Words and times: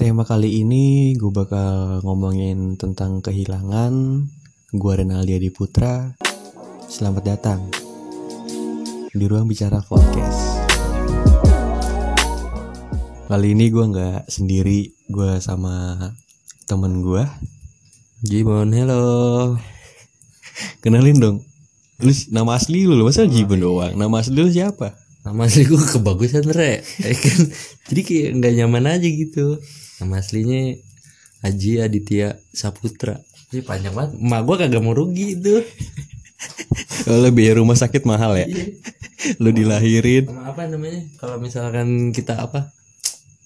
Tema 0.00 0.24
kali 0.24 0.64
ini 0.64 1.12
gue 1.12 1.28
bakal 1.28 2.00
ngomongin 2.00 2.80
tentang 2.80 3.20
kehilangan. 3.20 4.24
Gue 4.72 4.92
Renaldi 4.96 5.36
Adi 5.36 5.52
Putra. 5.52 6.16
Selamat 6.88 7.36
datang 7.36 7.68
di 9.12 9.24
ruang 9.28 9.44
bicara 9.44 9.84
podcast. 9.84 10.64
Kali 13.28 13.52
ini 13.52 13.68
gue 13.68 13.84
nggak 13.92 14.24
sendiri, 14.24 14.88
gue 15.12 15.36
sama 15.36 16.00
temen 16.64 17.04
gue. 17.04 17.20
Jibon, 18.24 18.72
hello. 18.72 19.60
Kenalin 20.82 21.20
dong. 21.20 21.36
Lu 22.00 22.12
nama 22.32 22.56
asli 22.56 22.88
lu, 22.88 23.04
masa 23.04 23.28
Jibon 23.28 23.60
doang? 23.60 23.92
Nama 23.92 24.14
asli 24.16 24.32
lu 24.32 24.48
siapa? 24.48 24.96
Nama 25.28 25.44
asli 25.44 25.68
gue 25.68 25.76
kebagusan 25.76 26.48
re, 26.56 26.80
kan? 27.20 27.40
Jadi 27.92 28.00
kayak 28.00 28.30
nggak 28.40 28.52
nyaman 28.64 28.96
aja 28.96 29.04
gitu. 29.04 29.60
Nama 30.00 30.16
aslinya 30.16 30.80
Haji 31.40 31.72
Aditya 31.80 32.28
Saputra. 32.50 33.20
Ini 33.50 33.60
panjang 33.62 33.92
banget. 33.92 34.16
Emak 34.16 34.40
gue 34.42 34.56
kagak 34.58 34.82
mau 34.82 34.92
rugi 34.92 35.36
itu. 35.36 35.60
Kalau 37.06 37.28
biaya 37.30 37.56
rumah 37.56 37.76
sakit 37.76 38.04
mahal 38.04 38.36
ya. 38.36 38.48
lu 39.36 39.52
dilahirin. 39.52 40.24
Sama 40.26 40.48
apa 40.48 40.64
namanya? 40.64 41.04
Kalau 41.16 41.36
misalkan 41.36 42.10
kita 42.10 42.40
apa? 42.40 42.72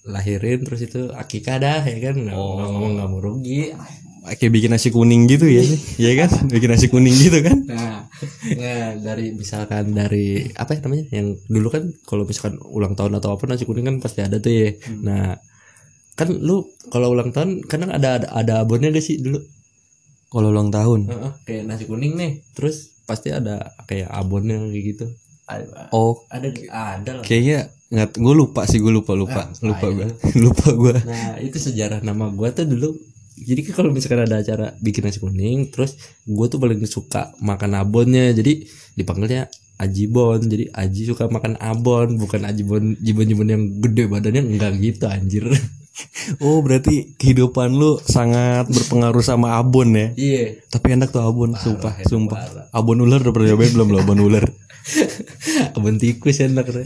lahirin 0.05 0.61
terus 0.61 0.85
itu 0.85 1.09
akikah 1.09 1.57
dah 1.57 1.81
ya 1.81 1.97
kan 1.97 2.13
nggak 2.13 2.37
Oh. 2.37 2.61
nggak 2.61 2.69
mau 2.69 2.87
nggak 2.93 3.09
mau 3.09 3.19
rugi 3.19 3.73
Kayak 4.37 4.53
bikin 4.53 4.69
nasi 4.69 4.89
kuning 4.89 5.25
gitu 5.25 5.45
ya, 5.45 5.65
ya 5.97 6.13
kan? 6.17 6.29
Bikin 6.53 6.69
nasi 6.69 6.89
kuning 6.89 7.13
gitu 7.13 7.41
kan? 7.41 7.57
nah, 7.65 8.05
nah 8.53 8.89
dari 8.97 9.33
misalkan 9.33 9.93
dari 9.93 10.45
apa 10.53 10.77
ya 10.77 10.81
namanya 10.81 11.09
yang 11.09 11.33
dulu 11.45 11.69
kan 11.69 11.89
kalau 12.05 12.21
misalkan 12.21 12.57
ulang 12.69 12.93
tahun 12.93 13.17
atau 13.17 13.33
apa 13.33 13.45
nasi 13.45 13.65
kuning 13.65 13.85
kan 13.85 13.97
pasti 13.97 14.21
ada 14.21 14.37
tuh 14.37 14.49
ya 14.49 14.69
nah 15.01 15.37
kan 16.15 16.31
lu 16.31 16.63
kalau 16.87 17.11
ulang 17.11 17.35
tahun 17.35 17.67
kadang 17.67 17.91
ada 17.91 18.23
ada, 18.23 18.27
ada 18.31 18.53
abonnya 18.63 18.91
gak 18.91 19.03
sih 19.03 19.19
dulu? 19.19 19.39
Kalau 20.31 20.51
ulang 20.51 20.71
tahun. 20.71 21.11
Heeh, 21.11 21.31
kayak 21.47 21.63
nasi 21.67 21.83
kuning 21.87 22.15
nih 22.15 22.43
terus 22.55 22.95
pasti 23.05 23.31
ada 23.31 23.75
kayak 23.87 24.09
abonnya 24.09 24.59
kayak 24.59 24.83
gitu. 24.95 25.05
Ada. 25.45 25.93
Oh, 25.93 26.25
ada 26.31 26.49
ada 26.73 27.11
lah. 27.21 27.23
Kayaknya 27.23 27.69
nggak 27.85 28.17
gue 28.17 28.33
lupa 28.35 28.65
sih 28.65 28.81
gue 28.81 28.89
lupa 28.89 29.13
lupa. 29.13 29.45
Ah, 29.45 29.47
lupa 29.61 29.85
tai 29.85 29.93
gue 29.93 30.07
lupa 30.43 30.67
gue 30.73 30.95
nah 31.05 31.37
itu 31.37 31.57
sejarah 31.61 32.01
nama 32.01 32.31
gua 32.33 32.49
tuh 32.55 32.65
dulu. 32.65 32.95
Jadi 33.35 33.67
kan 33.67 33.83
kalau 33.83 33.89
misalkan 33.91 34.23
ada 34.23 34.39
acara 34.39 34.71
bikin 34.79 35.03
nasi 35.03 35.19
kuning 35.19 35.69
terus 35.69 35.99
gue 36.23 36.45
tuh 36.47 36.57
paling 36.57 36.79
suka 36.87 37.35
makan 37.43 37.75
abonnya. 37.77 38.31
Jadi 38.31 38.65
dipanggilnya 38.95 39.51
Ajibon 39.75 40.39
jadi 40.39 40.71
Aji 40.71 41.11
suka 41.11 41.27
makan 41.27 41.59
abon 41.59 42.15
bukan 42.15 42.47
Ajibon 42.47 42.95
jibon 43.03 43.27
jibon 43.27 43.47
yang 43.51 43.63
gede 43.83 44.07
badannya. 44.07 44.43
Enggak 44.47 44.79
gitu 44.79 45.05
anjir 45.05 45.45
oh 46.43 46.59
berarti 46.59 47.15
kehidupan 47.15 47.71
lu 47.71 47.99
sangat 48.03 48.67
berpengaruh 48.67 49.23
sama 49.23 49.55
abon 49.59 49.95
ya? 49.95 50.07
Iya. 50.15 50.43
Tapi 50.67 50.95
enak 50.99 51.11
tuh 51.11 51.23
abon 51.23 51.55
sumpah 51.55 52.03
itu 52.03 52.15
sumpah. 52.15 52.39
parah. 52.39 52.65
abon 52.75 52.99
ular 53.03 53.23
udah 53.23 53.33
pernah 53.33 53.55
nyobain 53.55 53.73
belum 53.73 53.89
lo 53.93 53.97
abon 54.03 54.19
ular? 54.21 54.45
Abon 55.75 55.97
tikus 55.97 56.45
enak 56.45 56.69
deh 56.69 56.85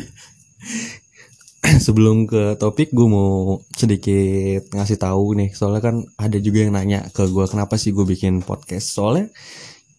sebelum 1.85 2.23
ke 2.23 2.55
topik 2.55 2.95
gue 2.95 3.07
mau 3.07 3.59
sedikit 3.75 4.71
ngasih 4.71 4.95
tahu 4.95 5.35
nih. 5.35 5.49
Soalnya 5.51 5.81
kan 5.83 5.95
ada 6.15 6.39
juga 6.39 6.63
yang 6.63 6.73
nanya 6.75 7.11
ke 7.11 7.27
gue 7.27 7.45
kenapa 7.51 7.75
sih 7.75 7.91
gue 7.91 8.07
bikin 8.07 8.39
podcast? 8.41 8.95
Soalnya 8.95 9.27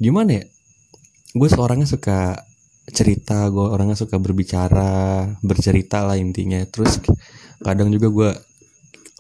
gimana 0.01 0.41
ya? 0.41 0.45
Gue 1.37 1.49
seorangnya 1.53 1.87
suka 1.87 2.49
cerita 2.91 3.47
gue 3.53 3.63
orangnya 3.63 3.95
suka 3.95 4.17
berbicara 4.17 5.29
bercerita 5.45 6.09
lah 6.09 6.17
intinya. 6.17 6.65
Terus 6.65 7.05
kadang 7.61 7.93
juga 7.93 8.09
gue 8.09 8.31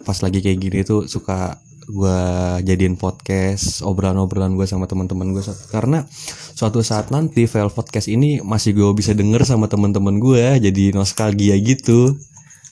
pas 0.03 0.19
lagi 0.25 0.41
kayak 0.41 0.59
gini 0.59 0.79
tuh 0.83 1.07
suka 1.07 1.61
gue 1.91 2.21
jadiin 2.63 2.95
podcast 2.95 3.83
obrolan-obrolan 3.83 4.55
gue 4.55 4.65
sama 4.65 4.87
teman-teman 4.87 5.35
gue 5.35 5.43
karena 5.75 6.07
suatu 6.55 6.81
saat 6.87 7.11
nanti 7.11 7.51
file 7.51 7.73
podcast 7.73 8.07
ini 8.07 8.39
masih 8.41 8.79
gue 8.79 8.91
bisa 8.95 9.11
denger 9.13 9.43
sama 9.43 9.67
teman-teman 9.67 10.23
gue 10.23 10.63
jadi 10.63 10.95
nostalgia 10.95 11.59
gitu. 11.59 12.15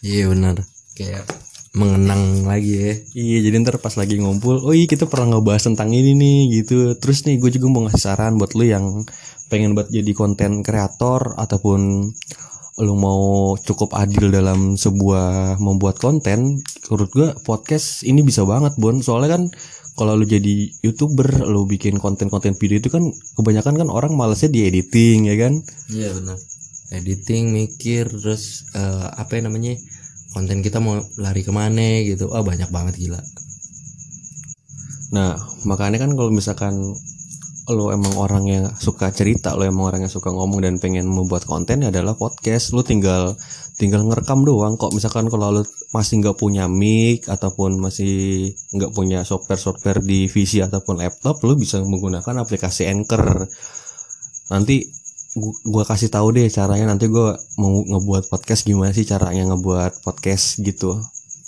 Iya 0.07 0.31
benar. 0.31 0.63
Kayak 0.95 1.27
mengenang 1.75 2.47
lagi 2.47 2.73
ya. 2.75 2.93
Iya 3.19 3.39
jadi 3.51 3.55
ntar 3.67 3.77
pas 3.83 3.95
lagi 3.99 4.19
ngumpul 4.19 4.63
Oh 4.63 4.75
iya 4.75 4.87
kita 4.87 5.11
pernah 5.11 5.39
ngebahas 5.39 5.73
tentang 5.73 5.91
ini 5.91 6.15
nih 6.15 6.39
gitu. 6.63 6.95
Terus 6.99 7.27
nih 7.27 7.43
gue 7.43 7.51
juga 7.59 7.67
mau 7.71 7.83
ngasih 7.87 8.03
saran 8.03 8.39
buat 8.39 8.55
lu 8.55 8.65
yang 8.67 9.03
Pengen 9.49 9.73
buat 9.73 9.89
jadi 9.89 10.13
konten 10.13 10.61
kreator 10.61 11.35
Ataupun 11.41 12.13
lu 12.79 12.95
mau 12.95 13.55
cukup 13.59 13.95
adil 13.99 14.31
dalam 14.31 14.79
sebuah 14.79 15.59
membuat 15.59 15.99
konten 15.99 16.63
Menurut 16.89 17.11
gue 17.11 17.29
podcast 17.43 18.07
ini 18.07 18.23
bisa 18.23 18.47
banget 18.47 18.79
Bon. 18.79 18.99
Soalnya 19.03 19.39
kan 19.39 19.43
kalau 19.99 20.15
lu 20.15 20.25
jadi 20.25 20.71
youtuber 20.87 21.27
Lu 21.51 21.67
bikin 21.67 21.99
konten-konten 21.99 22.55
video 22.55 22.79
itu 22.79 22.91
kan 22.91 23.03
Kebanyakan 23.35 23.75
kan 23.83 23.89
orang 23.91 24.15
malesnya 24.15 24.49
di 24.49 24.71
editing 24.71 25.27
ya 25.27 25.37
kan? 25.37 25.59
Iya 25.91 26.15
benar. 26.15 26.39
Editing 26.89 27.53
mikir 27.53 28.09
terus 28.09 28.65
eh, 28.73 29.07
apa 29.13 29.37
ya 29.37 29.45
namanya 29.45 29.77
konten 30.33 30.63
kita 30.63 30.79
mau 30.79 31.01
lari 31.21 31.43
ke 31.43 31.53
mana 31.53 32.05
gitu. 32.07 32.33
Ah 32.33 32.41
banyak 32.41 32.71
banget 32.73 32.95
gila. 32.97 33.21
Nah, 35.09 35.41
makanya 35.65 36.05
kan 36.05 36.13
kalau 36.13 36.29
misalkan 36.29 36.77
lo 37.69 37.93
emang 37.93 38.15
orang 38.17 38.45
yang 38.49 38.65
suka 38.77 39.13
cerita, 39.13 39.53
lo 39.53 39.65
emang 39.65 39.93
orang 39.93 40.01
yang 40.05 40.13
suka 40.13 40.33
ngomong 40.33 40.65
dan 40.65 40.81
pengen 40.81 41.09
membuat 41.09 41.45
konten 41.45 41.85
ya 41.85 41.93
adalah 41.93 42.17
podcast. 42.17 42.73
Lo 42.73 42.81
tinggal 42.81 43.37
tinggal 43.77 44.05
ngerekam 44.09 44.43
doang. 44.43 44.81
Kok 44.81 44.97
misalkan 44.97 45.29
kalau 45.29 45.61
lo 45.61 45.63
masih 45.93 46.21
nggak 46.25 46.37
punya 46.37 46.67
mic 46.67 47.29
ataupun 47.29 47.77
masih 47.79 48.49
nggak 48.73 48.93
punya 48.93 49.23
software-software 49.23 50.01
di 50.01 50.27
PC 50.29 50.65
ataupun 50.65 51.01
laptop, 51.01 51.41
lo 51.45 51.55
bisa 51.55 51.81
menggunakan 51.85 52.45
aplikasi 52.45 52.89
Anchor. 52.89 53.47
Nanti 54.53 54.85
gua 55.69 55.85
kasih 55.85 56.09
tahu 56.09 56.35
deh 56.35 56.49
caranya 56.49 56.91
nanti 56.91 57.07
gua 57.07 57.37
mau 57.61 57.85
ngebuat 57.85 58.33
podcast 58.33 58.65
gimana 58.65 58.91
sih 58.97 59.05
caranya 59.05 59.55
ngebuat 59.55 60.03
podcast 60.03 60.61
gitu. 60.65 60.99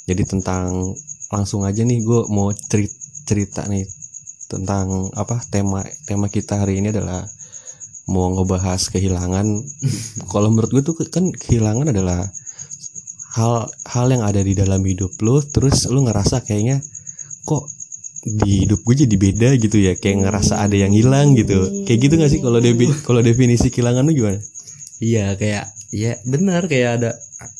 Jadi 0.04 0.22
tentang 0.26 0.97
langsung 1.30 1.62
aja 1.62 1.86
nih 1.86 2.03
gue 2.03 2.26
mau 2.26 2.50
cerita 2.50 2.98
cerita 3.22 3.62
nih 3.70 3.86
tentang 4.50 5.15
apa 5.15 5.38
tema 5.47 5.87
tema 6.11 6.27
kita 6.27 6.66
hari 6.66 6.83
ini 6.83 6.91
adalah 6.91 7.22
mau 8.11 8.27
ngebahas 8.34 8.91
kehilangan. 8.91 9.47
Kalau 10.33 10.49
menurut 10.50 10.71
gue 10.75 10.83
tuh 10.83 10.94
kan 11.06 11.31
kehilangan 11.31 11.94
adalah 11.94 12.27
hal 13.39 13.71
hal 13.87 14.06
yang 14.10 14.27
ada 14.27 14.43
di 14.43 14.59
dalam 14.59 14.83
hidup 14.83 15.15
lo 15.22 15.39
terus 15.39 15.87
lu 15.87 16.03
ngerasa 16.03 16.43
kayaknya 16.43 16.83
kok 17.47 17.62
di 18.27 18.66
hidup 18.66 18.83
gue 18.83 19.06
jadi 19.06 19.16
beda 19.16 19.49
gitu 19.56 19.78
ya 19.81 19.94
kayak 19.97 20.27
ngerasa 20.27 20.60
ada 20.60 20.75
yang 20.77 20.91
hilang 20.93 21.39
gitu. 21.39 21.87
Kayak 21.87 21.99
gitu 22.05 22.15
gak 22.19 22.31
sih 22.34 22.41
kalau 22.43 22.59
defi- 22.59 22.93
kalau 23.06 23.22
definisi 23.22 23.71
kehilangan 23.71 24.03
lu 24.05 24.12
gimana? 24.12 24.43
Iya 25.00 25.39
kayak 25.39 25.65
ya 25.94 26.19
benar 26.28 26.66
kayak 26.69 26.91
ada 27.00 27.10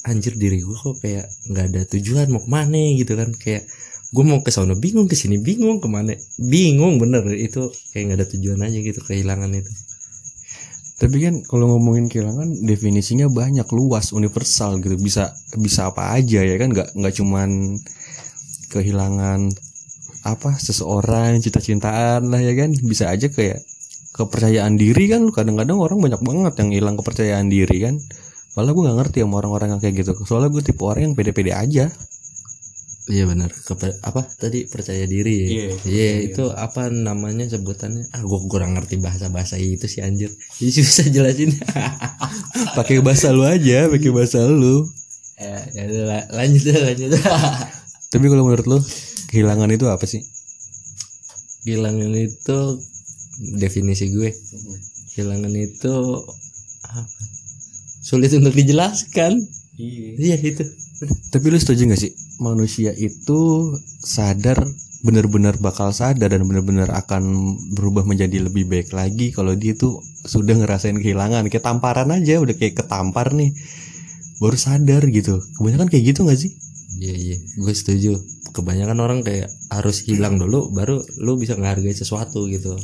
anjir 0.05 0.37
diri 0.37 0.61
gue 0.61 0.77
kok 0.77 1.00
kayak 1.00 1.25
nggak 1.49 1.67
ada 1.73 1.83
tujuan 1.97 2.29
mau 2.29 2.43
ke 2.45 2.50
mana 2.50 2.83
gitu 2.99 3.17
kan? 3.17 3.33
Kayak 3.33 3.65
gue 4.10 4.25
mau 4.26 4.43
ke 4.43 4.50
sana 4.50 4.75
bingung 4.75 5.06
ke 5.06 5.15
sini 5.15 5.38
bingung 5.38 5.78
ke 5.78 5.87
mana. 5.87 6.19
Bingung 6.38 6.98
bener. 6.98 7.22
Itu 7.31 7.71
kayak 7.94 8.03
nggak 8.10 8.19
ada 8.19 8.26
tujuan 8.34 8.60
aja 8.66 8.78
gitu 8.82 9.00
kehilangan 9.06 9.50
itu. 9.54 9.71
Tapi 11.00 11.16
kan 11.25 11.34
kalau 11.47 11.78
ngomongin 11.78 12.12
kehilangan 12.12 12.66
definisinya 12.66 13.31
banyak 13.31 13.65
luas 13.70 14.10
universal 14.10 14.82
gitu. 14.82 14.99
Bisa 14.99 15.31
bisa 15.56 15.94
apa 15.94 16.19
aja 16.19 16.43
ya 16.43 16.59
kan? 16.59 16.75
Nggak 16.75 16.99
nggak 16.99 17.15
cuman 17.22 17.78
kehilangan 18.75 19.41
apa 20.20 20.50
seseorang 20.59 21.38
cinta-cintaan 21.41 22.26
lah 22.28 22.43
ya 22.43 22.53
kan? 22.59 22.75
Bisa 22.82 23.09
aja 23.15 23.31
kayak 23.31 23.62
kepercayaan 24.10 24.75
diri 24.75 25.06
kan? 25.06 25.22
Kadang-kadang 25.31 25.78
orang 25.78 26.03
banyak 26.03 26.20
banget 26.20 26.54
yang 26.59 26.70
hilang 26.75 26.97
kepercayaan 26.99 27.47
diri 27.47 27.78
kan? 27.78 27.94
Malah 28.59 28.75
gue 28.75 28.82
nggak 28.82 28.99
ngerti 28.99 29.19
sama 29.22 29.34
orang-orang 29.38 29.78
yang 29.78 29.81
kayak 29.81 30.03
gitu. 30.03 30.12
Soalnya 30.26 30.50
gue 30.50 30.62
tipe 30.66 30.82
orang 30.82 31.03
yang 31.09 31.15
pede-pede 31.15 31.54
aja 31.54 31.87
iya 33.10 33.26
benar. 33.26 33.50
Apa? 34.00 34.22
Tadi 34.31 34.64
percaya 34.64 35.05
diri. 35.05 35.37
Ya 35.37 35.49
Iya. 35.50 35.69
iya 35.85 36.08
itu 36.25 36.44
apa 36.49 36.88
namanya 36.88 37.44
sebutannya? 37.46 38.06
Ah 38.11 38.23
gue 38.23 38.38
kurang 38.46 38.79
ngerti 38.79 38.96
bahasa 38.96 39.26
bahasa 39.29 39.58
itu 39.58 39.85
sih 39.85 40.00
anjir. 40.00 40.31
Jadi 40.56 40.70
susah 40.79 41.06
jelasin. 41.06 41.50
Pakai 42.79 43.02
bahasa 43.02 43.31
lu 43.31 43.43
aja 43.43 43.90
pakai 43.90 44.11
bahasa 44.11 44.40
lu. 44.44 44.87
Ya, 45.35 45.56
ya 45.73 45.82
udah, 45.85 46.02
la- 46.06 46.29
lanjut 46.37 46.62
lanjut. 46.70 47.11
Tapi 48.12 48.25
kalau 48.26 48.44
menurut 48.44 48.67
lu 48.67 48.79
kehilangan 49.29 49.70
itu 49.70 49.87
apa 49.87 50.05
sih? 50.05 50.23
Kehilangan 51.62 52.12
itu 52.14 52.58
definisi 53.56 54.11
gue. 54.11 54.31
Kehilangan 55.12 55.52
itu 55.52 55.94
apa? 56.85 57.02
Sulit 58.00 58.32
untuk 58.32 58.52
dijelaskan. 58.52 59.38
Iya. 59.76 60.37
Itu. 60.37 60.64
Tapi 61.31 61.46
lu 61.49 61.56
setuju 61.56 61.88
gak 61.88 61.96
sih 61.99 62.12
manusia 62.40 62.96
itu 62.96 63.72
sadar 64.00 64.64
benar-benar 65.00 65.56
bakal 65.56 65.96
sadar 65.96 66.28
dan 66.28 66.44
benar-benar 66.44 66.92
akan 66.92 67.56
berubah 67.72 68.04
menjadi 68.04 68.48
lebih 68.48 68.69
baik 68.69 68.92
lagi 68.92 69.32
kalau 69.32 69.56
dia 69.56 69.72
tuh 69.72 70.00
sudah 70.25 70.56
ngerasain 70.56 70.96
kehilangan. 71.00 71.48
Kayak 71.48 71.64
tamparan 71.64 72.12
aja 72.12 72.40
udah 72.40 72.56
kayak 72.56 72.84
ketampar 72.84 73.32
nih. 73.32 73.52
Baru 74.40 74.56
sadar 74.56 75.04
gitu. 75.08 75.40
Kebanyakan 75.60 75.88
kayak 75.88 76.04
gitu 76.16 76.25
gak 76.28 76.40
sih? 76.40 76.52
Iya 77.00 77.14
iya, 77.16 77.37
gue 77.38 77.75
setuju. 77.76 78.12
kebanyakan 78.50 78.98
orang 78.98 79.20
kayak 79.22 79.46
harus 79.70 80.02
hilang 80.02 80.34
dulu 80.34 80.75
baru 80.75 80.98
lu 81.22 81.38
bisa 81.38 81.54
ngehargai 81.54 81.94
sesuatu 81.94 82.50
gitu. 82.50 82.75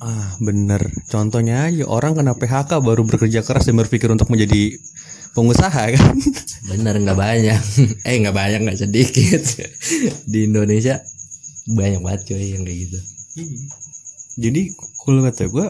Ah 0.00 0.32
bener. 0.40 0.80
Contohnya 1.12 1.68
aja 1.68 1.84
orang 1.84 2.16
kena 2.16 2.32
PHK 2.32 2.80
baru 2.80 3.04
bekerja 3.04 3.44
keras 3.44 3.68
dan 3.68 3.76
berpikir 3.76 4.08
untuk 4.08 4.32
menjadi 4.32 4.80
pengusaha 5.34 5.82
kan? 5.92 6.14
Bener 6.70 6.94
nggak 7.02 7.18
banyak. 7.18 7.60
Eh 8.08 8.16
nggak 8.22 8.36
banyak 8.36 8.60
nggak 8.64 8.80
sedikit. 8.80 9.42
Di 10.32 10.46
Indonesia 10.46 11.02
banyak 11.68 12.00
banget 12.00 12.20
cuy 12.32 12.54
yang 12.54 12.62
kayak 12.62 12.78
gitu. 12.88 12.98
Jadi 14.38 14.62
kalau 15.02 15.20
kata 15.26 15.50
gue 15.50 15.66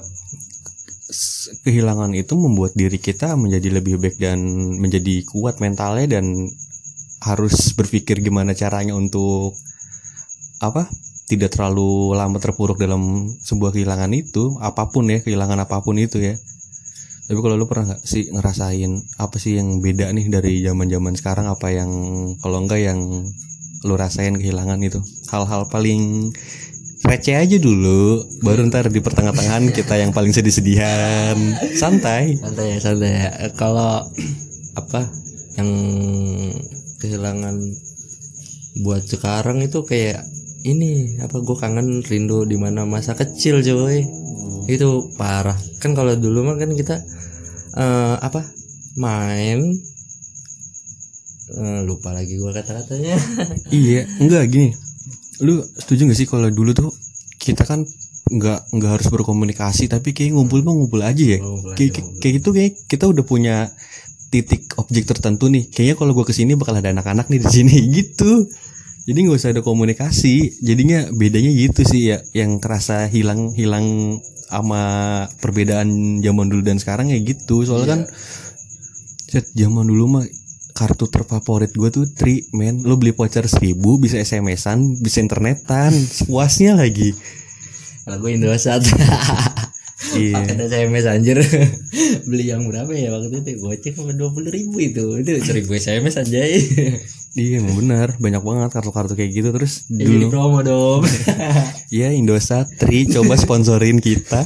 kehilangan 1.65 2.13
itu 2.17 2.35
membuat 2.35 2.73
diri 2.75 2.97
kita 2.97 3.37
menjadi 3.37 3.81
lebih 3.81 4.01
baik 4.01 4.17
dan 4.17 4.41
menjadi 4.81 5.23
kuat 5.29 5.61
mentalnya 5.61 6.19
dan 6.19 6.49
harus 7.25 7.73
berpikir 7.77 8.21
gimana 8.21 8.53
caranya 8.53 8.97
untuk 8.97 9.57
apa 10.61 10.89
tidak 11.25 11.57
terlalu 11.57 12.13
lama 12.13 12.37
terpuruk 12.37 12.77
dalam 12.77 13.29
sebuah 13.41 13.73
kehilangan 13.73 14.13
itu 14.13 14.61
apa 14.61 14.93
pun 14.93 15.09
ya 15.09 15.25
kehilangan 15.25 15.65
apa 15.65 15.81
pun 15.81 15.97
itu 15.97 16.21
ya 16.21 16.37
tapi 17.25 17.41
kalau 17.41 17.57
lu 17.57 17.65
pernah 17.65 17.97
nggak 17.97 18.03
sih 18.05 18.29
ngerasain 18.29 18.93
apa 19.17 19.37
sih 19.41 19.57
yang 19.57 19.81
beda 19.81 20.13
nih 20.13 20.29
dari 20.29 20.61
zaman 20.61 20.93
zaman 20.93 21.15
sekarang? 21.17 21.49
Apa 21.49 21.73
yang 21.73 21.91
kalau 22.45 22.61
enggak 22.61 22.85
yang 22.85 23.01
lu 23.85 23.95
rasain 23.97 24.37
kehilangan 24.37 24.77
itu? 24.85 25.01
Hal-hal 25.33 25.73
paling 25.73 26.33
receh 27.05 27.37
aja 27.37 27.57
dulu 27.61 28.25
baru 28.41 28.65
ntar 28.69 28.89
di 28.93 29.01
pertengah-tengahan 29.01 29.73
kita 29.77 29.97
yang 29.97 30.13
paling 30.13 30.37
sedih-sedihan. 30.37 31.37
Santai. 31.73 32.37
Santai 32.37 32.77
ya 32.77 32.79
santai. 32.85 33.11
Ya 33.17 33.33
kalau 33.57 34.05
apa 34.77 35.09
yang 35.57 35.71
kehilangan 37.01 37.57
buat 38.85 39.01
sekarang 39.07 39.65
itu 39.65 39.81
kayak 39.87 40.29
ini 40.65 41.21
apa 41.25 41.41
gue 41.41 41.57
kangen 41.57 42.05
rindu 42.05 42.45
di 42.49 42.57
mana 42.61 42.89
masa 42.89 43.13
kecil 43.17 43.61
coy 43.61 44.03
itu 44.67 44.89
parah. 45.15 45.57
Kan 45.79 45.93
kalau 45.93 46.15
dulu 46.15 46.45
mah 46.45 46.57
kan 46.57 46.71
kita 46.73 46.97
eh, 47.75 48.17
apa 48.19 48.41
main 48.97 49.61
Eh, 51.45 51.81
lupa 51.85 52.11
lagi 52.11 52.41
gue 52.41 52.51
kata-katanya. 52.51 53.15
Iya 53.71 54.09
enggak 54.19 54.49
gini. 54.49 54.69
Lu 55.45 55.61
setuju 55.61 56.09
gak 56.09 56.17
sih 56.17 56.25
kalau 56.25 56.49
dulu 56.49 56.73
tuh 56.73 56.89
kita 57.37 57.69
kan 57.69 57.85
nggak 58.25 58.73
nggak 58.73 58.91
harus 58.91 59.09
berkomunikasi 59.13 59.93
tapi 59.93 60.17
kayak 60.17 60.33
ngumpul 60.33 60.65
mah 60.65 60.73
ngumpul 60.73 61.05
aja 61.05 61.21
ya? 61.21 61.39
Ngumpul 61.45 61.71
aja, 61.71 61.77
kayak 61.77 61.93
kayak- 62.19 62.35
gitu 62.41 62.49
kayak 62.51 62.73
kita 62.89 63.05
udah 63.05 63.25
punya 63.29 63.69
titik 64.33 64.73
objek 64.81 65.05
tertentu 65.05 65.53
nih. 65.53 65.69
Kayaknya 65.69 65.95
kalau 66.01 66.13
gua 66.17 66.25
ke 66.25 66.33
sini 66.33 66.57
bakal 66.57 66.81
ada 66.81 66.91
anak-anak 66.91 67.29
nih 67.29 67.41
di 67.45 67.49
sini 67.53 67.77
gitu. 68.01 68.49
Jadi 69.05 69.19
nggak 69.21 69.37
usah 69.37 69.53
ada 69.53 69.61
komunikasi. 69.61 70.65
Jadinya 70.65 71.13
bedanya 71.13 71.53
gitu 71.53 71.85
sih 71.85 72.09
ya 72.09 72.25
yang 72.33 72.57
kerasa 72.57 73.05
hilang 73.07 73.53
hilang 73.53 74.17
sama 74.49 74.83
perbedaan 75.41 76.21
zaman 76.21 76.47
dulu 76.49 76.63
dan 76.63 76.79
sekarang 76.79 77.11
ya 77.11 77.19
gitu. 77.21 77.65
Soalnya 77.65 77.89
kan 77.97 78.01
set 79.31 79.47
zaman 79.57 79.89
dulu 79.89 80.21
mah 80.21 80.25
kartu 80.75 81.07
terfavorit 81.07 81.73
gue 81.73 81.91
tuh 81.91 82.05
tri 82.11 82.47
men. 82.55 82.83
Lo 82.83 82.99
beli 82.99 83.15
voucher 83.15 83.47
seribu 83.47 83.97
bisa 83.97 84.19
SMS-an 84.19 85.01
bisa 85.01 85.23
internetan 85.23 85.95
puasnya 86.29 86.77
lagi. 86.77 87.15
Kalau 88.05 88.21
gue 88.21 88.31
Indosat. 88.37 88.83
Iya. 90.15 90.37
pakai 90.37 90.69
SMS 90.69 91.05
anjir. 91.09 91.41
Beli 92.29 92.45
yang 92.53 92.69
berapa 92.69 92.93
ya 92.93 93.09
waktu 93.09 93.41
itu? 93.41 93.65
Gocek 93.65 93.97
sama 93.97 94.13
dua 94.13 94.31
puluh 94.31 94.53
ribu 94.53 94.77
itu. 94.79 95.01
Itu 95.01 95.33
seribu 95.41 95.73
SMS 95.75 96.21
aja 96.21 96.45
iya 97.39 97.61
emang 97.61 97.79
benar. 97.79 98.19
Banyak 98.19 98.43
banget 98.43 98.71
kartu-kartu 98.75 99.15
kayak 99.19 99.31
gitu. 99.31 99.49
Terus 99.55 99.87
ya, 99.91 100.07
jadi 100.07 100.15
dulu 100.19 100.27
promo 100.31 100.59
dong. 100.63 101.03
Ya 101.95 102.11
Indosat 102.11 102.75
Tri 102.75 103.07
coba 103.07 103.39
sponsorin 103.39 104.03
kita. 104.03 104.43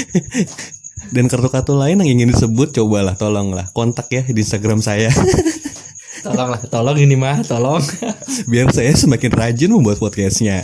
Dan 1.14 1.26
kartu-kartu 1.26 1.74
lain 1.74 2.02
yang 2.02 2.18
ingin 2.18 2.34
disebut 2.34 2.74
cobalah 2.74 3.14
tolonglah. 3.14 3.70
Kontak 3.74 4.10
ya 4.10 4.22
di 4.26 4.42
Instagram 4.42 4.82
saya. 4.82 5.10
Tolong 6.20 6.52
lah 6.52 6.60
tolong 6.68 7.00
ini 7.00 7.16
mah 7.16 7.40
tolong. 7.40 7.80
Biar 8.44 8.68
saya 8.76 8.92
semakin 8.92 9.32
rajin 9.32 9.72
membuat 9.72 9.96
podcastnya. 9.96 10.60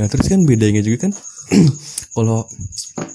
Nah 0.00 0.06
terus 0.08 0.24
kan 0.24 0.40
bedanya 0.48 0.80
juga 0.80 1.04
kan 1.08 1.12
kalau 2.16 2.48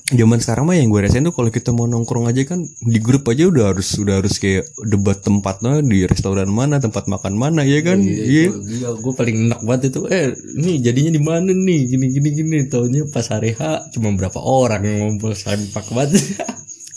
zaman 0.07 0.39
sekarang 0.39 0.71
mah 0.71 0.79
yang 0.79 0.87
gue 0.87 1.03
rasain 1.03 1.19
tuh 1.19 1.35
kalau 1.35 1.51
kita 1.51 1.75
mau 1.75 1.83
nongkrong 1.83 2.31
aja 2.31 2.39
kan 2.47 2.63
di 2.63 2.99
grup 3.03 3.27
aja 3.27 3.51
udah 3.51 3.75
harus 3.75 3.99
udah 3.99 4.23
harus 4.23 4.39
kayak 4.39 4.63
debat 4.87 5.19
tempatnya 5.19 5.83
di 5.83 6.07
restoran 6.07 6.47
mana 6.47 6.79
tempat 6.79 7.11
makan 7.11 7.35
mana 7.35 7.67
ya 7.67 7.83
kan? 7.83 7.99
Iya 7.99 8.55
iya 8.55 8.89
gue 8.95 9.13
paling 9.13 9.51
enak 9.51 9.59
banget 9.67 9.91
itu 9.91 10.07
eh 10.07 10.31
ini 10.55 10.79
jadinya 10.79 11.11
di 11.11 11.19
mana 11.19 11.51
nih? 11.51 11.79
Gini 11.91 12.05
gini 12.07 12.29
gini. 12.31 12.57
Taunya 12.71 13.03
pas 13.11 13.27
hari 13.27 13.51
H 13.51 13.91
cuma 13.91 14.15
berapa 14.15 14.39
orang 14.39 14.87
yang 14.87 14.97
ngumpul 15.03 15.35
sempak 15.35 15.83
banget. 15.91 16.23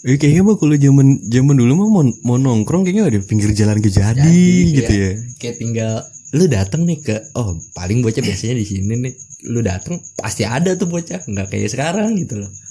Eh, 0.06 0.14
kayaknya 0.20 0.46
mah 0.46 0.54
kalau 0.54 0.78
zaman 0.78 1.06
zaman 1.26 1.54
dulu 1.58 1.72
mah 1.82 1.88
mau, 1.90 2.02
mau 2.22 2.36
nongkrong 2.38 2.86
kayaknya 2.86 3.10
ada 3.10 3.18
pinggir 3.26 3.50
jalan 3.58 3.82
Gejadi 3.82 4.22
Jadi, 4.22 4.76
gitu 4.78 4.92
ya. 4.94 5.10
kayak- 5.10 5.18
kayak 5.42 5.56
tinggal 5.58 5.92
lu 6.30 6.46
datang 6.46 6.86
nih 6.86 7.02
ke 7.02 7.16
oh 7.34 7.58
paling 7.74 8.06
bocah 8.06 8.22
biasanya 8.22 8.54
di 8.54 8.66
sini 8.70 8.94
nih. 9.02 9.14
Lu 9.50 9.66
datang 9.66 9.98
pasti 10.14 10.46
ada 10.46 10.78
tuh 10.78 10.86
bocah 10.86 11.26
nggak 11.26 11.50
kayak 11.50 11.74
sekarang 11.74 12.14
gitu 12.14 12.38
loh 12.38 12.69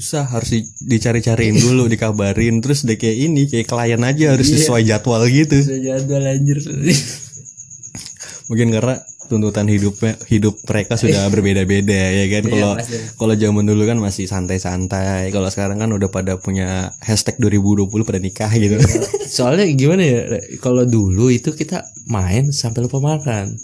Susah 0.00 0.24
harus 0.26 0.48
di- 0.50 0.64
dicari-cariin 0.88 1.52
dulu, 1.54 1.84
dikabarin 1.84 2.58
terus 2.58 2.82
udah 2.82 2.96
kayak 2.96 3.16
ini 3.20 3.44
kayak 3.44 3.68
klien 3.68 4.00
aja 4.00 4.32
harus 4.32 4.48
Iya. 4.48 4.56
sesuai 4.58 4.82
jadwal 4.82 5.22
gitu. 5.26 5.60
Bisa 5.60 5.76
jadwal 5.76 6.24
anjir 6.24 6.56
Mungkin 8.48 8.72
karena 8.72 8.96
tuntutan 9.28 9.62
hidupnya 9.64 10.18
hidup 10.26 10.58
mereka 10.64 10.96
sudah 10.96 11.22
berbeda-beda 11.28 11.94
ya 12.10 12.26
kan. 12.28 12.42
Iya, 12.42 12.50
Kalau 12.50 12.72
pasti. 12.74 12.96
kalau 13.14 13.34
zaman 13.36 13.62
dulu 13.62 13.82
kan 13.84 13.98
masih 14.00 14.26
santai-santai. 14.26 15.30
Kalau 15.30 15.46
sekarang 15.46 15.78
kan 15.78 15.86
udah 15.86 16.08
pada 16.08 16.34
punya 16.34 16.90
hashtag 16.98 17.38
2020 17.38 17.86
pada 18.02 18.18
nikah 18.18 18.50
gitu. 18.52 18.74
soalnya 19.30 19.68
gimana 19.70 20.02
ya 20.02 20.20
kalau 20.58 20.82
dulu 20.82 21.30
itu 21.30 21.52
kita 21.52 21.78
main 22.04 22.50
sampai 22.50 22.82
lupa 22.82 22.98
makan 22.98 23.54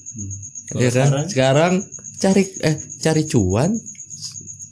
ya 0.72 0.90
kan 0.90 1.26
sekarang 1.26 1.72
cari 2.16 2.46
eh 2.60 2.78
cari 2.96 3.26
cuan 3.26 3.74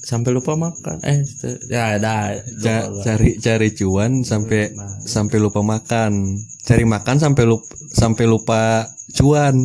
sampai 0.04 0.36
lupa 0.36 0.52
makan 0.52 1.00
eh 1.00 1.24
ya 1.72 1.96
ada 1.96 2.36
Ca- 2.60 2.92
cari 3.00 3.40
cari 3.40 3.72
cuan 3.72 4.20
sampai 4.20 4.76
sampai 5.00 5.40
lupa 5.40 5.64
makan. 5.64 6.36
Cari 6.60 6.84
makan 6.84 7.16
sampai 7.16 7.44
lupa 7.48 7.72
sampai 7.88 8.24
lupa 8.24 8.84
cuan. 9.16 9.56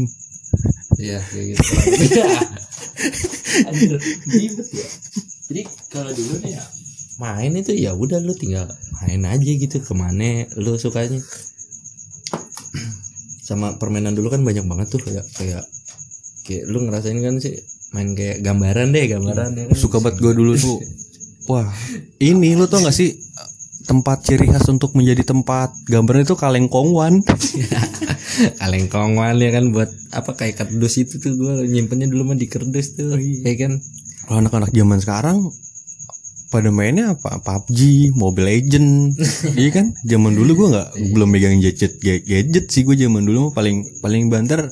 Iya 0.96 1.20
kayak 1.22 1.46
gitu. 1.54 1.64
Anjir, 3.68 3.96
ribet 4.28 4.68
ya. 4.72 4.88
Jadi 5.48 5.62
kalau 5.88 6.12
dulu 6.12 6.44
nih 6.44 6.56
ya 6.56 6.64
main 7.20 7.52
itu 7.52 7.76
ya 7.76 7.92
udah 7.92 8.24
lu 8.24 8.32
tinggal 8.32 8.64
main 9.00 9.20
aja 9.28 9.52
gitu 9.52 9.80
ke 9.80 9.92
mana 9.92 10.48
lu 10.56 10.76
sukanya. 10.76 11.20
Sama 13.48 13.76
permainan 13.76 14.16
dulu 14.16 14.32
kan 14.32 14.44
banyak 14.44 14.64
banget 14.64 14.88
tuh 14.92 15.02
kayak 15.04 15.24
kayak 15.36 15.64
kayak 16.48 16.64
lu 16.68 16.84
ngerasain 16.84 17.20
kan 17.20 17.36
sih 17.40 17.56
main 17.94 18.14
kayak 18.14 18.46
gambaran 18.46 18.94
deh 18.94 19.06
gambaran 19.10 19.48
deh 19.58 19.64
kan. 19.70 19.76
Suka 19.78 19.98
banget 20.02 20.22
gue 20.22 20.34
dulu 20.38 20.54
tuh. 20.56 20.78
Wah, 21.50 21.66
ini 22.22 22.54
lu 22.54 22.70
tau 22.70 22.86
gak 22.86 22.94
sih 22.94 23.18
tempat 23.90 24.22
ciri 24.22 24.46
khas 24.54 24.70
untuk 24.70 24.94
menjadi 24.94 25.34
tempat 25.34 25.74
gambarnya 25.90 26.30
itu 26.30 26.38
kaleng 26.38 26.70
kongwan. 26.70 27.26
kaleng 28.62 28.86
kongwan 28.86 29.42
ya 29.42 29.50
kan 29.50 29.74
buat 29.74 29.90
apa 30.14 30.38
kayak 30.38 30.62
kardus 30.62 31.02
itu 31.02 31.18
tuh 31.18 31.34
gue 31.34 31.54
nyimpennya 31.66 32.06
dulu 32.06 32.34
mah 32.34 32.38
di 32.38 32.46
kardus 32.46 32.94
tuh 32.94 33.18
ya 33.18 33.54
kan 33.58 33.82
Kalau 34.30 34.46
anak-anak 34.46 34.70
zaman 34.70 35.02
sekarang 35.02 35.38
pada 36.50 36.70
mainnya 36.74 37.14
apa 37.14 37.42
PUBG, 37.46 38.10
Mobile 38.18 38.50
Legend, 38.50 39.14
iya 39.62 39.70
kan? 39.70 39.94
Zaman 40.02 40.34
dulu 40.34 40.66
gue 40.66 40.68
nggak 40.74 40.90
belum 41.14 41.30
megang 41.30 41.62
gadget 41.62 42.02
gadget 42.02 42.66
sih 42.74 42.86
gue 42.86 42.98
zaman 42.98 43.26
dulu 43.26 43.54
paling 43.54 43.86
paling 44.02 44.34
banter 44.34 44.70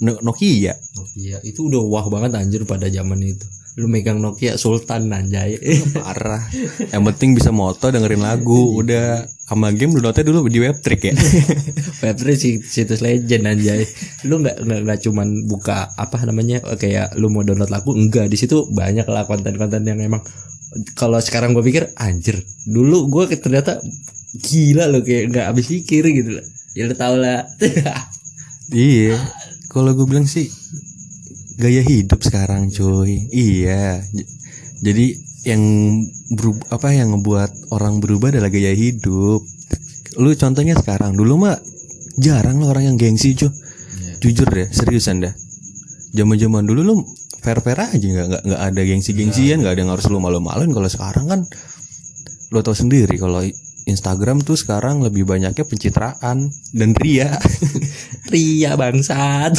Nokia. 0.00 0.74
Nokia. 0.96 1.38
Itu 1.40 1.68
udah 1.68 1.80
wah 1.86 2.06
banget 2.08 2.36
anjir 2.36 2.62
pada 2.64 2.88
zaman 2.88 3.20
itu. 3.22 3.46
Lu 3.76 3.92
megang 3.92 4.24
Nokia 4.24 4.56
Sultan 4.56 5.12
anjay. 5.12 5.60
Parah. 5.92 6.40
Yang 6.92 7.02
penting 7.12 7.30
bisa 7.36 7.52
moto 7.52 7.92
dengerin 7.92 8.24
lagu, 8.24 8.80
udah. 8.80 9.28
sama 9.46 9.70
game 9.70 9.94
downloadnya 9.94 10.26
dulu 10.26 10.50
di 10.50 10.58
Webtrick 10.58 11.06
ya. 11.06 11.14
Web3 12.02 12.24
si- 12.34 12.64
situs 12.64 12.98
legend 12.98 13.46
anjay. 13.46 13.86
Lu 14.26 14.42
nggak 14.42 14.64
nggak 14.64 14.98
cuman 15.06 15.46
buka 15.46 15.86
apa 15.94 16.18
namanya 16.26 16.58
eh, 16.66 16.74
kayak 16.74 17.14
lu 17.14 17.30
mau 17.30 17.46
download 17.46 17.70
lagu 17.70 17.94
enggak. 17.94 18.26
Di 18.26 18.34
situ 18.34 18.66
banyak 18.66 19.06
lah 19.06 19.22
konten-konten 19.22 19.86
yang 19.86 20.02
emang 20.02 20.24
kalau 20.98 21.22
sekarang 21.22 21.54
gue 21.54 21.62
pikir 21.62 21.94
anjir 21.94 22.42
dulu 22.66 23.06
gue 23.06 23.38
ternyata 23.38 23.78
gila 24.34 24.90
loh 24.90 25.00
kayak 25.00 25.30
nggak 25.32 25.46
habis 25.54 25.70
pikir 25.70 26.04
gitu 26.10 26.36
lah 26.36 26.44
ya 26.74 26.90
lu 26.90 26.94
tau 26.98 27.14
lah. 27.16 27.46
Iya. 28.66 29.14
Kalau 29.76 29.92
gue 29.92 30.06
bilang 30.08 30.24
sih 30.24 30.48
gaya 31.60 31.84
hidup 31.84 32.24
sekarang 32.24 32.72
cuy. 32.72 33.28
Iya. 33.28 34.00
Jadi 34.80 35.12
yang 35.44 35.60
beru- 36.32 36.64
apa 36.72 36.96
yang 36.96 37.12
ngebuat 37.12 37.76
orang 37.76 38.00
berubah 38.00 38.32
adalah 38.32 38.48
gaya 38.48 38.72
hidup. 38.72 39.44
Lu 40.16 40.32
contohnya 40.32 40.72
sekarang 40.80 41.12
dulu 41.12 41.44
mah 41.44 41.60
jarang 42.16 42.64
lah 42.64 42.72
orang 42.72 42.88
yang 42.92 42.96
gengsi 42.96 43.36
cuy 43.36 43.52
Iya. 43.52 44.16
jujur 44.24 44.48
deh 44.48 44.68
seriusan 44.72 45.20
dah 45.20 45.34
zaman 46.16 46.40
zaman 46.40 46.64
dulu 46.64 46.80
lu 46.80 46.94
fair 47.44 47.60
fair 47.60 47.76
aja 47.76 48.00
nggak 48.00 48.26
nggak 48.32 48.42
nggak 48.48 48.62
ada 48.72 48.80
gengsi 48.88 49.12
gengsian 49.12 49.60
nggak 49.60 49.76
ada 49.76 49.80
yang 49.84 49.92
harus 49.92 50.08
lu 50.08 50.16
malu 50.16 50.40
maluin 50.40 50.72
kalau 50.72 50.88
sekarang 50.88 51.28
kan 51.28 51.40
lo 52.50 52.60
tau 52.64 52.72
sendiri 52.72 53.20
kalau 53.20 53.44
Instagram 53.86 54.42
tuh 54.42 54.58
sekarang 54.58 55.00
lebih 55.00 55.22
banyaknya 55.22 55.62
pencitraan 55.62 56.50
dan 56.74 56.90
ria 56.98 57.38
Ria 58.34 58.74
bangsat. 58.74 59.54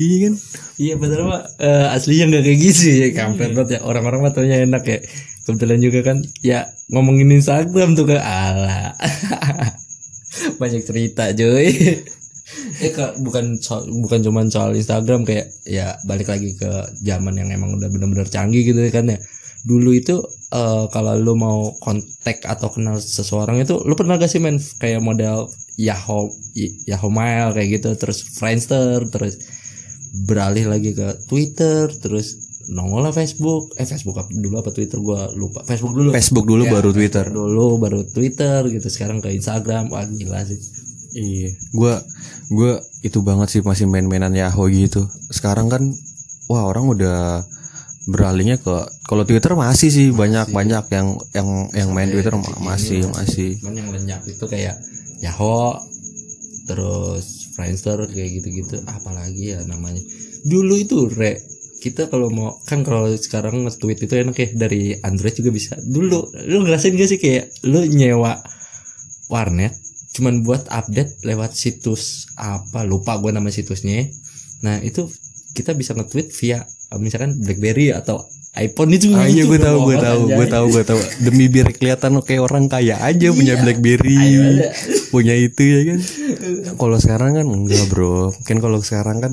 iya 0.00 0.16
kan 0.28 0.34
iya 0.80 0.94
bener 0.98 1.20
mah 1.24 1.42
eh, 1.60 1.94
aslinya 1.94 2.24
nggak 2.32 2.44
kayak 2.44 2.58
gitu 2.60 2.84
ya 2.90 3.08
kampret 3.12 3.52
banget 3.56 3.78
ya 3.78 3.80
orang-orang 3.84 4.20
mah 4.24 4.32
taunya 4.32 4.62
enak 4.64 4.84
ya. 4.84 4.98
Kebetulan 5.44 5.76
juga 5.76 6.00
kan 6.00 6.24
ya 6.40 6.64
ngomongin 6.88 7.28
Instagram 7.36 7.92
tuh 7.92 8.08
ke 8.08 8.16
ala. 8.16 8.96
Banyak 10.60 10.82
cerita 10.88 11.28
cuy. 11.36 11.68
eh 12.80 12.92
Kak, 12.92 13.20
bukan 13.20 13.60
soal, 13.60 13.84
bukan 13.88 14.24
cuman 14.24 14.48
soal 14.48 14.72
Instagram 14.72 15.28
kayak 15.28 15.52
ya 15.68 16.00
balik 16.08 16.32
lagi 16.32 16.56
ke 16.56 16.70
zaman 17.04 17.36
yang 17.36 17.52
emang 17.52 17.76
udah 17.76 17.92
bener-bener 17.92 18.24
canggih 18.24 18.64
gitu 18.64 18.80
kan 18.88 19.04
ya. 19.12 19.20
Dulu 19.68 19.92
itu 19.92 20.16
eh, 20.54 20.84
kalau 20.94 21.18
lu 21.18 21.34
mau 21.34 21.74
kontak 21.82 22.46
atau 22.46 22.70
kenal 22.70 23.02
seseorang 23.02 23.58
itu 23.60 23.74
lu 23.82 23.98
pernah 23.98 24.14
gak 24.16 24.30
sih 24.30 24.38
main 24.38 24.56
kayak 24.78 25.02
model 25.02 25.50
Yahoo 25.74 26.30
Yahoo 26.86 27.10
Mail 27.10 27.50
kayak 27.50 27.82
gitu 27.82 27.90
terus 27.98 28.22
Friendster 28.22 29.02
terus 29.10 29.34
beralih 30.14 30.70
lagi 30.70 30.94
ke 30.94 31.26
Twitter 31.26 31.90
terus 31.90 32.38
nongol 32.70 33.04
lah 33.04 33.12
Facebook. 33.12 33.76
Eh 33.76 33.84
Facebook 33.84 34.16
apa 34.16 34.30
dulu 34.32 34.56
apa 34.56 34.70
Twitter? 34.72 34.96
Gua 35.02 35.28
lupa. 35.36 35.60
Facebook 35.68 35.92
dulu. 35.92 36.10
Facebook 36.16 36.46
dulu 36.48 36.62
Ya, 36.64 36.72
baru 36.72 36.90
Twitter. 36.96 37.24
dulu 37.28 37.76
baru 37.76 38.00
Twitter 38.08 38.64
gitu. 38.72 38.88
Sekarang 38.88 39.20
ke 39.20 39.32
Instagram. 39.36 39.92
Wah 39.92 40.06
gila 40.08 40.40
sih. 40.48 40.56
Iya, 41.14 41.50
gua 41.70 42.02
gua 42.50 42.82
itu 43.04 43.22
banget 43.22 43.52
sih 43.52 43.60
masih 43.60 43.86
main-mainan 43.86 44.32
Yahoo 44.34 44.66
gitu. 44.72 45.06
Sekarang 45.30 45.68
kan 45.68 45.92
wah 46.48 46.64
orang 46.66 46.88
udah 46.90 47.44
beralihnya 48.04 48.60
ke 48.60 48.84
kalau 49.08 49.24
Twitter 49.24 49.56
masih 49.56 49.88
sih 49.88 50.08
banyak-banyak 50.12 50.84
yang 50.92 51.08
yang 51.32 51.48
yang 51.72 51.88
main 51.96 52.12
Twitter 52.12 52.36
ma- 52.36 52.74
masih 52.74 53.08
masih. 53.16 53.56
cuman 53.64 53.80
yang 53.80 53.88
lenyap 53.88 54.22
itu 54.28 54.44
kayak 54.44 54.76
Yahoo 55.24 55.80
terus 56.68 57.44
Friendster 57.54 58.04
kayak 58.10 58.40
gitu-gitu. 58.40 58.82
Apalagi 58.84 59.54
ya 59.56 59.62
namanya. 59.64 60.02
Dulu 60.44 60.74
itu 60.76 61.08
re 61.08 61.38
kita 61.80 62.08
kalau 62.08 62.32
mau 62.32 62.56
kan 62.64 62.80
kalau 62.80 63.12
sekarang 63.12 63.68
nge-tweet 63.68 64.08
itu 64.08 64.14
enak 64.16 64.36
ya 64.36 64.48
dari 64.56 64.96
Android 65.00 65.36
juga 65.36 65.50
bisa. 65.52 65.72
Dulu 65.78 66.34
lu 66.50 66.58
ngerasain 66.64 66.96
gak 66.96 67.08
sih 67.08 67.20
kayak 67.20 67.52
lu 67.68 67.84
nyewa 67.88 68.40
warnet 69.32 69.72
cuman 70.14 70.46
buat 70.46 70.70
update 70.70 71.26
lewat 71.26 71.58
situs 71.58 72.30
apa 72.38 72.84
lupa 72.84 73.16
gua 73.20 73.32
nama 73.32 73.48
situsnya. 73.52 74.08
Nah 74.64 74.80
itu 74.80 75.08
kita 75.54 75.76
bisa 75.76 75.94
nge-tweet 75.94 76.28
via 76.34 76.66
misalkan 76.98 77.38
BlackBerry 77.40 77.94
atau 77.94 78.26
iPhone 78.54 78.94
itu 78.94 79.10
Ah, 79.18 79.26
iya 79.26 79.42
gue 79.50 79.58
tahu 79.58 79.90
gue 79.90 79.98
tahu 79.98 80.20
gue 80.30 80.46
tahu 80.46 80.66
gue 80.70 80.84
tahu. 80.86 81.00
Demi 81.26 81.50
biar 81.50 81.74
kelihatan 81.74 82.22
kayak 82.22 82.42
orang 82.46 82.70
kaya 82.70 83.02
aja 83.02 83.34
punya 83.34 83.58
BlackBerry 83.58 84.14
ada. 84.14 84.70
punya 85.10 85.34
itu 85.34 85.62
ya 85.62 85.80
kan? 85.90 86.00
Kalau 86.78 86.98
sekarang 87.02 87.30
kan 87.34 87.46
enggak 87.50 87.82
bro. 87.90 88.30
Kan 88.46 88.62
kalau 88.62 88.78
sekarang 88.78 89.18
kan 89.18 89.32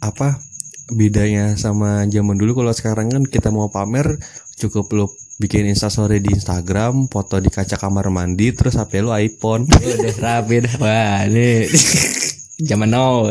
apa 0.00 0.40
bedanya 0.88 1.60
sama 1.60 2.08
zaman 2.08 2.40
dulu. 2.40 2.64
Kalau 2.64 2.72
sekarang 2.72 3.12
kan 3.12 3.22
kita 3.28 3.52
mau 3.52 3.68
pamer 3.68 4.16
cukup 4.56 4.88
lu 4.96 5.06
bikin 5.36 5.68
instastory 5.68 6.24
di 6.24 6.32
Instagram 6.32 7.12
foto 7.12 7.36
di 7.36 7.52
kaca 7.52 7.76
kamar 7.76 8.08
mandi 8.08 8.56
terus 8.56 8.80
HP 8.80 9.04
lu 9.04 9.12
iPhone. 9.12 9.68
Udah 9.68 10.16
rapi 10.16 10.64
dah 10.64 10.74
wah 10.80 11.28
ini 11.28 11.68
zaman 12.68 12.88
now 12.96 13.28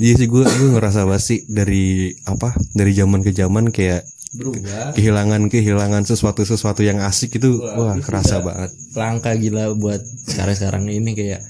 Iya 0.00 0.14
sih 0.16 0.28
gue 0.28 0.44
gue 0.44 0.68
ngerasa 0.72 1.04
basi 1.04 1.44
dari 1.48 2.12
apa 2.24 2.56
dari 2.72 2.92
zaman 2.96 3.20
ke 3.20 3.32
zaman 3.34 3.68
kayak 3.68 4.08
berubah. 4.32 4.96
kehilangan 4.96 5.52
kehilangan 5.52 6.02
sesuatu 6.08 6.42
sesuatu 6.48 6.80
yang 6.80 7.04
asik 7.04 7.36
itu 7.36 7.60
wah 7.60 7.96
kerasa 8.00 8.40
banget. 8.40 8.72
langka 8.96 9.36
gila 9.36 9.76
buat 9.76 10.00
sekarang 10.00 10.56
sekarang 10.56 10.82
ini 10.88 11.12
kayak 11.12 11.40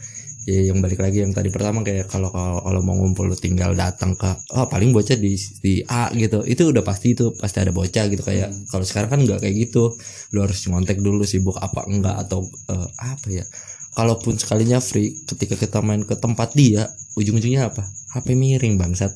ya 0.42 0.58
yang 0.74 0.82
balik 0.82 0.98
lagi 0.98 1.22
yang 1.22 1.30
tadi 1.30 1.54
pertama 1.54 1.86
kayak 1.86 2.10
kalau 2.10 2.26
kalau 2.34 2.82
mau 2.82 2.98
ngumpul 2.98 3.30
lu 3.30 3.38
tinggal 3.38 3.78
datang 3.78 4.18
ke 4.18 4.26
oh 4.58 4.66
paling 4.66 4.90
bocah 4.90 5.14
di 5.14 5.38
di 5.62 5.86
A 5.86 6.10
gitu. 6.10 6.42
Itu 6.42 6.74
udah 6.74 6.82
pasti 6.82 7.14
itu 7.14 7.30
pasti 7.38 7.62
ada 7.62 7.70
bocah 7.70 8.10
gitu 8.10 8.22
kayak 8.26 8.50
kalau 8.66 8.82
sekarang 8.82 9.10
kan 9.14 9.20
nggak 9.22 9.38
kayak 9.38 9.54
gitu. 9.70 9.94
Lu 10.34 10.42
harus 10.42 10.58
ngontek 10.66 10.98
dulu 10.98 11.22
sibuk 11.22 11.54
apa 11.62 11.86
enggak 11.86 12.26
atau 12.26 12.42
eh, 12.74 12.88
apa 12.98 13.26
ya 13.30 13.44
kalaupun 13.92 14.40
sekalinya 14.40 14.80
free 14.80 15.12
ketika 15.28 15.56
kita 15.56 15.78
main 15.84 16.04
ke 16.04 16.16
tempat 16.16 16.56
dia 16.56 16.88
ujung-ujungnya 17.16 17.68
apa? 17.68 17.84
HP 18.16 18.36
miring 18.36 18.80
bangsat. 18.80 19.12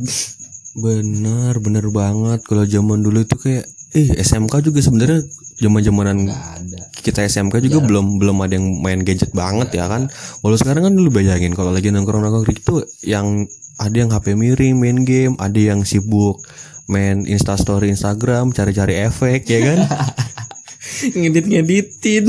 Bener 0.77 1.57
bener 1.61 1.89
banget. 1.89 2.45
Kalau 2.45 2.65
zaman 2.69 3.01
dulu 3.01 3.25
itu 3.25 3.37
kayak 3.41 3.65
eh 3.97 4.09
SMK 4.21 4.61
juga 4.61 4.85
sebenarnya 4.85 5.25
zaman 5.57 5.81
zamanan 5.81 6.19
kita 7.01 7.25
SMK 7.25 7.65
juga 7.65 7.81
belum 7.81 8.21
belum 8.21 8.37
ada 8.45 8.61
yang 8.61 8.67
main 8.85 9.01
gadget 9.01 9.33
banget 9.33 9.73
ya 9.73 9.89
kan. 9.89 10.13
Walau 10.45 10.61
sekarang 10.61 10.91
kan 10.91 10.93
dulu 10.93 11.09
bayangin 11.17 11.57
kalau 11.57 11.73
lagi 11.73 11.89
nongkrong 11.89 12.21
nongkrong 12.21 12.45
gitu 12.53 12.85
yang 13.07 13.49
ada 13.81 13.97
yang 13.97 14.13
HP 14.13 14.37
miring 14.37 14.77
main 14.77 14.99
game 15.05 15.37
ada 15.41 15.57
yang 15.57 15.85
sibuk 15.89 16.41
main 16.89 17.25
instastory 17.25 17.89
Instagram 17.89 18.53
cari-cari 18.53 19.01
efek 19.01 19.49
ya 19.49 19.61
kan? 19.73 19.79
Ngedit 21.19 21.47
ngeditin 21.49 22.25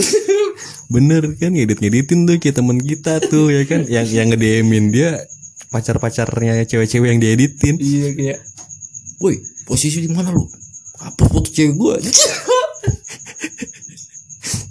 bener 0.88 1.36
kan 1.36 1.52
ngedit 1.52 1.84
ngeditin 1.84 2.24
tuh 2.24 2.40
kayak 2.40 2.56
temen 2.56 2.80
kita 2.80 3.20
tuh 3.20 3.52
ya 3.52 3.64
kan? 3.68 3.84
Yang 3.96 4.08
yang 4.16 4.28
nge-DM-in 4.32 4.86
dia 4.92 5.10
pacar 5.68 6.00
pacarnya 6.00 6.64
cewek-cewek 6.64 7.12
yang 7.12 7.20
dieditin. 7.20 7.76
Iya 7.76 8.08
kayak 8.16 8.40
woi 9.20 9.36
posisi 9.68 10.00
di 10.00 10.10
mana 10.12 10.32
lu? 10.32 10.48
Apa 11.04 11.28
foto 11.28 11.52
cewek 11.52 11.76
gua. 11.76 12.00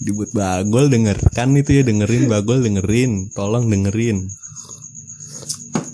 Dibuat 0.07 0.31
bagol 0.33 0.89
dengarkan 0.89 1.59
itu 1.59 1.81
ya 1.81 1.83
dengerin 1.85 2.33
bagol 2.33 2.65
dengerin. 2.65 3.29
Tolong 3.37 3.69
dengerin. 3.69 4.25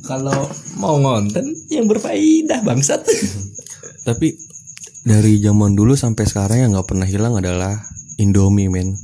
Kalau 0.07 0.47
mau 0.79 0.99
ngonten 1.03 1.51
yang 1.73 1.91
berfaedah 1.91 2.63
bangsat. 2.63 3.03
Tapi 4.07 4.35
dari 5.03 5.43
zaman 5.43 5.75
dulu 5.75 5.99
sampai 5.99 6.31
sekarang 6.31 6.59
yang 6.63 6.71
nggak 6.79 6.87
pernah 6.87 7.09
hilang 7.11 7.35
adalah 7.43 7.75
Indomie 8.23 8.71
men 8.71 8.95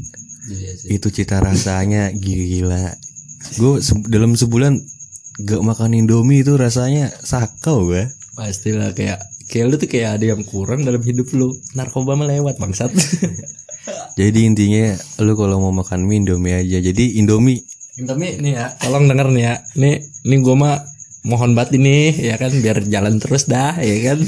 iya 0.48 0.72
sih. 0.74 0.88
Itu 0.96 1.08
cita 1.12 1.40
rasanya 1.40 2.12
gila 2.12 2.96
gue 3.38 3.78
dalam 4.10 4.34
sebulan 4.34 4.82
gak 5.46 5.62
makan 5.62 5.94
Indomie 5.94 6.42
itu 6.42 6.58
rasanya 6.58 7.14
sakau 7.22 7.86
gue 7.86 8.10
pastilah 8.34 8.94
kayak 8.94 9.18
kayak 9.50 9.64
lu 9.66 9.74
tuh 9.80 9.90
kayak 9.90 10.20
ada 10.20 10.24
yang 10.36 10.42
kurang 10.46 10.84
dalam 10.86 11.02
hidup 11.02 11.26
lu. 11.34 11.56
Narkoba 11.74 12.14
melewat 12.14 12.60
bangsat. 12.60 12.92
Jadi 14.20 14.44
intinya 14.44 14.94
lu 15.24 15.32
kalau 15.34 15.58
mau 15.58 15.72
makan 15.72 16.04
mie 16.06 16.22
Indomie 16.22 16.54
aja. 16.54 16.78
Jadi 16.78 17.18
Indomie. 17.18 17.64
Indomie 17.98 18.38
nih 18.38 18.52
ya 18.54 18.64
tolong 18.78 19.10
denger 19.10 19.28
nih 19.34 19.42
ya. 19.42 19.54
Nih 19.80 19.96
nih 20.28 20.38
gua 20.44 20.54
mah 20.54 20.76
mohon 21.26 21.58
banget 21.58 21.80
ini 21.82 22.14
ya 22.14 22.38
kan 22.38 22.54
biar 22.62 22.86
jalan 22.86 23.18
terus 23.18 23.50
dah 23.50 23.74
ya 23.80 23.96
kan. 24.12 24.22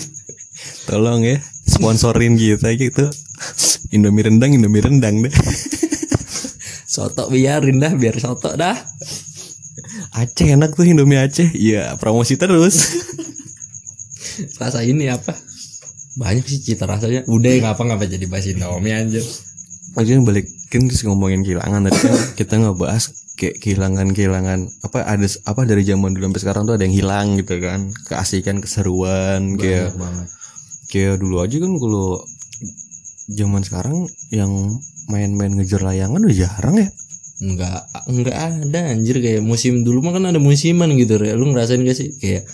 Tolong 0.90 1.22
ya 1.22 1.38
sponsorin 1.68 2.34
kita 2.34 2.74
gitu. 2.74 3.06
Indomie 3.94 4.26
rendang 4.26 4.50
Indomie 4.56 4.82
rendang 4.82 5.22
deh 5.22 5.32
soto 6.90 7.30
biarin 7.30 7.78
dah 7.78 7.94
biar 7.94 8.18
soto 8.18 8.50
dah. 8.58 8.74
Aceh 10.10 10.50
enak 10.50 10.74
tuh 10.74 10.90
Indomie 10.90 11.22
Aceh. 11.22 11.54
Iya 11.54 11.94
promosi 12.02 12.34
terus. 12.34 12.98
Rasa 14.60 14.82
ini 14.82 15.06
apa? 15.06 15.30
Banyak 16.18 16.42
sih 16.42 16.58
cita 16.58 16.90
rasanya. 16.90 17.22
Udah 17.30 17.54
ngapa 17.62 17.78
ngapa 17.86 18.10
jadi 18.10 18.26
bahas 18.26 18.50
Indomie 18.50 18.90
anjir? 18.90 19.22
Akhirnya 19.94 20.26
balik 20.26 20.50
kan 20.66 20.90
terus 20.90 21.06
ngomongin 21.06 21.46
kehilangan. 21.46 21.86
Tadi 21.86 21.98
kan 22.02 22.14
kita 22.34 22.54
ngebahas 22.58 23.04
kayak 23.38 23.56
kehilangan 23.62 24.06
kehilangan 24.10 24.60
apa 24.82 25.06
ada 25.06 25.26
apa 25.46 25.60
dari 25.64 25.86
zaman 25.86 26.12
dulu 26.12 26.28
sampai 26.28 26.42
sekarang 26.42 26.62
tuh 26.66 26.74
ada 26.74 26.82
yang 26.82 26.96
hilang 26.98 27.38
gitu 27.38 27.62
kan. 27.62 27.94
Keasikan 28.10 28.58
keseruan 28.58 29.54
kayak 29.54 29.94
banget. 29.94 30.26
kayak 30.90 31.22
dulu 31.22 31.38
aja 31.38 31.56
kan 31.62 31.72
kalau 31.78 32.18
zaman 33.30 33.62
sekarang 33.62 33.98
yang 34.34 34.50
main-main 35.10 35.52
ngejar 35.52 35.82
layangan 35.82 36.22
udah 36.22 36.38
jarang 36.38 36.76
ya 36.78 36.88
Enggak, 37.40 37.88
enggak 38.04 38.36
ada 38.36 38.80
anjir 38.92 39.16
kayak 39.16 39.40
musim 39.40 39.80
dulu 39.80 40.04
mah 40.04 40.12
kan 40.12 40.28
ada 40.28 40.36
musiman 40.36 40.92
gitu 40.92 41.16
ya. 41.16 41.32
Lu 41.32 41.48
ngerasain 41.48 41.80
gak 41.80 41.96
sih 41.96 42.12
kayak 42.20 42.44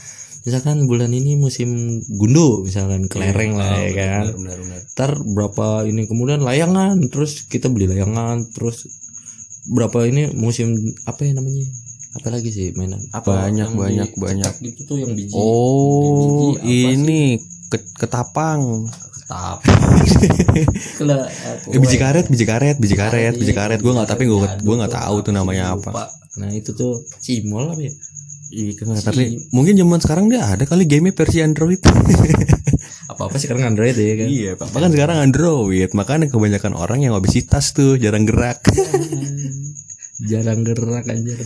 misalkan 0.47 0.87
bulan 0.87 1.11
ini 1.11 1.35
musim 1.35 1.75
gundu 2.07 2.63
misalkan 2.63 3.11
kelereng 3.11 3.59
lah 3.59 3.83
ya 3.83 3.91
kan. 3.91 4.25
benar 4.39 4.55
benar 4.63 4.81
Ntar 4.95 5.11
berapa 5.27 5.67
ini 5.91 6.07
kemudian 6.07 6.39
layangan 6.39 7.03
terus 7.11 7.51
kita 7.51 7.67
beli 7.67 7.91
layangan 7.91 8.47
terus 8.55 8.87
berapa 9.67 10.07
ini 10.07 10.31
musim 10.39 10.71
apa 11.03 11.27
ya 11.27 11.35
namanya? 11.35 11.67
Apa 12.15 12.31
lagi 12.31 12.55
sih 12.55 12.71
mainan? 12.79 13.03
Apa 13.11 13.51
Banyak, 13.51 13.75
banyak, 13.75 14.11
banyak. 14.15 14.53
Gitu 14.63 14.87
tuh 14.87 15.03
yang 15.03 15.19
biji. 15.19 15.35
oh 15.35 16.55
Biji 16.55 16.63
sih? 16.63 16.83
ini 16.95 17.21
ke- 17.67 17.91
ketapang 17.99 18.87
Ketap. 19.27 19.59
Kela- 21.03 21.27
eh, 21.27 21.79
biji 21.83 21.99
karet 21.99 22.27
biji 22.31 22.47
karet 22.47 22.77
biji 22.79 22.95
karet 22.95 23.35
biji 23.35 23.51
karet. 23.51 23.83
Gue 23.83 23.91
nggak 23.91 24.07
tapi 24.15 24.31
gue 24.31 24.39
gue 24.39 24.75
nggak 24.79 24.95
tahu 24.95 25.17
tuh 25.27 25.35
namanya 25.35 25.75
apa. 25.75 26.15
Nah 26.39 26.55
itu 26.55 26.71
tuh 26.71 27.03
cimol 27.19 27.75
apa 27.75 27.83
ya? 27.83 27.91
Iya 28.47 29.03
tapi 29.03 29.43
mungkin 29.51 29.75
zaman 29.75 29.99
sekarang 29.99 30.31
dia 30.31 30.47
ada 30.47 30.63
kali 30.63 30.87
game 30.87 31.11
versi 31.11 31.43
Android. 31.43 31.83
apa 33.11 33.23
apa 33.27 33.37
sekarang 33.43 33.75
Android 33.75 33.99
ya 33.99 34.15
kan? 34.15 34.29
Iya, 34.31 34.51
papa 34.55 34.77
kan 34.79 34.91
sekarang 34.95 35.19
Android, 35.19 35.91
makanya 35.99 36.31
kebanyakan 36.31 36.79
orang 36.79 37.03
yang 37.03 37.19
obesitas 37.19 37.75
tuh 37.75 37.99
jarang 37.99 38.23
gerak. 38.23 38.63
jarang 40.31 40.63
gerak 40.63 41.03
anjir. 41.11 41.43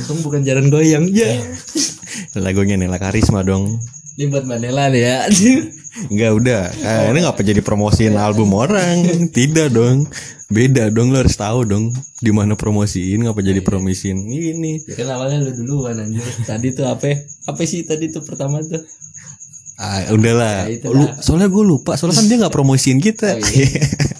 Untung 0.00 0.24
bukan 0.24 0.40
jarang 0.48 0.72
goyang. 0.72 1.12
Ya 1.12 1.44
Lagunya 2.40 2.80
Nela 2.80 2.96
Karisma 2.96 3.44
dong. 3.44 3.76
Ini 4.14 4.24
buat 4.30 4.44
Manela 4.46 4.90
nih 4.90 5.02
ya 5.02 5.16
Enggak 6.10 6.32
udah. 6.42 6.62
Ah, 6.82 7.06
ini 7.14 7.22
ngapa 7.22 7.38
jadi 7.46 7.62
promosiin 7.62 8.18
album 8.18 8.50
orang? 8.50 9.30
Tidak 9.30 9.70
dong. 9.70 10.10
Beda 10.50 10.90
dong 10.90 11.14
lo 11.14 11.22
harus 11.22 11.38
tahu 11.38 11.62
dong 11.62 11.94
di 12.18 12.34
mana 12.34 12.58
promosiin 12.58 13.22
ngapa 13.22 13.38
jadi 13.38 13.62
promosiin 13.62 14.18
ini. 14.26 14.82
ya 14.90 14.94
kan 14.98 15.14
awalnya 15.14 15.46
lu 15.46 15.54
duluan 15.54 16.02
anjir 16.02 16.20
tadi 16.42 16.74
tuh 16.74 16.90
apa 16.90 17.14
apa 17.46 17.62
sih 17.62 17.86
tadi 17.86 18.10
tuh 18.10 18.26
pertama 18.26 18.58
tuh 18.66 18.82
Ah, 19.74 20.06
udahlah. 20.14 20.70
Ya. 20.70 20.86
Lu, 20.86 21.02
soalnya 21.18 21.50
gue 21.50 21.64
lupa, 21.66 21.98
soalnya 21.98 22.22
kan 22.22 22.26
dia 22.30 22.36
nggak 22.38 22.54
promosiin 22.54 23.02
kita. 23.02 23.34
oh 23.34 23.42
iya 23.42 23.66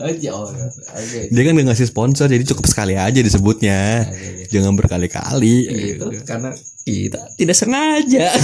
oh, 0.00 0.48
oke 0.48 1.20
dia 1.28 1.42
kan 1.44 1.52
nggak 1.52 1.66
ngasih 1.70 1.88
sponsor, 1.88 2.26
jadi 2.26 2.44
cukup 2.48 2.64
sekali 2.66 2.96
aja 2.96 3.20
disebutnya. 3.20 4.08
Jangan 4.48 4.74
berkali-kali. 4.74 5.56
itu 5.94 6.06
karena 6.24 6.50
kita 6.82 7.20
tidak 7.36 7.56
sengaja 7.56 8.28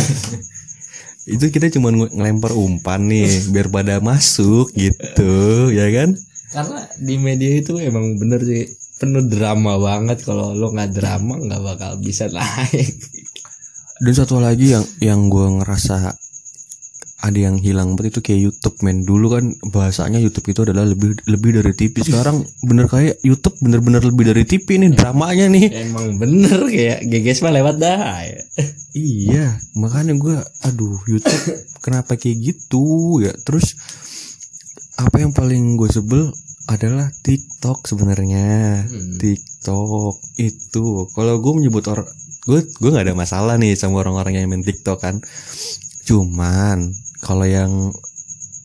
Itu 1.26 1.50
kita 1.50 1.66
cuma 1.74 1.90
nge- 1.90 2.14
ngelempar 2.14 2.54
umpan 2.54 3.02
nih, 3.10 3.50
biar 3.50 3.66
pada 3.66 3.98
masuk 3.98 4.70
gitu, 4.78 5.74
ya 5.74 5.90
kan? 5.90 6.14
karena 6.46 6.86
di 7.02 7.18
media 7.18 7.58
itu 7.58 7.74
emang 7.76 8.16
bener 8.16 8.38
sih 8.40 8.64
penuh 8.96 9.26
drama 9.26 9.76
banget 9.76 10.22
kalau 10.24 10.54
lo 10.54 10.72
nggak 10.72 10.94
drama 10.94 11.36
nggak 11.36 11.58
bakal 11.60 11.98
bisa 12.00 12.30
naik 12.30 12.96
Dan 13.96 14.12
satu 14.14 14.38
lagi 14.38 14.72
yang 14.72 14.84
yang 15.02 15.20
gue 15.26 15.60
ngerasa 15.60 16.16
ada 17.26 17.50
yang 17.50 17.58
hilang 17.58 17.98
banget 17.98 18.14
itu 18.14 18.20
kayak 18.22 18.40
YouTube 18.46 18.78
men. 18.86 19.02
Dulu 19.02 19.26
kan 19.26 19.44
bahasanya 19.74 20.22
YouTube 20.22 20.46
itu 20.54 20.62
adalah 20.62 20.86
lebih 20.86 21.18
lebih 21.26 21.58
dari 21.58 21.74
TV 21.74 21.98
sekarang 22.06 22.46
bener 22.62 22.86
kayak 22.86 23.18
YouTube 23.26 23.58
bener-bener 23.58 23.98
lebih 24.06 24.30
dari 24.30 24.46
TV 24.46 24.78
nih 24.78 24.94
dramanya 24.94 25.50
nih. 25.50 25.66
Emang 25.90 26.22
bener 26.22 26.70
kayak 26.70 27.02
geges 27.10 27.42
mah 27.42 27.50
lewat 27.50 27.82
dah 27.82 28.22
ya. 28.22 28.40
iya 28.94 29.46
makanya 29.74 30.14
gue 30.14 30.38
aduh 30.70 31.02
YouTube 31.10 31.66
kenapa 31.84 32.14
kayak 32.14 32.54
gitu 32.54 33.18
ya. 33.26 33.34
Terus 33.42 33.74
apa 35.02 35.18
yang 35.18 35.34
paling 35.34 35.74
gue 35.74 35.90
sebel 35.90 36.30
adalah 36.70 37.10
TikTok 37.26 37.90
sebenarnya. 37.90 38.86
Hmm. 38.86 39.18
TikTok 39.18 40.14
itu 40.38 41.10
kalau 41.10 41.42
gue 41.42 41.52
menyebut 41.58 41.82
orang 41.90 42.06
gue 42.46 42.62
gue 42.62 42.90
nggak 42.94 43.10
ada 43.10 43.18
masalah 43.18 43.58
nih 43.58 43.74
sama 43.74 44.06
orang-orang 44.06 44.38
yang 44.38 44.46
main 44.46 44.62
TikTok 44.62 45.02
kan. 45.02 45.18
Cuman 46.06 47.05
kalau 47.22 47.46
yang 47.48 47.92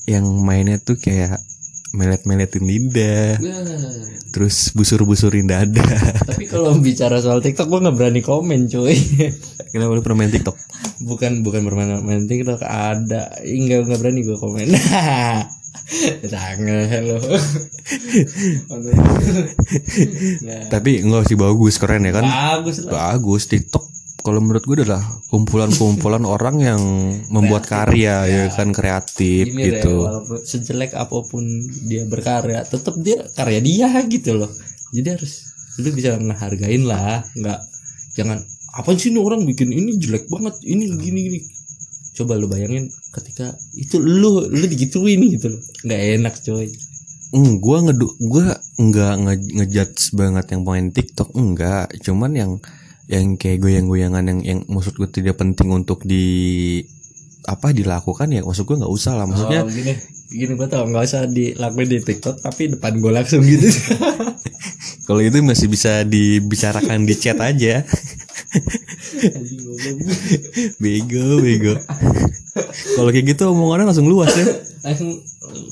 yang 0.09 0.25
mainnya 0.43 0.81
tuh 0.81 0.97
kayak 0.97 1.39
melet-meletin 1.91 2.63
lidah 2.63 3.35
terus 4.31 4.71
busur-busurin 4.71 5.43
dada. 5.43 5.83
Tapi 6.31 6.47
kalau 6.47 6.79
bicara 6.79 7.19
soal 7.19 7.43
TikTok 7.43 7.67
gue 7.67 7.83
nggak 7.83 7.97
berani 7.99 8.21
komen 8.23 8.71
cuy. 8.71 8.95
Kenapa 9.75 9.91
lu 9.91 10.01
pernah 10.01 10.23
main 10.23 10.31
TikTok? 10.31 10.55
Bukan 11.03 11.43
bukan 11.43 11.67
bermain 11.67 11.99
main 11.99 12.23
TikTok 12.31 12.63
ada. 12.63 13.35
Enggak 13.43 13.91
nggak 13.91 13.99
berani 13.99 14.23
gue 14.23 14.37
komen. 14.39 14.71
Jangan 16.23 17.03
lo 17.03 17.19
Nah, 20.47 20.71
tapi 20.71 21.03
enggak 21.03 21.27
sih 21.27 21.35
bagus 21.35 21.75
keren 21.75 22.07
ya 22.07 22.15
kan? 22.15 22.23
Bagus 22.23 22.87
lah. 22.87 23.19
Bagus 23.19 23.51
TikTok 23.51 23.90
kalau 24.21 24.39
menurut 24.39 24.63
gue 24.63 24.85
adalah 24.85 25.01
kumpulan-kumpulan 25.33 26.23
orang 26.37 26.57
yang 26.61 26.81
membuat 27.33 27.65
karya 27.65 28.25
ya 28.29 28.43
kan 28.53 28.71
kreatif 28.71 29.49
ini 29.49 29.67
deh 29.67 29.81
gitu. 29.81 30.05
walaupun 30.05 30.39
sejelek 30.41 30.93
apa 30.93 31.17
pun 31.25 31.43
dia 31.89 32.05
berkarya 32.05 32.61
tetap 32.63 32.95
dia 33.01 33.25
karya 33.35 33.59
dia 33.59 33.89
gitu 34.07 34.37
loh. 34.37 34.51
Jadi 34.93 35.07
harus 35.17 35.33
lu 35.81 35.89
bisa 35.91 36.19
ngehargain 36.19 36.83
lah 36.85 37.25
nggak 37.33 37.59
jangan 38.13 38.43
apa 38.71 38.89
sih 38.95 39.11
ini 39.11 39.19
orang 39.19 39.43
bikin 39.43 39.71
ini 39.73 39.97
jelek 39.99 40.29
banget 40.29 40.55
ini 40.63 40.87
gini 40.95 41.19
gini. 41.27 41.39
Coba 42.15 42.37
lu 42.37 42.47
bayangin 42.47 42.87
ketika 43.11 43.51
itu 43.75 43.99
lu 43.99 44.47
lu 44.47 44.65
digituin 44.69 45.19
gitu 45.31 45.51
loh. 45.51 45.61
Nggak 45.83 46.01
enak 46.21 46.35
coy. 46.45 46.67
Hmm, 47.31 47.63
gua 47.63 47.79
ngedu 47.87 48.07
gua 48.27 48.59
enggak 48.75 49.13
nge 49.23 49.33
ngejudge 49.55 50.03
banget 50.19 50.45
yang 50.51 50.61
main 50.67 50.91
TikTok 50.91 51.31
enggak, 51.31 51.87
cuman 52.03 52.31
yang 52.35 52.51
yang 53.11 53.35
kayak 53.35 53.59
goyang-goyangan 53.59 54.23
yang 54.23 54.39
yang 54.41 54.59
maksud 54.71 54.95
gue 54.95 55.09
tidak 55.11 55.35
penting 55.35 55.69
untuk 55.75 56.07
di 56.07 56.79
apa 57.43 57.75
dilakukan 57.75 58.31
ya 58.31 58.41
maksud 58.45 58.63
gue 58.63 58.77
nggak 58.79 58.93
usah 58.93 59.19
lah 59.19 59.25
maksudnya 59.27 59.65
oh, 59.65 59.69
gini 59.69 59.93
gini 60.31 60.53
gua 60.55 60.69
tau 60.71 60.87
nggak 60.87 61.03
usah 61.03 61.27
dilakuin 61.27 61.89
di 61.91 61.99
TikTok 61.99 62.39
tapi 62.39 62.71
depan 62.71 63.01
gue 63.01 63.11
langsung 63.11 63.43
gitu 63.43 63.67
kalau 65.11 65.21
itu 65.21 65.43
masih 65.43 65.67
bisa 65.67 66.07
dibicarakan 66.07 67.03
di 67.03 67.15
chat 67.19 67.35
aja. 67.41 67.83
Bego 70.79 71.39
bego. 71.39 71.73
Kalau 72.99 73.09
kayak 73.15 73.25
gitu 73.31 73.47
omongannya 73.51 73.87
langsung 73.87 74.11
luas 74.11 74.35
ya. 74.35 74.45
Langsung 74.83 75.23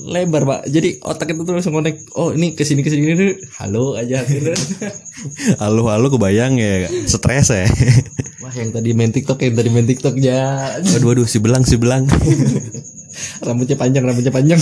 lebar 0.08 0.48
pak. 0.48 0.60
Jadi 0.72 0.96
otak 1.04 1.36
itu 1.36 1.44
tuh 1.44 1.52
langsung 1.52 1.76
connect. 1.76 2.08
Oh 2.16 2.32
ini 2.32 2.56
ke 2.56 2.64
sini 2.64 2.80
ke 2.80 2.88
sini 2.88 3.12
ini. 3.12 3.36
Halo 3.60 4.00
aja. 4.00 4.24
Halo 5.60 5.92
halo 5.92 6.08
kebayang 6.08 6.56
ya. 6.56 6.88
Stres 7.04 7.52
ya. 7.52 7.68
Wah 8.40 8.52
yang 8.56 8.72
tadi 8.72 8.96
main 8.96 9.12
tiktok 9.12 9.44
yang 9.44 9.54
tadi 9.60 9.68
main 9.68 9.84
tiktok 9.84 10.16
ya 10.16 10.72
aduh 10.80 11.12
aduh 11.12 11.26
si 11.28 11.36
belang 11.36 11.68
si 11.68 11.76
belang. 11.76 12.08
Rambutnya 13.44 13.76
panjang 13.76 14.08
rambutnya 14.08 14.32
panjang. 14.32 14.60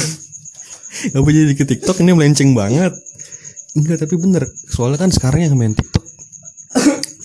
Apa 1.15 1.29
jadi 1.31 1.55
ke 1.55 1.63
TikTok? 1.63 2.03
Ini 2.03 2.19
melenceng 2.19 2.59
banget. 2.59 2.91
Enggak 3.79 4.03
tapi 4.03 4.19
bener. 4.19 4.43
Soalnya 4.67 4.99
kan 4.99 5.15
sekarang 5.15 5.47
yang 5.47 5.55
main 5.55 5.79
TikTok 5.79 5.98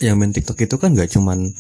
yang 0.04 0.20
main 0.20 0.36
TikTok 0.36 0.60
itu 0.60 0.76
kan 0.76 0.92
nggak 0.92 1.08
cuman 1.16 1.52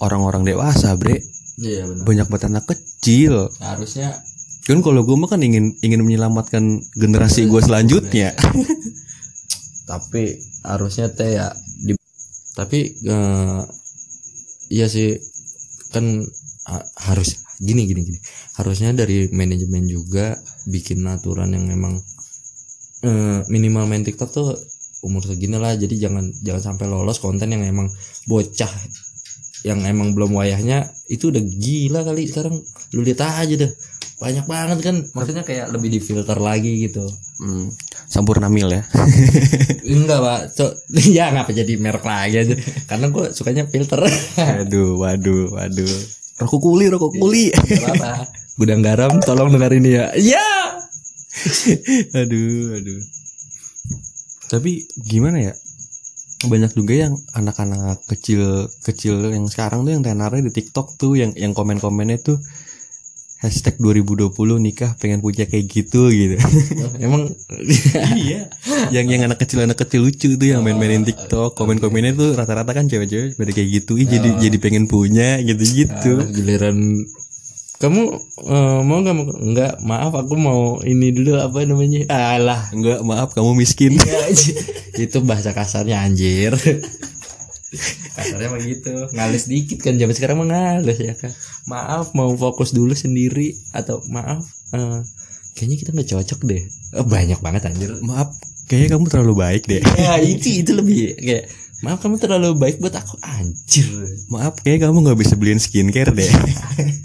orang-orang 0.00 0.48
dewasa 0.48 0.96
bre. 0.96 1.20
Iya 1.60 1.84
benar. 1.84 2.04
Banyak 2.08 2.26
banget 2.32 2.44
anak 2.48 2.64
kecil. 2.72 3.52
Harusnya 3.60 4.16
kan 4.64 4.80
kalau 4.80 5.02
gue 5.04 5.16
mah 5.16 5.28
kan 5.28 5.40
ingin 5.44 5.76
ingin 5.84 6.00
menyelamatkan 6.00 6.80
generasi 6.96 7.44
gue 7.50 7.60
selanjutnya. 7.60 8.32
Tapi 9.90 10.38
harusnya 10.64 11.10
teh 11.10 11.36
ya 11.36 11.50
di 11.82 11.96
tapi 12.54 12.92
eh, 13.08 13.62
iya 14.70 14.86
sih 14.86 15.16
kan 15.90 16.22
ha- 16.70 16.88
harus 17.10 17.42
gini 17.58 17.84
gini 17.90 18.06
gini. 18.06 18.18
Harusnya 18.56 18.94
dari 18.94 19.28
manajemen 19.32 19.84
juga 19.90 20.38
bikin 20.70 21.02
aturan 21.08 21.52
yang 21.56 21.66
memang 21.66 21.98
eh, 23.02 23.40
minimal 23.50 23.84
main 23.90 24.04
TikTok 24.06 24.30
tuh 24.30 24.54
umur 25.00 25.24
segini 25.24 25.56
lah 25.56 25.76
jadi 25.76 26.08
jangan 26.08 26.32
jangan 26.44 26.74
sampai 26.74 26.86
lolos 26.88 27.18
konten 27.18 27.48
yang 27.52 27.64
emang 27.64 27.88
bocah 28.28 28.70
yang 29.64 29.84
emang 29.84 30.16
belum 30.16 30.36
wayahnya 30.40 30.88
itu 31.12 31.28
udah 31.28 31.40
gila 31.40 32.00
kali 32.04 32.28
sekarang 32.28 32.56
lu 32.96 33.00
lihat 33.04 33.20
aja 33.44 33.54
deh 33.66 33.72
banyak 34.20 34.44
banget 34.44 34.78
kan 34.84 34.96
maksudnya 35.16 35.44
kayak 35.44 35.72
lebih 35.72 35.88
difilter 35.96 36.36
lagi 36.36 36.88
gitu 36.88 37.04
hmm, 37.40 37.72
sampurna 38.08 38.52
mil 38.52 38.68
ya 38.68 38.84
Enggak 39.90 40.18
pak, 40.22 40.40
Cok. 40.54 40.72
ya 41.16 41.34
ngapa 41.34 41.50
jadi 41.50 41.72
merek 41.74 42.04
lagi 42.06 42.36
aja? 42.46 42.54
Karena 42.86 43.10
gue 43.10 43.34
sukanya 43.34 43.66
filter. 43.66 43.98
aduh 44.38 44.94
waduh 45.02 45.50
waduh 45.50 45.94
rokok 46.38 46.60
kuli 46.62 46.86
rokok 46.86 47.10
kuli 47.18 47.50
apa. 47.50 48.30
Gudang 48.60 48.84
garam, 48.84 49.18
tolong 49.24 49.50
dengar 49.50 49.72
ini 49.72 49.96
ya. 49.96 50.12
Ya. 50.14 50.50
aduh 52.12 52.76
aduh 52.76 53.00
tapi 54.50 54.90
gimana 54.98 55.38
ya? 55.38 55.54
Banyak 56.40 56.72
juga 56.74 56.96
yang 57.06 57.14
anak-anak 57.36 58.02
kecil 58.10 58.66
kecil 58.82 59.30
yang 59.30 59.46
sekarang 59.46 59.86
tuh 59.86 59.92
yang 59.94 60.02
tenarnya 60.02 60.42
di 60.42 60.52
TikTok 60.52 60.98
tuh 60.98 61.14
yang 61.14 61.30
yang 61.38 61.54
komen-komennya 61.54 62.18
tuh 62.18 62.40
hashtag 63.40 63.80
2020 63.80 64.36
nikah 64.60 64.92
pengen 65.00 65.24
punya 65.24 65.48
kayak 65.48 65.64
gitu 65.70 66.12
gitu. 66.12 66.36
Emang? 67.04 67.28
Iya. 68.16 68.52
Yang 68.92 69.06
yang 69.16 69.22
anak 69.30 69.38
kecil 69.40 69.64
anak 69.64 69.80
kecil 69.80 70.04
lucu 70.04 70.36
tuh 70.36 70.48
yang 70.48 70.60
main-mainin 70.60 71.04
TikTok 71.08 71.56
komen-komennya 71.56 72.12
tuh 72.16 72.36
rata-rata 72.36 72.72
kan 72.76 72.88
cewek-cewek 72.88 73.40
pada 73.40 73.52
kayak 73.52 73.68
gitu 73.80 73.96
ih 73.96 74.08
jadi 74.08 74.28
jadi 74.36 74.56
pengen 74.60 74.84
punya 74.88 75.40
gitu-gitu. 75.40 76.24
Giliran 76.36 77.04
kamu 77.80 78.02
eh, 78.44 78.80
mau 78.84 79.00
nggak 79.00 79.16
mau 79.16 79.26
enggak 79.40 79.72
maaf 79.80 80.12
aku 80.12 80.36
mau 80.36 80.76
ini 80.84 81.16
dulu 81.16 81.40
apa 81.40 81.64
namanya? 81.64 82.04
Alah. 82.12 82.68
Enggak 82.76 83.00
maaf 83.00 83.32
kamu 83.32 83.56
miskin. 83.56 83.96
Ya, 83.96 84.28
itu 85.00 85.18
bahasa 85.24 85.56
kasarnya 85.56 86.04
anjir. 86.04 86.52
Kasarnya 88.12 88.52
mah 88.52 88.60
gitu. 88.60 88.92
Ngalis 89.16 89.48
dikit 89.48 89.80
kan 89.80 89.96
zaman 89.96 90.12
sekarang 90.12 90.44
mah 90.44 90.48
ngalis 90.52 91.00
ya 91.00 91.16
kan? 91.16 91.32
Maaf 91.72 92.12
mau 92.12 92.28
fokus 92.36 92.76
dulu 92.76 92.92
sendiri 92.92 93.56
atau 93.72 94.04
maaf 94.12 94.44
eh, 94.76 95.00
kayaknya 95.56 95.76
kita 95.80 95.90
nggak 95.96 96.08
cocok 96.12 96.40
deh. 96.52 96.60
Eh, 97.00 97.06
banyak 97.08 97.40
banget 97.40 97.64
anjir. 97.64 97.96
Maaf 98.04 98.36
kayaknya 98.68 99.00
kamu 99.00 99.08
terlalu 99.08 99.34
baik 99.40 99.64
deh. 99.64 99.80
Ya 99.96 100.20
itu 100.20 100.60
itu 100.60 100.76
lebih 100.76 101.16
kayak 101.16 101.48
maaf 101.80 102.04
kamu 102.04 102.20
terlalu 102.20 102.60
baik 102.60 102.76
buat 102.76 102.92
aku. 102.92 103.16
Anjir. 103.24 103.88
Maaf 104.28 104.60
kayak 104.60 104.84
kamu 104.84 105.00
nggak 105.00 105.16
bisa 105.16 105.32
beliin 105.40 105.56
skincare 105.56 106.12
deh 106.12 106.28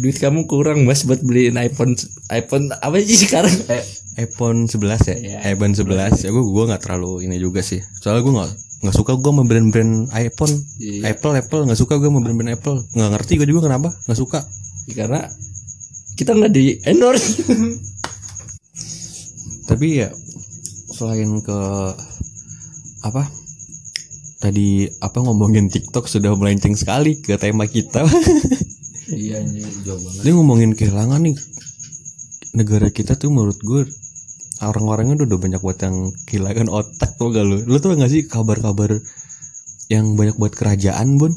duit 0.00 0.16
kamu 0.18 0.46
kurang 0.46 0.88
mas 0.88 1.04
buat 1.04 1.20
beliin 1.22 1.58
iPhone 1.60 1.94
iPhone 2.32 2.70
apa 2.78 2.96
sih 3.02 3.26
sekarang? 3.28 3.52
Eh, 3.68 3.84
iPhone 4.24 4.70
11 4.70 5.10
ya? 5.10 5.16
Iya, 5.18 5.38
iPhone 5.54 5.74
11 5.74 6.22
ya 6.22 6.30
gue 6.30 6.44
gue 6.44 6.64
nggak 6.70 6.82
terlalu 6.86 7.26
ini 7.26 7.36
juga 7.42 7.60
sih. 7.60 7.82
Soalnya 7.98 8.22
gue 8.22 8.34
nggak 8.34 8.52
nggak 8.84 8.96
suka 9.00 9.12
gue 9.16 9.30
sama 9.32 9.42
brand-brand 9.48 9.94
iPhone. 10.12 10.54
Iya. 10.78 11.16
Apple 11.16 11.34
Apple 11.40 11.62
nggak 11.66 11.80
suka 11.80 11.94
gue 11.98 12.08
sama 12.12 12.20
brand-brand 12.22 12.52
Apple. 12.54 12.78
Nggak 12.94 13.10
ngerti 13.18 13.32
gue 13.40 13.48
juga 13.50 13.60
kenapa 13.66 13.88
nggak 14.06 14.18
suka. 14.18 14.40
Karena 14.94 15.20
kita 16.14 16.30
nggak 16.36 16.52
di 16.52 16.78
endorse. 16.86 17.42
Tapi 19.64 19.86
ya 20.04 20.12
selain 20.94 21.42
ke 21.42 21.60
apa? 23.02 23.26
Tadi 24.44 24.84
apa 25.00 25.24
ngomongin 25.24 25.72
TikTok 25.72 26.04
sudah 26.04 26.36
melenceng 26.36 26.76
sekali 26.76 27.16
ke 27.16 27.40
tema 27.40 27.64
kita 27.64 28.04
iya 29.12 29.40
ini 29.42 29.60
jauh 29.84 30.00
banget. 30.00 30.20
Dia 30.24 30.32
ngomongin 30.32 30.72
kehilangan 30.72 31.20
nih 31.20 31.36
negara 32.54 32.88
kita 32.88 33.18
tuh 33.18 33.28
menurut 33.34 33.58
gue 33.60 33.82
orang-orangnya 34.62 35.20
udah, 35.20 35.26
udah 35.34 35.40
banyak 35.40 35.60
buat 35.60 35.78
yang 35.82 35.96
kehilangan 36.24 36.68
otak 36.70 37.18
tuh 37.18 37.34
gak 37.34 37.44
lu? 37.44 37.60
Lu 37.66 37.76
tuh 37.82 37.98
gak 37.98 38.08
sih 38.08 38.24
kabar-kabar 38.24 38.96
yang 39.90 40.16
banyak 40.16 40.38
buat 40.38 40.54
kerajaan 40.54 41.18
bun? 41.20 41.34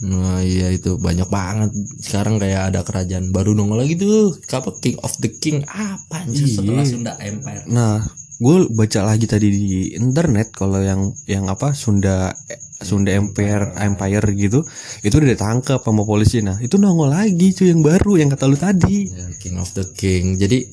Nah 0.00 0.40
iya 0.40 0.72
itu 0.72 0.96
banyak 0.96 1.28
banget. 1.28 1.70
Sekarang 2.00 2.40
kayak 2.40 2.72
ada 2.72 2.80
kerajaan 2.80 3.28
baru 3.36 3.52
nongol 3.52 3.84
lagi 3.84 4.00
tuh. 4.00 4.32
Apa 4.48 4.72
King 4.80 4.96
of 5.04 5.12
the 5.20 5.28
King? 5.28 5.60
Apa 5.68 6.24
Iya. 6.24 6.24
anjir 6.24 6.46
setelah 6.48 6.84
Sunda 6.88 7.12
Empire. 7.20 7.68
Nah 7.68 8.00
gue 8.40 8.56
baca 8.72 9.00
lagi 9.04 9.28
tadi 9.28 9.52
di 9.52 9.92
internet 9.92 10.56
kalau 10.56 10.80
yang 10.80 11.12
yang 11.28 11.44
apa 11.52 11.76
Sunda 11.76 12.32
Sunda 12.80 13.12
Empire 13.12 13.76
Empire 13.76 14.26
gitu 14.32 14.64
itu 15.04 15.14
udah 15.14 15.28
ditangkap 15.36 15.80
sama 15.84 16.02
polisi. 16.02 16.40
Nah 16.40 16.56
itu 16.58 16.80
nongol 16.80 17.12
lagi 17.12 17.52
cuy 17.52 17.72
yang 17.72 17.84
baru 17.84 18.16
yang 18.16 18.28
kata 18.32 18.44
lu 18.48 18.56
tadi. 18.56 19.08
Ya, 19.08 19.28
King 19.36 19.60
of 19.60 19.70
the 19.76 19.84
King. 19.92 20.40
Jadi 20.40 20.64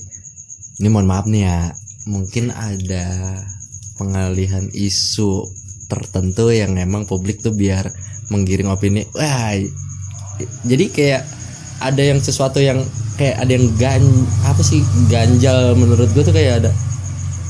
ini 0.79 0.87
mohon 0.87 1.09
maaf 1.09 1.27
nih 1.27 1.43
ya 1.43 1.59
Mungkin 2.07 2.55
ada 2.55 3.35
pengalihan 3.99 4.71
isu 4.71 5.43
tertentu 5.91 6.55
yang 6.55 6.79
emang 6.79 7.03
publik 7.03 7.43
tuh 7.43 7.51
biar 7.51 7.91
menggiring 8.31 8.71
opini. 8.71 9.03
Wah 9.11 9.59
jadi 10.63 10.85
kayak 10.87 11.23
ada 11.83 11.99
yang 11.99 12.23
sesuatu 12.23 12.63
yang 12.63 12.79
kayak 13.17 13.43
ada 13.43 13.51
yang 13.51 13.67
gan 13.75 14.03
apa 14.45 14.61
sih 14.61 14.79
ganjal 15.09 15.73
menurut 15.73 16.07
gue 16.13 16.23
tuh 16.23 16.31
kayak 16.31 16.63
ada 16.63 16.71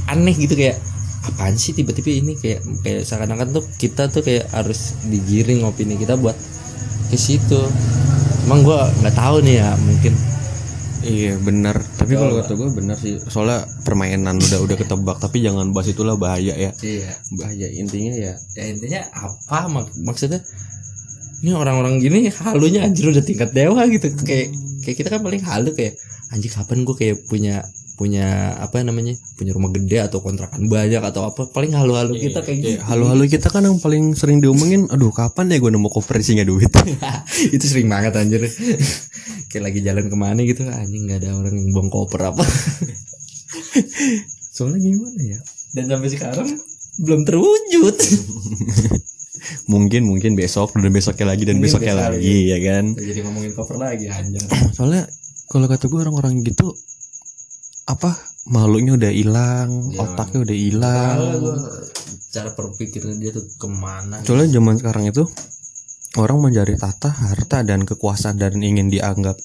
aneh 0.07 0.33
gitu 0.33 0.55
kayak 0.55 0.79
apaan 1.27 1.59
sih 1.59 1.75
tiba-tiba 1.75 2.09
ini 2.15 2.33
kayak 2.39 2.63
kayak 2.81 3.01
seakan-akan 3.03 3.59
tuh 3.59 3.63
kita 3.75 4.07
tuh 4.07 4.23
kayak 4.23 4.47
harus 4.55 4.95
digiring 5.11 5.67
opini 5.67 5.99
kita 5.99 6.15
buat 6.15 6.35
ke 7.11 7.17
situ 7.19 7.59
emang 8.47 8.63
gue 8.63 8.79
nggak 9.03 9.15
tahu 9.15 9.43
nih 9.43 9.59
ya 9.59 9.71
mungkin 9.77 10.15
Iya 10.97 11.37
benar. 11.39 11.77
Tapi 11.77 12.17
kalau 12.17 12.41
kata 12.41 12.57
gue 12.57 12.69
benar 12.73 12.97
sih. 12.97 13.21
Soalnya 13.21 13.63
permainan 13.85 14.41
udah 14.43 14.59
udah 14.65 14.75
ketebak. 14.75 15.21
Tapi 15.21 15.45
jangan 15.45 15.69
bahas 15.71 15.93
itulah 15.93 16.17
bahaya 16.17 16.57
ya. 16.57 16.73
iya 16.83 17.13
Bahaya 17.37 17.69
intinya 17.69 18.11
ya. 18.17 18.33
ya 18.57 18.63
intinya 18.65 19.05
apa 19.13 19.69
mak 19.69 19.93
maksudnya 20.03 20.41
ini 21.45 21.53
orang-orang 21.53 22.01
gini 22.01 22.33
halunya 22.33 22.89
anjir 22.89 23.13
udah 23.13 23.21
tingkat 23.21 23.53
dewa 23.53 23.85
gitu 23.85 24.09
kayak 24.25 24.49
kayak 24.81 24.95
kita 24.97 25.09
kan 25.13 25.21
paling 25.21 25.43
halu 25.45 25.69
kayak 25.77 26.01
anjir 26.33 26.49
kapan 26.49 26.81
gue 26.81 26.95
kayak 26.97 27.17
punya 27.29 27.61
punya 27.97 28.53
apa 28.61 28.85
namanya 28.85 29.17
punya 29.33 29.57
rumah 29.57 29.73
gede 29.73 30.05
atau 30.05 30.21
kontrakan 30.21 30.69
banyak 30.69 31.01
atau 31.01 31.25
apa 31.25 31.49
paling 31.49 31.73
halu-halu 31.73 32.13
kita 32.13 32.45
kayak 32.45 32.57
gitu 32.61 32.77
Halo-halo 32.85 33.25
kita 33.25 33.49
kan 33.49 33.65
yang 33.65 33.81
paling 33.81 34.13
sering 34.13 34.37
diomongin. 34.37 34.85
Aduh 34.87 35.09
kapan 35.09 35.49
ya 35.49 35.57
gue 35.57 35.73
nemu 35.73 35.89
konversinya 35.89 36.45
duit. 36.45 36.69
itu 37.57 37.65
sering 37.65 37.89
banget 37.89 38.13
anjir 38.13 38.45
kayak 39.49 39.63
lagi 39.65 39.81
jalan 39.81 40.05
ke 40.05 40.13
mana 40.13 40.45
gitu 40.45 40.61
anjing 40.69 41.09
nggak 41.09 41.25
ada 41.25 41.33
orang 41.33 41.57
yang 41.57 41.73
buang 41.73 41.89
koper 41.89 42.21
apa 42.29 42.45
Soalnya 44.55 44.79
gimana 44.81 45.21
ya? 45.21 45.39
dan 45.73 45.83
sampai 45.89 46.09
sekarang 46.09 46.49
belum 46.97 47.21
terwujud 47.25 47.95
Mungkin 49.69 50.01
mungkin 50.07 50.33
besok 50.33 50.73
dan 50.73 50.89
besoknya 50.89 51.25
lagi 51.29 51.43
dan 51.45 51.59
Mungkin 51.59 51.69
besoknya 51.69 51.93
besok 51.93 52.05
lagi 52.17 52.37
ya 52.49 52.57
kan. 52.61 52.85
jadi 52.93 53.19
ngomongin 53.21 53.51
koper 53.53 53.77
lagi 53.77 54.05
anjir 54.09 54.41
Soalnya 54.73 55.05
kalau 55.47 55.65
kata 55.65 55.87
gue 55.87 55.99
orang-orang 56.01 56.43
gitu 56.43 56.73
apa 57.87 58.11
makhluknya 58.45 58.95
udah 58.95 59.11
hilang, 59.11 59.69
Ya. 59.89 60.03
otaknya 60.03 60.39
udah 60.43 60.57
hilang. 60.57 61.17
cara 62.27 62.51
berpikirnya 62.53 63.15
dia 63.17 63.31
tuh 63.31 63.47
ke 63.49 63.65
mana 63.65 64.21
Soalnya 64.21 64.53
zaman 64.53 64.77
sekarang 64.77 65.09
itu 65.09 65.23
orang 66.15 66.37
mencari 66.39 66.75
tata, 66.75 67.09
harta 67.09 67.63
dan 67.63 67.81
kekuasaan 67.81 68.37
dan 68.37 68.59
ingin 68.59 68.87
dianggap 68.87 69.39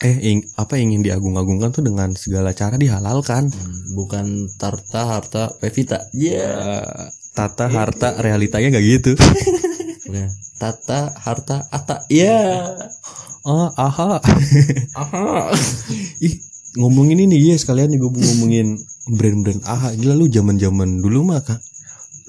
eh 0.00 0.16
ing- 0.26 0.48
apa 0.54 0.76
ingin 0.76 1.00
diagung-agungkan 1.00 1.70
tuh 1.70 1.80
dengan 1.80 2.12
segala 2.14 2.52
cara 2.52 2.74
dihalalkan. 2.74 3.48
Hmm, 3.48 3.94
bukan 3.94 4.26
tarta 4.54 5.00
harta 5.08 5.52
pevita 5.54 6.08
ya 6.10 6.44
Eh, 6.80 7.08
tata, 7.30 7.68
harta, 7.68 8.16
realitanya 8.18 8.68
nggak 8.70 8.86
gitu. 8.86 9.12
Bukan. 10.02 10.26
tata 10.58 11.14
harta 11.16 11.70
ata 11.70 12.02
ya 12.10 12.74
oh, 13.42 13.70
aha. 13.72 14.18
aha 14.92 15.54
Ih, 16.18 16.36
ngomongin 16.78 17.26
ini 17.26 17.38
ya 17.40 17.56
sekalian 17.58 17.90
nih 17.90 17.98
gue 17.98 18.10
ngomongin 18.10 18.78
brand-brand 19.10 19.62
aha. 19.66 19.90
Gila 19.98 20.14
lu 20.14 20.30
zaman-zaman 20.30 21.02
dulu 21.02 21.26
mah 21.26 21.42
Kak. 21.42 21.58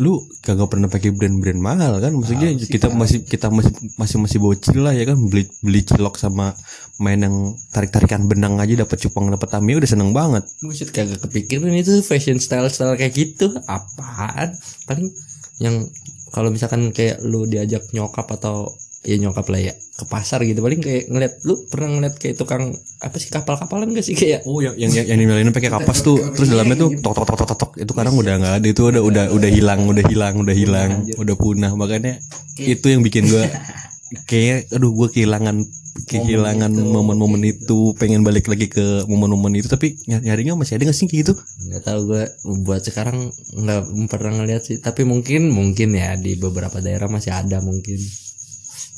Lu 0.02 0.18
kagak 0.42 0.66
pernah 0.74 0.90
pakai 0.90 1.14
brand-brand 1.14 1.62
mahal 1.62 2.02
kan? 2.02 2.18
Maksudnya 2.18 2.58
kita 2.58 2.90
masih 2.90 3.22
kita 3.22 3.54
masih 3.54 3.70
masih 4.02 4.18
masih 4.18 4.38
bocil 4.42 4.82
lah 4.82 4.98
ya 4.98 5.06
kan 5.06 5.20
beli 5.30 5.46
beli 5.62 5.86
cilok 5.86 6.18
sama 6.18 6.58
main 6.98 7.22
yang 7.22 7.54
tarik-tarikan 7.70 8.26
benang 8.26 8.58
aja 8.58 8.82
dapat 8.82 8.98
cupang 8.98 9.30
dapat 9.30 9.46
Tamiya 9.54 9.78
udah 9.78 9.90
seneng 9.90 10.10
banget. 10.10 10.50
Buset 10.66 10.90
kagak 10.90 11.22
kepikiran 11.22 11.70
itu 11.78 12.02
fashion 12.02 12.42
style 12.42 12.72
style 12.74 12.98
kayak 12.98 13.14
gitu 13.14 13.54
apaan 13.70 14.58
paling 14.90 15.14
yang 15.62 15.86
kalau 16.34 16.50
misalkan 16.50 16.90
kayak 16.90 17.22
lu 17.22 17.46
diajak 17.46 17.86
nyokap 17.94 18.26
atau 18.26 18.74
ya 19.02 19.18
nyokap 19.18 19.50
lah 19.50 19.62
ya 19.62 19.74
ke 19.74 20.06
pasar 20.06 20.46
gitu. 20.46 20.62
Paling 20.62 20.82
kayak 20.82 21.10
ngeliat 21.10 21.34
lu 21.46 21.58
pernah 21.70 21.90
ngeliat 21.98 22.16
kayak 22.22 22.38
tukang 22.38 22.74
apa 23.02 23.16
sih 23.18 23.30
kapal-kapalan 23.34 23.90
gak 23.98 24.06
sih? 24.06 24.14
Kayak 24.14 24.46
Oh 24.46 24.62
yang 24.62 24.78
yang 24.78 24.94
yang, 24.94 25.06
yang 25.10 25.18
dimiliki 25.18 25.50
pakai 25.50 25.72
kapas 25.74 26.06
tuh 26.06 26.18
terus 26.38 26.50
dalamnya 26.54 26.78
tuh 26.78 26.90
tok 27.02 27.14
tok 27.18 27.26
tok 27.26 27.38
tok 27.42 27.58
tok, 27.58 27.72
itu 27.82 27.92
kadang 27.98 28.14
udah 28.18 28.34
nggak 28.38 28.54
ada 28.62 28.68
itu 28.70 28.82
udah 28.86 29.02
udah 29.02 29.24
udah 29.34 29.50
hilang 29.50 29.82
udah 29.90 30.06
hilang 30.06 30.34
udah 30.38 30.56
hilang 30.56 30.92
udah 31.18 31.36
punah. 31.36 31.72
Makanya 31.74 32.22
itu 32.62 32.86
yang 32.94 33.02
bikin 33.02 33.26
gua 33.26 33.46
kayak 34.30 34.70
aduh 34.70 34.94
gua 34.94 35.10
kehilangan 35.10 35.66
kehilangan 36.08 36.72
momen-momen 36.72 37.42
itu 37.44 37.92
pengen 38.00 38.24
balik 38.24 38.48
lagi 38.48 38.70
ke 38.72 39.06
momen-momen 39.10 39.60
itu. 39.60 39.68
Tapi 39.68 39.98
ny- 40.08 40.24
nyarinya 40.24 40.56
masih 40.56 40.78
ada 40.78 40.88
nggak 40.88 40.98
sih 40.98 41.08
kayak 41.10 41.20
gitu? 41.26 41.34
Nggak 41.68 41.84
tahu 41.84 42.00
gue 42.08 42.24
buat 42.64 42.82
sekarang 42.86 43.34
nggak 43.34 43.82
pernah 44.08 44.42
ngeliat 44.42 44.64
sih. 44.64 44.78
Tapi 44.80 45.04
mungkin 45.04 45.52
mungkin 45.52 45.92
ya 45.98 46.16
di 46.16 46.40
beberapa 46.40 46.80
daerah 46.80 47.12
masih 47.12 47.36
ada 47.36 47.60
mungkin 47.60 48.00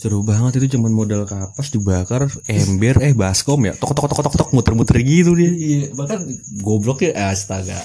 seru 0.03 0.19
banget 0.19 0.59
itu 0.59 0.75
cuman 0.75 0.91
modal 0.91 1.23
kapas 1.23 1.71
dibakar 1.71 2.27
ember 2.51 2.99
eh 2.99 3.15
baskom 3.15 3.63
ya. 3.63 3.71
Tok 3.71 3.95
tok 3.95 4.11
tok 4.11 4.19
tok 4.19 4.35
tok 4.35 4.49
muter-muter 4.51 4.99
gitu 4.99 5.31
dia. 5.31 5.47
Iya 5.47 5.95
bahkan 5.95 6.27
goblok 6.59 7.07
ya 7.07 7.31
astaga. 7.31 7.79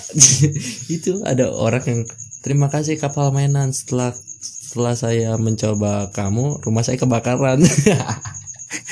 Itu 0.98 1.22
ada 1.22 1.46
orang 1.54 1.86
yang 1.86 2.00
terima 2.42 2.66
kasih 2.74 2.98
kapal 2.98 3.30
mainan 3.30 3.70
setelah 3.70 4.10
setelah 4.42 4.98
saya 4.98 5.38
mencoba 5.38 6.10
kamu 6.10 6.58
rumah 6.66 6.82
saya 6.82 6.98
kebakaran. 6.98 7.62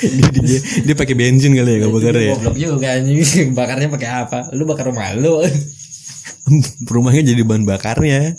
Dia 0.01 0.29
dia, 0.33 0.59
dia 0.89 0.95
pakai 0.97 1.13
bensin 1.13 1.53
kali 1.53 1.77
ya 1.77 1.85
nggak 1.85 1.93
bakar 1.93 2.17
ya? 2.17 2.33
Goblok 2.33 2.57
juga 2.57 2.97
anjing. 2.97 3.53
Bakarnya 3.61 3.93
pakai 3.93 4.09
apa? 4.09 4.39
Lu 4.57 4.65
bakar 4.65 4.89
rumah 4.89 5.13
lu. 5.13 5.37
Rumahnya 6.89 7.33
jadi 7.33 7.45
bahan 7.45 7.61
bakarnya. 7.61 8.33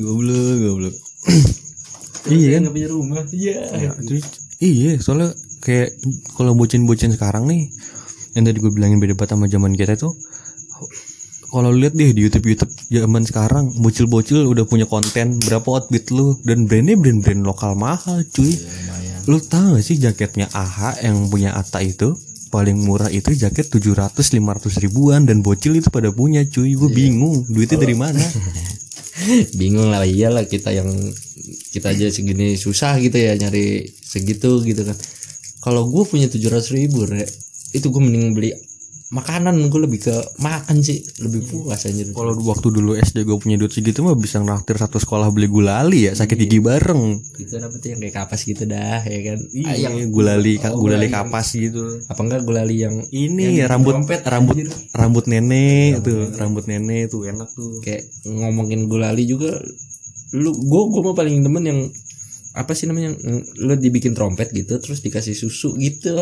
Goblok 0.00 0.56
goblok 0.64 0.94
iya 2.28 2.60
kan? 2.60 2.68
punya 2.74 2.88
rumah. 2.92 3.22
Iya. 3.32 3.60
Ya, 3.72 3.90
terus 3.96 4.24
iya 4.60 5.00
soalnya 5.00 5.32
kayak 5.64 5.96
kalau 6.36 6.52
bocin-bocin 6.52 7.16
sekarang 7.16 7.48
nih 7.48 7.72
yang 8.36 8.44
tadi 8.46 8.58
gue 8.60 8.72
bilangin 8.72 9.00
beda 9.00 9.16
banget 9.16 9.36
sama 9.36 9.46
zaman 9.48 9.72
kita 9.74 9.96
tuh 9.98 10.14
kalau 11.50 11.74
lihat 11.74 11.98
deh 11.98 12.14
di 12.14 12.22
YouTube 12.22 12.46
YouTube 12.46 12.70
zaman 12.94 13.26
sekarang 13.26 13.74
bocil-bocil 13.82 14.46
udah 14.46 14.64
punya 14.70 14.86
konten 14.86 15.42
berapa 15.42 15.66
outfit 15.66 16.06
lu 16.14 16.38
dan 16.46 16.70
brandnya 16.70 16.94
brand-brand 16.94 17.42
lokal 17.42 17.74
mahal 17.74 18.22
cuy. 18.30 18.54
Lu 19.26 19.42
tahu 19.42 19.76
gak 19.76 19.84
sih 19.84 19.98
jaketnya 19.98 20.46
AHA 20.54 21.10
yang 21.10 21.26
punya 21.26 21.58
Ata 21.58 21.82
itu? 21.82 22.14
Paling 22.54 22.82
murah 22.86 23.10
itu 23.10 23.34
jaket 23.34 23.66
700 23.66 24.14
500 24.14 24.82
ribuan 24.82 25.26
dan 25.26 25.42
bocil 25.42 25.74
itu 25.74 25.90
pada 25.90 26.14
punya 26.14 26.46
cuy. 26.46 26.78
Gue 26.78 26.90
bingung 26.90 27.42
duitnya 27.50 27.82
dari 27.82 27.98
mana 27.98 28.22
bingung 29.60 29.90
lah 29.92 30.06
iyalah 30.06 30.46
kita 30.46 30.72
yang 30.72 30.90
kita 31.70 31.92
aja 31.92 32.06
segini 32.10 32.56
susah 32.56 32.96
gitu 33.00 33.16
ya 33.16 33.36
nyari 33.36 33.84
segitu 33.88 34.60
gitu 34.64 34.82
kan. 34.86 34.96
Kalau 35.60 35.88
gue 35.92 36.04
punya 36.08 36.26
tujuh 36.32 36.48
ratus 36.48 36.72
ribu 36.72 37.04
Re, 37.04 37.28
itu 37.76 37.86
gue 37.92 38.00
mending 38.00 38.32
beli 38.32 38.50
makanan 39.10 39.58
gue 39.66 39.80
lebih 39.80 40.00
ke 40.00 40.14
makan 40.38 40.80
sih 40.80 41.02
lebih 41.18 41.42
puas 41.44 41.82
anjir 41.82 42.06
Kalau 42.08 42.30
waktu 42.40 42.70
dulu 42.70 42.94
SD 42.94 43.22
gue 43.22 43.34
punya 43.36 43.54
duit 43.54 43.68
segitu 43.68 44.00
mah 44.00 44.14
bisa 44.14 44.38
nraktir 44.38 44.74
satu 44.74 44.96
sekolah 44.96 45.28
beli 45.28 45.46
gulali 45.46 46.06
ya 46.06 46.12
sakit 46.12 46.38
gigi 46.38 46.58
bareng. 46.58 47.18
itu 47.36 47.50
apa 47.52 47.74
tuh 47.74 47.90
yang 47.90 47.98
kayak 47.98 48.14
kapas 48.16 48.40
gitu 48.42 48.64
dah 48.64 49.02
ya 49.02 49.20
kan 49.26 49.38
Ah, 49.60 49.74
Iya, 49.74 49.88
yang 49.90 50.08
gulali 50.08 50.62
Oh, 50.62 50.78
gulali 50.78 51.04
gulali. 51.04 51.06
kapas 51.10 51.46
gitu. 51.52 51.82
apa 52.06 52.20
enggak 52.20 52.40
gulali 52.40 52.76
yang 52.78 53.02
Ini 53.04 53.44
Yang 53.56 53.68
rambut 53.68 53.92
dompet, 53.96 54.20
rambut 54.22 54.54
anjir. 54.54 54.68
rambut 54.92 55.24
nenek 55.26 55.92
tuh, 56.00 56.22
rambut 56.32 56.64
nenek 56.64 57.02
tuh 57.08 57.22
enak 57.26 57.48
tuh. 57.50 57.82
kayak 57.82 58.06
ngomongin 58.24 58.86
gulali 58.86 59.26
juga 59.26 59.58
lu 60.32 60.54
gue 60.54 60.82
gue 60.88 61.02
mau 61.02 61.12
paling 61.12 61.42
demen 61.42 61.64
yang 61.64 61.80
apa 62.52 62.70
sih 62.72 62.86
namanya 62.86 63.10
yang 63.16 63.42
lu 63.58 63.74
dibikin 63.74 64.10
trompet 64.10 64.50
gitu 64.50 64.78
terus 64.78 64.98
dikasih 65.00 65.34
susu 65.34 65.74
gitu 65.76 66.14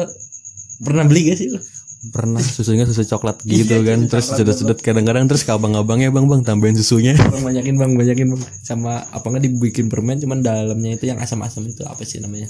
pernah 0.78 1.04
beli 1.04 1.28
gak 1.28 1.36
sih 1.36 1.48
lu 1.48 1.60
Pernah 1.98 2.38
susunya 2.38 2.86
susu 2.86 3.02
coklat 3.02 3.42
gitu 3.42 3.74
Iya, 3.74 3.82
kan, 3.82 4.06
terus 4.06 4.30
sedot-sedot 4.30 4.78
kadang-kadang 4.78 5.26
terus 5.26 5.42
ke 5.42 5.50
abang-abangnya 5.50 6.14
bang 6.14 6.30
bang 6.30 6.46
tambahin 6.46 6.78
susunya. 6.78 7.18
Bang, 7.34 7.42
banyakin 7.42 7.74
bang 7.74 7.92
banyakin 7.98 8.26
bang. 8.38 8.42
Sama 8.62 9.02
apa 9.10 9.26
nggak 9.26 9.42
dibikin 9.50 9.90
permen 9.90 10.22
cuman 10.22 10.38
dalamnya 10.38 10.94
itu 10.94 11.10
yang 11.10 11.18
asam-asam 11.18 11.66
itu 11.66 11.82
apa 11.82 11.98
sih 12.06 12.22
namanya? 12.22 12.46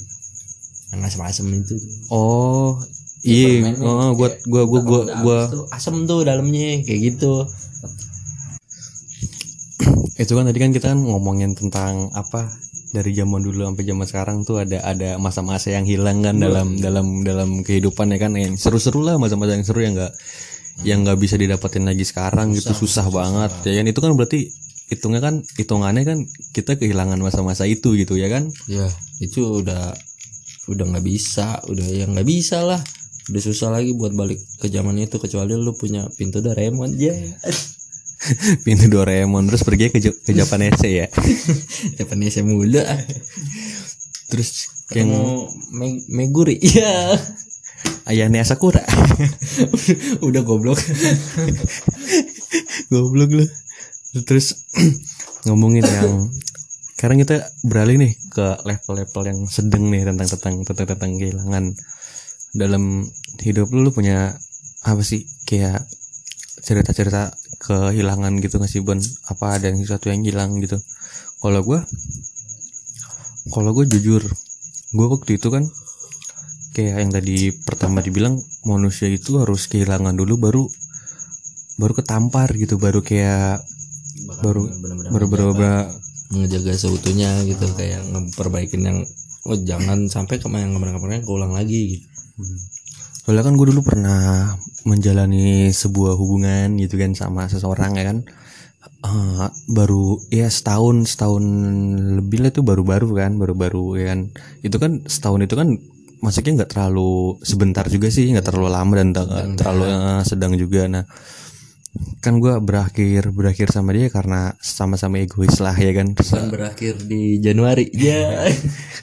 Yang 0.92 1.00
asam-asam 1.08 1.48
itu. 1.48 1.80
Oh, 2.12 2.76
iya, 3.24 3.64
permennya. 3.64 3.88
Oh, 3.88 4.12
gua 4.12 4.28
gua 4.44 4.62
gua 4.68 4.80
gua. 4.84 5.00
gua 5.24 5.38
asam 5.72 6.04
tuh 6.04 6.28
dalamnya 6.28 6.84
kayak 6.84 7.16
gitu 7.16 7.48
itu 10.18 10.34
kan 10.34 10.50
tadi 10.50 10.58
kan 10.58 10.74
kita 10.74 10.90
kan 10.90 10.98
ngomongin 10.98 11.54
tentang 11.54 12.10
apa 12.10 12.50
dari 12.90 13.14
zaman 13.14 13.38
dulu 13.38 13.70
sampai 13.70 13.84
zaman 13.86 14.06
sekarang 14.10 14.36
tuh 14.42 14.58
ada 14.58 14.82
ada 14.82 15.14
masa-masa 15.20 15.70
yang 15.70 15.86
hilang 15.86 16.26
kan 16.26 16.42
dalam 16.42 16.74
dalam 16.74 17.22
dalam 17.22 17.62
kehidupan 17.62 18.10
ya 18.10 18.18
kan. 18.18 18.34
Yang 18.34 18.58
seru-seru 18.66 19.06
lah 19.06 19.14
masa-masa 19.14 19.54
yang 19.54 19.62
seru 19.62 19.78
yang 19.78 19.94
enggak 19.94 20.12
yang 20.82 21.06
nggak 21.06 21.18
bisa 21.22 21.38
didapetin 21.38 21.86
lagi 21.86 22.02
sekarang 22.02 22.50
gitu. 22.50 22.74
Susah, 22.74 23.06
banget. 23.10 23.50
Ya 23.62 23.78
kan? 23.78 23.86
Itu 23.86 24.00
kan 24.02 24.18
berarti 24.18 24.50
hitungnya 24.90 25.20
kan 25.22 25.44
hitungannya 25.54 26.02
kan 26.02 26.18
kita 26.50 26.80
kehilangan 26.80 27.20
masa-masa 27.22 27.68
itu 27.70 27.94
gitu 27.94 28.18
ya 28.18 28.26
kan? 28.26 28.50
Ya 28.66 28.90
itu 29.22 29.62
udah 29.62 29.94
udah 30.66 30.84
nggak 30.98 31.06
bisa 31.06 31.62
udah 31.70 31.86
yang 31.94 32.18
nggak 32.18 32.26
bisa 32.26 32.66
lah. 32.66 32.82
Udah 33.30 33.42
susah 33.44 33.70
lagi 33.70 33.94
buat 33.94 34.16
balik 34.18 34.40
ke 34.58 34.66
zaman 34.66 34.98
itu 34.98 35.20
kecuali 35.22 35.54
lu 35.54 35.76
punya 35.78 36.10
pintu 36.18 36.42
Doraemon. 36.42 36.96
Ya 36.98 37.14
pintu 38.64 38.86
Doraemon. 38.90 39.46
Terus 39.48 39.62
pergi 39.64 39.90
ke 39.90 39.98
ke 40.02 40.32
Japanese 40.34 40.84
ya? 40.84 41.06
Japanese 41.98 42.42
mulu 42.42 42.82
terus 44.28 44.68
yang 44.92 45.08
mau 45.08 45.48
Me- 45.72 46.04
Meguri. 46.08 46.60
Ya 46.78 47.16
ayahnya 48.08 48.42
Sakura. 48.42 48.82
Udah 50.24 50.42
goblok. 50.42 50.80
Goblok 52.90 53.30
lu. 53.30 53.44
Terus 54.24 54.66
ngomongin 55.46 55.84
yang 55.84 56.26
sekarang 56.98 57.22
kita 57.22 57.46
beralih 57.62 58.00
nih 58.00 58.12
ke 58.34 58.58
level-level 58.66 59.22
yang 59.30 59.40
sedang 59.46 59.86
nih 59.92 60.02
tentang 60.02 60.26
tentang 60.26 60.54
tentang 60.66 60.86
tentang 60.96 61.10
kehilangan 61.14 61.64
dalam 62.58 63.06
hidup 63.38 63.70
lu, 63.70 63.86
lu 63.86 63.90
punya 63.94 64.34
apa 64.82 65.02
sih? 65.06 65.22
Kayak 65.46 65.86
cerita-cerita 66.58 67.37
kehilangan 67.68 68.40
gitu 68.40 68.56
nggak 68.56 68.72
sih 68.72 68.80
Bon? 68.80 68.96
Apa 69.28 69.60
ada 69.60 69.68
yang 69.68 69.78
sesuatu 69.84 70.08
yang 70.08 70.24
hilang 70.24 70.56
gitu? 70.64 70.80
Kalau 71.38 71.60
gua 71.60 71.84
kalau 73.48 73.72
gue 73.72 73.88
jujur 73.88 74.20
gue 74.92 75.06
waktu 75.08 75.36
itu 75.36 75.48
kan 75.48 75.64
kayak 76.72 76.96
yang 77.00 77.12
tadi 77.12 77.52
pertama 77.52 78.00
dibilang 78.00 78.36
manusia 78.64 79.08
itu 79.08 79.40
harus 79.40 79.68
kehilangan 79.68 80.12
dulu 80.16 80.34
baru 80.36 80.64
baru 81.76 81.92
ketampar 81.96 82.52
gitu 82.56 82.76
baru 82.76 83.00
kayak 83.00 83.64
baru 84.42 84.68
baru 85.12 85.26
baru 85.28 85.44
baru- 85.54 85.88
ngejaga 86.28 86.72
seutuhnya 86.76 87.30
gitu 87.48 87.64
kayak 87.72 88.04
ngeperbaikin 88.12 88.82
yang 88.84 88.98
oh 89.48 89.56
jangan 89.56 90.12
sampai 90.12 90.36
kemarin 90.36 90.76
kemarin 90.76 91.24
keulang 91.24 91.56
lagi 91.56 91.96
gitu. 91.96 92.06
Soalnya 93.28 93.44
kan 93.44 93.60
gue 93.60 93.66
dulu 93.68 93.84
pernah 93.84 94.56
menjalani 94.88 95.68
sebuah 95.68 96.16
hubungan 96.16 96.80
gitu 96.80 96.96
kan 96.96 97.12
sama 97.12 97.44
seseorang 97.44 97.92
ya 98.00 98.08
kan. 98.08 98.18
Eh, 99.04 99.46
baru 99.68 100.16
ya 100.32 100.48
setahun 100.48 101.04
setahun 101.12 101.44
lebih 102.24 102.40
lah 102.40 102.48
itu 102.48 102.64
baru-baru 102.64 103.20
kan 103.20 103.36
baru-baru 103.36 104.00
ya 104.00 104.16
kan. 104.16 104.32
Itu 104.64 104.80
kan 104.80 105.04
setahun 105.04 105.44
itu 105.44 105.60
kan 105.60 105.76
maksudnya 106.24 106.64
nggak 106.64 106.72
terlalu 106.72 107.36
sebentar 107.44 107.84
juga 107.92 108.08
sih 108.08 108.32
nggak 108.32 108.48
terlalu 108.48 108.72
lama 108.72 108.92
dan 108.96 109.08
tak- 109.12 109.60
terlalu 109.60 109.84
eh, 109.92 110.22
sedang 110.24 110.56
juga. 110.56 110.88
Nah 110.88 111.04
kan 112.24 112.40
gue 112.40 112.54
berakhir 112.64 113.28
berakhir 113.36 113.68
sama 113.76 113.92
dia 113.92 114.08
karena 114.08 114.56
sama-sama 114.56 115.20
egois 115.20 115.60
lah 115.60 115.76
ya 115.76 115.92
kan. 115.92 116.16
Terus, 116.16 116.32
berakhir 116.48 116.96
di 117.04 117.44
Januari. 117.44 117.92
Ya. 118.08 118.48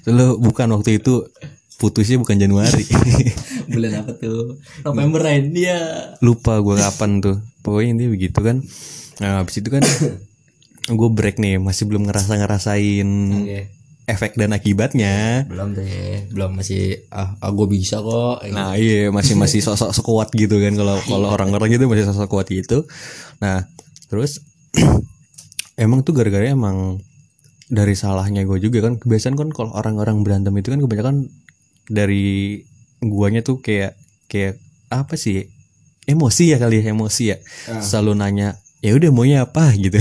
Lo 0.10 0.42
bukan 0.42 0.74
waktu 0.74 0.98
itu 0.98 1.30
putusnya 1.76 2.18
bukan 2.20 2.40
Januari. 2.40 2.84
bulan 3.72 4.06
apa 4.06 4.14
tuh 4.16 4.62
November 4.86 5.26
lain 5.26 5.52
dia 5.52 5.80
Lupa 6.24 6.60
gue 6.64 6.76
kapan 6.80 7.20
tuh. 7.20 7.38
Pokoknya 7.66 7.98
intinya 7.98 8.12
begitu 8.14 8.40
kan. 8.40 8.58
Nah, 9.20 9.44
habis 9.44 9.56
itu 9.60 9.70
kan 9.72 9.84
gue 11.00 11.10
break 11.12 11.42
nih, 11.42 11.58
masih 11.58 11.90
belum 11.90 12.08
ngerasa 12.08 12.38
ngerasain 12.38 13.10
Oke. 13.42 13.62
efek 14.06 14.38
dan 14.38 14.54
akibatnya. 14.54 15.50
belum 15.50 15.74
deh 15.74 16.30
belum 16.30 16.62
masih 16.62 17.10
ah, 17.10 17.34
ah 17.42 17.52
gue 17.52 17.68
bisa 17.68 18.00
kok 18.00 18.46
Nah, 18.54 18.78
iya 18.78 19.10
masih 19.10 19.34
masih 19.36 19.60
sosok 19.68 19.92
sekuat 19.92 20.30
gitu 20.38 20.62
kan 20.62 20.78
kalau 20.78 20.96
kalau 21.04 21.28
orang-orang 21.34 21.74
gitu 21.76 21.90
masih 21.90 22.06
sosok 22.06 22.30
kuat 22.30 22.48
gitu. 22.54 22.86
Nah, 23.42 23.66
terus 24.08 24.46
emang 25.84 26.06
tuh 26.06 26.16
gara-gara 26.16 26.48
emang 26.48 27.02
dari 27.66 27.98
salahnya 27.98 28.46
gue 28.46 28.62
juga 28.62 28.86
kan 28.86 29.02
kebiasaan 29.02 29.34
kan 29.34 29.50
kalau 29.50 29.74
orang-orang 29.74 30.22
berantem 30.22 30.54
itu 30.54 30.70
kan 30.70 30.78
kebanyakan 30.78 31.34
dari 31.86 32.62
guanya 33.00 33.40
tuh 33.40 33.60
kayak 33.60 33.94
kayak 34.26 34.58
apa 34.88 35.16
sih? 35.16 35.46
Emosi 36.06 36.54
ya 36.54 36.58
kali 36.58 36.80
ya 36.80 36.92
emosi 36.92 37.24
ya. 37.30 37.38
Ah. 37.66 37.82
selalu 37.82 38.14
nanya 38.16 38.48
ya 38.80 38.94
udah 38.94 39.10
maunya 39.10 39.38
apa? 39.42 39.74
Gitu. 39.82 39.98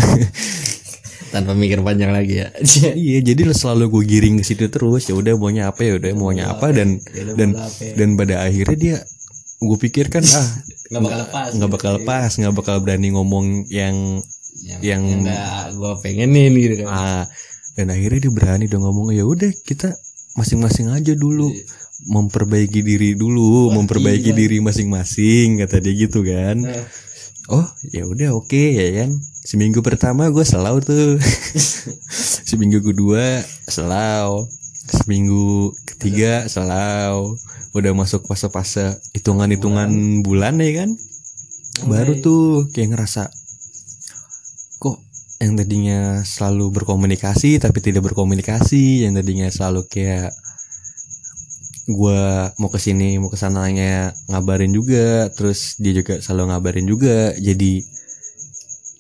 Tanpa 1.31 1.51
mikir 1.51 1.83
panjang 1.83 2.15
lagi 2.15 2.39
ya. 2.39 2.49
Iya 2.95 3.19
jadi 3.25 3.51
selalu 3.51 3.91
gue 3.91 4.03
giring 4.07 4.37
ke 4.39 4.45
situ 4.45 4.69
terus. 4.69 5.09
Ya 5.09 5.17
udah 5.17 5.35
maunya 5.35 5.67
apa? 5.67 5.83
Ya 5.83 5.99
udah 5.99 6.11
maunya 6.15 6.45
apa? 6.49 6.71
Dan 6.71 7.03
Ya 7.11 7.27
udah, 7.27 7.35
dan 7.35 7.49
ya. 7.59 7.93
dan 7.97 8.09
pada 8.15 8.35
akhirnya 8.45 8.77
dia 8.77 8.97
gue 9.59 9.79
pikir 9.81 10.13
kan 10.13 10.21
ah 10.21 10.49
nggak 10.93 11.01
bakal 11.01 11.19
lepas 11.25 11.49
nggak 11.57 11.71
bakal 11.73 11.91
lepas 11.97 12.31
nggak 12.37 12.53
bakal 12.53 12.77
berani 12.79 13.09
ngomong 13.11 13.65
yang 13.67 14.21
yang 14.61 14.79
yang- 14.85 15.25
yang 15.25 15.73
gue 15.73 15.93
pengenin 16.05 16.53
gitu 16.55 16.85
kan. 16.85 16.87
Ah 16.87 17.25
dan 17.75 17.91
akhirnya 17.91 18.29
dia 18.29 18.33
berani 18.33 18.69
dong 18.69 18.85
ngomong 18.85 19.11
ya 19.11 19.25
udah 19.25 19.51
kita 19.65 19.91
masing-masing 20.35 20.91
aja 20.91 21.15
dulu. 21.15 21.51
Memperbaiki 22.05 22.85
diri 22.85 23.17
dulu 23.17 23.73
memperbaiki 23.73 24.35
gila. 24.35 24.39
diri 24.39 24.59
masing-masing 24.61 25.63
kata 25.63 25.81
dia 25.81 25.95
gitu 25.95 26.21
kan. 26.27 26.59
Nah, 26.61 26.85
oh 27.49 27.67
ya 27.95 28.05
udah 28.05 28.35
oke 28.37 28.75
ya 28.75 29.05
kan. 29.05 29.15
Seminggu 29.47 29.81
pertama 29.81 30.29
gue 30.29 30.45
selau 30.45 30.83
tuh. 30.83 31.17
Seminggu 32.51 32.83
kedua 32.83 33.41
selau. 33.71 34.51
Seminggu 34.91 35.73
ketiga 35.87 36.45
selau. 36.51 37.39
Udah 37.73 37.95
masuk 37.97 38.27
fase-fase 38.29 39.01
hitungan-hitungan 39.17 40.21
bulan. 40.27 40.61
ya 40.61 40.85
kan. 40.85 40.91
Baru 41.89 42.21
tuh 42.21 42.69
kayak 42.71 42.95
ngerasa 42.95 43.31
yang 45.43 45.59
tadinya 45.59 46.23
selalu 46.23 46.71
berkomunikasi 46.71 47.59
tapi 47.59 47.83
tidak 47.83 48.07
berkomunikasi 48.07 49.07
yang 49.07 49.19
tadinya 49.19 49.51
selalu 49.51 49.87
kayak 49.91 50.31
gua 51.91 52.49
mau 52.57 52.73
ke 52.73 52.81
sini 52.81 53.21
mau 53.21 53.29
ke 53.29 53.37
sananya 53.37 54.17
ngabarin 54.33 54.73
juga 54.73 55.29
terus 55.37 55.77
dia 55.77 55.93
juga 55.93 56.21
selalu 56.23 56.55
ngabarin 56.55 56.87
juga. 56.89 57.35
Jadi 57.37 57.85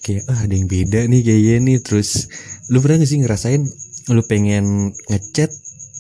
kayak 0.05 0.25
ah 0.29 0.45
ada 0.45 0.53
yang 0.53 0.69
beda 0.69 1.01
nih 1.09 1.23
kayaknya 1.25 1.57
nih. 1.65 1.79
Terus 1.81 2.29
lu 2.69 2.81
pernah 2.85 3.01
gak 3.01 3.09
sih 3.09 3.21
ngerasain 3.25 3.63
lu 4.13 4.23
pengen 4.29 4.93
ngechat 5.09 5.49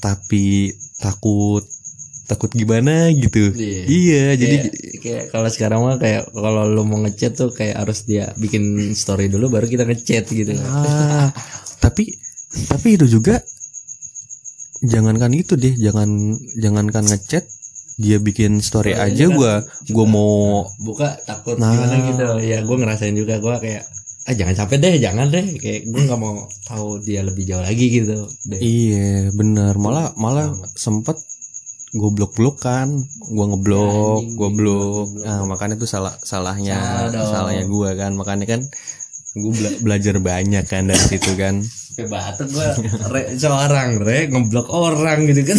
tapi 0.04 0.76
takut 1.00 1.64
takut 2.24 2.48
gimana 2.52 3.12
gitu. 3.12 3.52
Iya. 3.52 3.82
iya 3.84 4.24
jadi 4.36 4.56
kayak, 4.64 4.74
kayak 5.04 5.24
kalau 5.28 5.48
sekarang 5.52 5.80
mah 5.84 5.96
kayak 6.00 6.28
kalau 6.32 6.64
lo 6.64 6.82
mau 6.88 7.00
ngechat 7.04 7.36
tuh 7.36 7.52
kayak 7.52 7.84
harus 7.84 8.08
dia 8.08 8.32
bikin 8.40 8.92
story 8.96 9.28
dulu 9.28 9.52
baru 9.52 9.68
kita 9.68 9.84
ngechat 9.84 10.24
gitu. 10.32 10.56
Ah, 10.64 11.28
tapi 11.84 12.16
tapi 12.70 12.96
itu 12.96 13.06
juga 13.20 13.42
jangankan 14.84 15.32
itu 15.32 15.56
deh, 15.56 15.74
jangan 15.76 16.08
jangankan 16.60 17.04
ngechat 17.08 17.44
dia 17.94 18.18
bikin 18.18 18.58
story 18.58 18.90
Story-nya 18.90 19.06
aja 19.06 19.24
gua 19.30 19.52
gua 19.94 20.06
mau 20.08 20.66
buka 20.82 21.14
takut 21.22 21.54
Nah. 21.62 21.70
gimana 21.70 21.96
gitu. 22.10 22.26
Ya 22.42 22.58
gue 22.64 22.76
ngerasain 22.76 23.14
juga 23.14 23.38
gue 23.38 23.54
kayak 23.62 23.84
ah 24.24 24.34
jangan 24.34 24.54
sampai 24.66 24.76
deh 24.82 24.94
jangan 24.98 25.30
deh. 25.30 25.46
Kayak 25.62 25.86
gue 25.94 26.02
nggak 26.10 26.18
mau 26.20 26.42
tahu 26.66 26.98
dia 27.06 27.22
lebih 27.22 27.46
jauh 27.46 27.62
lagi 27.62 27.86
gitu. 27.94 28.26
Deh. 28.50 28.58
Iya 28.58 29.30
bener. 29.30 29.78
Malah 29.78 30.10
malah 30.18 30.50
sempet 30.74 31.14
goblok-blokan 31.94 33.06
gua 33.30 33.44
ngeblok 33.48 34.18
Anjing, 34.18 34.34
gua 34.34 34.50
blok 34.50 35.08
goblok. 35.08 35.08
nah 35.22 35.46
makanya 35.46 35.74
tuh 35.74 35.86
salah 35.86 36.10
salahnya 36.20 36.74
Salah 37.08 37.26
salahnya 37.30 37.64
gua 37.64 37.94
kan 37.94 38.12
makanya 38.12 38.46
kan 38.46 38.60
gua 39.34 39.52
bela- 39.54 39.78
belajar 39.80 40.14
banyak 40.18 40.64
kan 40.64 40.84
dari 40.84 40.98
situ 41.00 41.32
kan 41.34 41.62
batuk 42.04 42.50
gua 42.50 42.74
re, 43.08 43.38
seorang 43.38 44.02
re 44.02 44.26
ngeblok 44.26 44.66
orang 44.66 45.24
gitu 45.24 45.46
kan. 45.46 45.58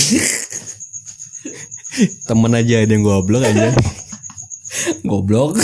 temen 2.28 2.52
aja 2.52 2.84
ada 2.84 2.92
yang 2.92 3.02
goblok 3.02 3.40
aja 3.42 3.72
Goblok. 5.08 5.56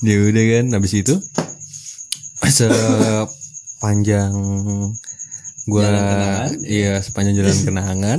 ya 0.00 0.16
udah 0.18 0.44
kan 0.50 0.64
habis 0.72 0.96
itu 0.96 1.14
sepanjang 2.42 4.32
kenangan. 5.68 6.50
iya 6.64 6.98
sepanjang 6.98 7.34
jalan 7.36 7.58
kenangan 7.60 8.18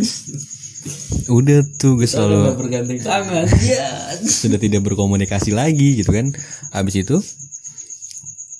udah 1.32 1.63
tuh 1.80 1.96
gue 1.96 2.08
Selalu 2.08 2.60
bergandeng 2.60 3.00
tangan. 3.00 3.48
Iya. 3.48 4.19
sudah 4.24 4.60
tidak 4.60 4.84
berkomunikasi 4.84 5.56
lagi 5.56 6.00
gitu 6.00 6.12
kan 6.12 6.32
habis 6.76 7.00
itu 7.00 7.17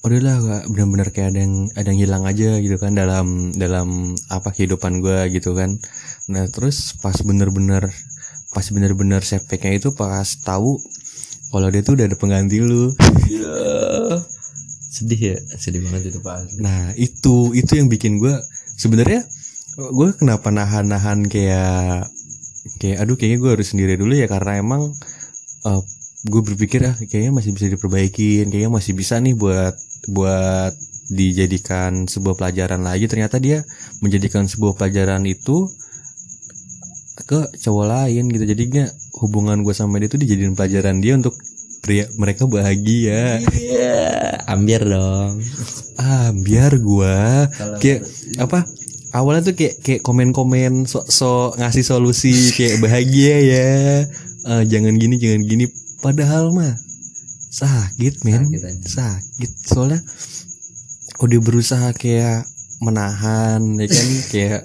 udahlah 0.04 0.36
gak 0.44 0.64
benar-benar 0.68 1.16
kayak 1.16 1.32
ada 1.32 1.40
yang 1.48 1.56
ada 1.80 1.88
yang 1.96 2.00
hilang 2.04 2.24
aja 2.28 2.60
gitu 2.60 2.76
kan 2.76 2.92
dalam 2.92 3.56
dalam 3.56 4.12
apa 4.28 4.52
kehidupan 4.52 5.00
gua 5.00 5.32
gitu 5.32 5.56
kan 5.56 5.80
nah 6.28 6.44
terus 6.52 7.00
pas 7.00 7.16
bener-bener 7.24 7.88
pas 8.52 8.66
bener-bener 8.68 9.24
sepeknya 9.24 9.80
itu 9.80 9.96
pas 9.96 10.28
tahu 10.44 10.76
kalau 11.56 11.72
dia 11.72 11.80
tuh 11.80 11.96
udah 11.96 12.12
ada 12.12 12.20
pengganti 12.20 12.60
lu 12.60 12.92
Iya. 13.32 14.20
Sedih 14.94 15.34
ya, 15.34 15.38
sedih 15.58 15.82
banget 15.90 16.14
itu 16.14 16.20
Pak. 16.22 16.62
Nah 16.62 16.94
itu 16.94 17.50
itu 17.58 17.72
yang 17.82 17.90
bikin 17.90 18.22
gue 18.22 18.36
sebenarnya 18.78 19.26
gue 19.74 20.10
kenapa 20.14 20.54
nahan-nahan 20.54 21.26
kayak 21.26 22.13
kayak 22.80 23.04
aduh 23.04 23.16
kayaknya 23.20 23.38
gue 23.44 23.52
harus 23.60 23.68
sendiri 23.72 24.00
dulu 24.00 24.16
ya 24.16 24.28
karena 24.32 24.60
emang 24.64 24.92
gue 26.24 26.42
berpikir 26.44 26.88
ah 26.88 26.96
kayaknya 26.96 27.36
masih 27.36 27.52
bisa 27.52 27.68
diperbaikin 27.68 28.48
kayaknya 28.48 28.72
masih 28.72 28.96
bisa 28.96 29.20
nih 29.20 29.36
buat 29.36 29.76
buat 30.08 30.72
dijadikan 31.12 32.08
sebuah 32.08 32.40
pelajaran 32.40 32.82
lagi. 32.84 33.12
Ternyata 33.12 33.38
dia 33.40 33.64
menjadikan 34.00 34.48
sebuah 34.48 34.80
pelajaran 34.80 35.24
itu 35.28 35.68
ke 37.28 37.40
cowok 37.60 37.86
lain 37.88 38.32
gitu. 38.32 38.44
Jadinya 38.48 38.86
hubungan 39.20 39.62
gue 39.62 39.76
sama 39.76 40.00
dia 40.00 40.10
tuh 40.10 40.20
dijadiin 40.20 40.56
pelajaran 40.58 41.00
dia 41.04 41.20
untuk 41.20 41.36
pria 41.84 42.08
mereka 42.16 42.48
bahagia. 42.48 43.44
Iya, 43.52 44.00
ambiar 44.48 44.84
dong. 44.88 45.44
ah 45.94 46.34
biar 46.34 46.74
Kalau- 47.54 47.80
kayak 47.80 48.02
apa 48.42 48.66
awalnya 49.14 49.54
tuh 49.54 49.56
kayak 49.56 49.76
kayak 49.86 50.02
komen-komen 50.02 50.90
so, 50.90 51.06
so 51.06 51.54
ngasih 51.56 51.86
solusi 51.86 52.34
kayak 52.58 52.82
bahagia 52.82 53.36
ya. 53.40 53.70
Eh, 54.44 54.64
jangan 54.68 54.98
gini 54.98 55.16
jangan 55.22 55.42
gini. 55.46 55.66
Padahal 56.02 56.52
mah 56.52 56.74
sakit 57.54 58.26
men. 58.26 58.50
Sakit 58.50 58.64
aja. 58.66 58.88
sakit. 58.90 59.52
Soalnya 59.70 60.02
udah 61.22 61.40
berusaha 61.40 61.90
kayak 61.96 62.44
menahan 62.82 63.62
ya 63.80 63.88
kan? 63.88 64.08
Kayak 64.34 64.62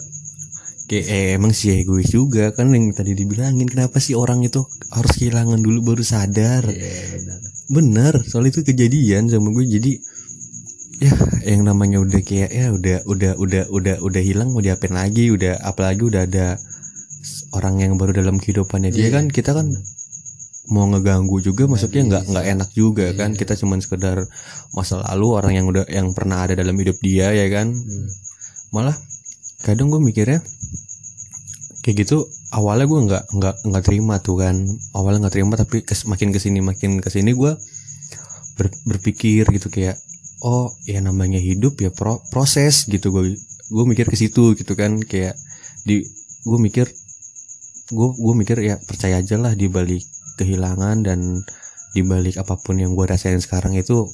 kayak 0.89 1.07
eh, 1.13 1.29
emang 1.37 1.53
sih 1.53 1.85
egois 1.85 2.09
juga. 2.09 2.51
Kan 2.57 2.73
yang 2.73 2.91
tadi 2.97 3.13
dibilangin 3.13 3.69
kenapa 3.69 4.01
sih 4.01 4.17
orang 4.17 4.43
itu 4.43 4.65
harus 4.91 5.13
kehilangan 5.21 5.61
dulu 5.61 5.93
baru 5.93 6.03
sadar? 6.03 6.65
Iya, 6.65 7.21
benar. 7.21 7.41
bener 7.69 8.15
soal 8.25 8.49
itu 8.49 8.65
kejadian 8.65 9.29
sama 9.29 9.53
gue. 9.53 9.69
Jadi 9.69 10.01
ya 10.99 11.15
yang 11.47 11.63
namanya 11.63 12.03
udah 12.03 12.21
kayak 12.21 12.51
ya 12.51 12.75
udah 12.75 13.07
udah 13.07 13.33
udah 13.39 13.63
udah 13.71 13.97
udah 14.03 14.23
hilang 14.23 14.51
mau 14.51 14.63
diapain 14.63 14.93
lagi? 14.93 15.31
Udah 15.31 15.59
apalagi 15.63 16.03
udah 16.03 16.27
ada 16.27 16.59
orang 17.55 17.79
yang 17.79 17.93
baru 17.95 18.13
dalam 18.15 18.37
kehidupannya. 18.37 18.91
Dia 18.91 19.09
Iya. 19.09 19.15
kan 19.15 19.25
kita 19.31 19.55
kan 19.55 19.71
mau 20.69 20.85
ngeganggu 20.85 21.41
juga 21.41 21.65
maksudnya 21.65 22.05
nggak 22.05 22.23
nggak 22.29 22.47
enak 22.53 22.71
juga 22.77 23.07
kan? 23.17 23.33
kita 23.33 23.57
cuman 23.57 23.81
sekedar 23.81 24.29
masa 24.77 25.01
lalu 25.01 25.27
orang 25.33 25.53
yang 25.57 25.65
udah 25.65 25.89
yang 25.89 26.13
pernah 26.13 26.45
ada 26.45 26.53
dalam 26.53 26.77
hidup 26.77 27.01
dia 27.01 27.33
ya 27.33 27.47
kan? 27.49 27.73
Hmm. 27.73 28.09
malah 28.69 28.93
kadang 29.65 29.89
gue 29.89 29.97
mikirnya 29.97 30.45
kayak 31.81 32.05
gitu 32.05 32.29
awalnya 32.53 32.85
gue 32.85 33.01
nggak 33.01 33.25
nggak 33.33 33.55
nggak 33.65 33.85
terima 33.87 34.21
tuh 34.21 34.37
kan. 34.43 34.57
Awalnya 34.93 35.25
nggak 35.25 35.35
terima 35.41 35.55
tapi 35.57 35.81
kes, 35.87 36.05
makin 36.05 36.35
ke 36.35 36.39
sini 36.39 36.61
makin 36.61 37.01
ke 37.01 37.09
sini 37.09 37.33
gue 37.33 37.53
ber- 38.61 38.79
berpikir 38.85 39.49
gitu 39.49 39.73
kayak 39.73 39.97
oh 40.45 40.71
ya 40.87 41.03
namanya 41.03 41.39
hidup 41.39 41.81
ya 41.83 41.91
pro- 41.91 42.23
proses 42.31 42.87
gitu. 42.87 43.11
Gue 43.11 43.35
gue 43.69 43.85
mikir 43.85 44.07
ke 44.09 44.17
situ 44.17 44.55
gitu 44.55 44.73
kan. 44.79 45.01
Kayak 45.03 45.37
di 45.85 46.05
gue 46.45 46.59
mikir 46.59 46.87
gue 47.89 48.09
gue 48.15 48.35
mikir 48.37 48.57
ya 48.61 48.77
percaya 48.83 49.25
aja 49.25 49.41
lah 49.41 49.57
di 49.57 49.67
balik 49.67 50.05
kehilangan 50.37 51.03
dan 51.03 51.43
di 51.97 52.05
balik 52.05 52.37
apa 52.37 52.61
pun 52.61 52.77
yang 52.77 52.93
gue 52.93 53.05
rasain 53.09 53.41
sekarang 53.41 53.75
itu 53.75 54.05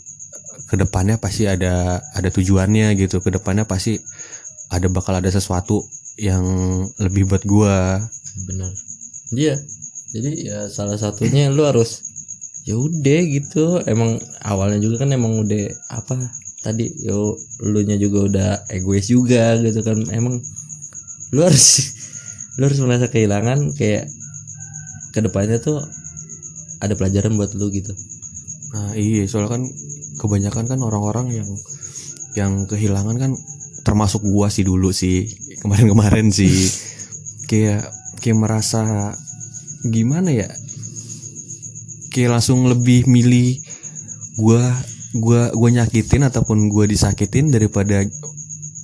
ke 0.71 0.79
depannya 0.79 1.19
pasti 1.19 1.51
ada 1.51 2.01
ada 2.15 2.29
tujuannya 2.31 2.95
gitu. 2.97 3.21
Ke 3.21 3.35
depannya 3.35 3.67
pasti 3.67 3.99
ada 4.71 4.87
bakal 4.89 5.19
ada 5.19 5.29
sesuatu 5.29 5.85
yang 6.17 6.45
lebih 7.03 7.27
buat 7.27 7.43
gua. 7.45 7.99
Benar. 8.47 8.73
Iya. 9.35 9.57
Jadi 10.15 10.47
ya 10.47 10.71
salah 10.71 10.95
satunya 10.95 11.51
lu 11.51 11.67
harus 11.67 12.14
ya 12.65 12.75
udah 12.81 13.21
gitu. 13.29 13.81
Emang 13.85 14.17
awalnya 14.41 14.81
juga 14.81 15.05
kan 15.05 15.13
emang 15.13 15.45
udah 15.45 15.69
apa 15.93 16.17
tadi 16.65 16.89
yo 17.05 17.37
lu 17.61 17.85
nya 17.85 18.01
juga 18.01 18.19
udah 18.25 18.51
egois 18.73 19.09
juga 19.09 19.61
gitu 19.61 19.85
kan. 19.85 20.01
Emang 20.11 20.41
lu 21.33 21.41
harus 21.45 21.93
lu 22.57 22.67
harus 22.67 22.81
merasa 22.81 23.07
kehilangan 23.13 23.77
kayak 23.77 24.09
ke 25.15 25.21
depannya 25.23 25.61
tuh 25.61 25.79
ada 26.81 26.97
pelajaran 26.97 27.37
buat 27.37 27.53
lu 27.55 27.69
gitu. 27.71 27.93
Nah 28.75 28.97
iya 28.97 29.29
soalnya 29.29 29.61
kan 29.61 29.63
kebanyakan 30.19 30.65
kan 30.67 30.81
orang-orang 30.81 31.37
yang 31.37 31.51
yang 32.35 32.53
kehilangan 32.67 33.15
kan 33.21 33.33
termasuk 33.85 34.25
gua 34.25 34.49
sih 34.49 34.65
dulu 34.65 34.91
sih 34.91 35.29
kemarin-kemarin 35.61 36.33
sih. 36.33 36.51
Kayak 37.51 37.93
kayak 38.25 38.41
merasa 38.41 39.13
gimana 39.85 40.33
ya 40.33 40.49
kayak 42.15 42.39
langsung 42.39 42.63
lebih 42.71 43.11
milih 43.11 43.59
gua 44.39 44.63
gua 45.19 45.51
gua 45.51 45.69
nyakitin 45.75 46.23
ataupun 46.31 46.71
gua 46.71 46.87
disakitin 46.87 47.51
daripada 47.51 48.07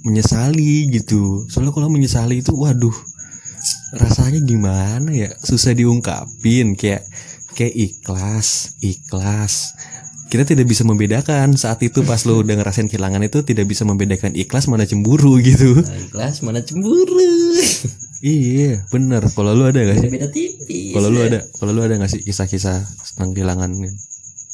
menyesali 0.03 0.91
gitu. 0.91 1.47
Soalnya 1.47 1.71
kalau 1.71 1.87
menyesali 1.87 2.43
itu 2.43 2.51
waduh 2.59 2.95
rasanya 3.95 4.43
gimana 4.43 5.15
ya? 5.15 5.31
Susah 5.39 5.71
diungkapin 5.79 6.75
kayak 6.75 7.07
kayak 7.55 7.75
ikhlas 7.79 8.75
ikhlas. 8.83 9.79
Kita 10.31 10.47
tidak 10.47 10.67
bisa 10.67 10.83
membedakan. 10.87 11.55
Saat 11.55 11.83
itu 11.87 12.03
pas 12.03 12.23
lu 12.27 12.43
udah 12.43 12.55
ngerasain 12.59 12.87
kehilangan 12.87 13.23
itu 13.27 13.43
tidak 13.47 13.67
bisa 13.71 13.87
membedakan 13.87 14.35
ikhlas 14.35 14.67
mana 14.67 14.87
cemburu 14.87 15.39
gitu. 15.43 15.79
Nah, 15.83 15.99
ikhlas 16.03 16.43
mana 16.43 16.63
cemburu 16.67 17.15
iya 18.21 18.85
bener. 18.93 19.25
Kalau 19.33 19.53
lu 19.57 19.65
ada 19.65 19.81
gak 19.81 19.99
sih? 20.01 20.11
Beda 20.13 20.29
tipis 20.29 20.93
kalau 20.93 21.09
lu 21.09 21.21
ada 21.25 21.41
kalau 21.57 21.73
lu 21.73 21.81
ada 21.81 21.97
gak 21.97 22.13
sih 22.13 22.21
kisah-kisah 22.21 22.85
tentang 23.13 23.33
kehilangan 23.33 23.71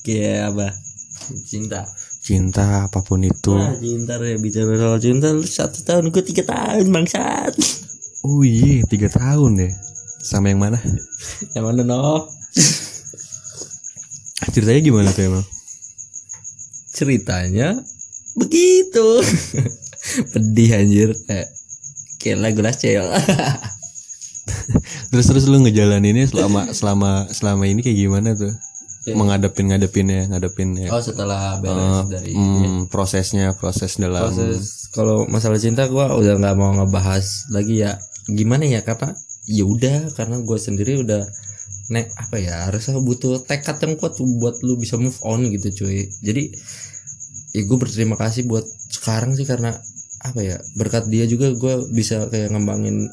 kayak 0.06 0.54
apa? 0.54 0.68
Cinta. 1.46 1.82
Cinta 2.22 2.86
apa 2.86 3.02
pun 3.02 3.22
itu. 3.22 3.54
Wah, 3.54 3.74
cinta 3.78 4.18
ya 4.18 4.38
bicara 4.38 4.74
soal 4.78 4.98
cinta 5.02 5.30
lu 5.30 5.42
satu 5.42 5.82
tahun 5.82 6.10
gue 6.10 6.22
tiga 6.22 6.42
tahun 6.46 6.90
bangsat. 6.90 7.54
Oh 8.26 8.42
iya 8.42 8.82
tiga 8.86 9.06
tahun 9.10 9.62
ya 9.62 9.70
sama 10.26 10.50
yang 10.50 10.58
mana? 10.58 10.78
Yang 11.54 11.64
mana 11.64 11.82
no? 11.86 12.26
Ceritanya 14.50 14.80
gimana 14.82 15.08
tuh 15.12 15.24
emang? 15.28 15.46
Ceritanya 16.96 17.78
begitu. 18.34 19.20
Pedih 20.32 20.70
anjir. 20.74 21.10
Kayak 21.28 21.48
kayak 22.26 22.42
lagu 22.42 22.60
Lacel 22.66 23.06
terus 25.14 25.26
terus 25.30 25.44
lu 25.46 25.62
ngejalaninnya 25.62 26.26
selama 26.26 26.70
selama 26.74 27.10
selama 27.30 27.64
ini 27.70 27.82
kayak 27.82 27.98
gimana 27.98 28.34
tuh? 28.34 28.54
Ya. 29.06 29.14
mengadepin 29.14 29.70
ngadepinnya. 29.70 30.26
Ngadepinnya 30.26 30.90
oh 30.90 30.98
setelah 30.98 31.62
beres 31.62 31.78
Eh, 31.78 32.04
dari 32.10 32.32
hmm, 32.34 32.90
prosesnya 32.90 33.54
proses 33.54 34.02
dalam 34.02 34.34
proses 34.34 34.90
kalau 34.90 35.30
masalah 35.30 35.62
cinta 35.62 35.86
gue 35.86 36.02
udah 36.02 36.34
nggak 36.42 36.56
mau 36.58 36.74
ngebahas 36.74 37.46
lagi 37.54 37.86
ya. 37.86 37.94
Gimana 38.26 38.66
ya 38.66 38.82
karena 38.82 39.14
ya 39.46 39.62
udah 39.62 40.10
karena 40.18 40.42
gue 40.42 40.58
sendiri 40.58 41.06
udah 41.06 41.22
nek 41.94 42.10
apa 42.18 42.36
ya 42.42 42.66
harusnya 42.66 42.98
butuh 42.98 43.46
tekad 43.46 43.78
yang 43.78 43.94
kuat 43.94 44.18
buat 44.18 44.58
lu 44.66 44.74
bisa 44.74 44.98
move 44.98 45.14
on 45.22 45.46
gitu 45.54 45.86
cuy. 45.86 46.10
Jadi 46.26 46.50
ya 47.54 47.62
gue 47.62 47.78
berterima 47.78 48.18
kasih 48.18 48.42
buat 48.50 48.66
sekarang 48.90 49.38
sih 49.38 49.46
karena 49.46 49.70
apa 50.26 50.40
ya 50.42 50.56
berkat 50.74 51.06
dia 51.06 51.24
juga 51.30 51.54
gue 51.54 51.74
bisa 51.94 52.26
kayak 52.26 52.50
ngembangin 52.50 53.06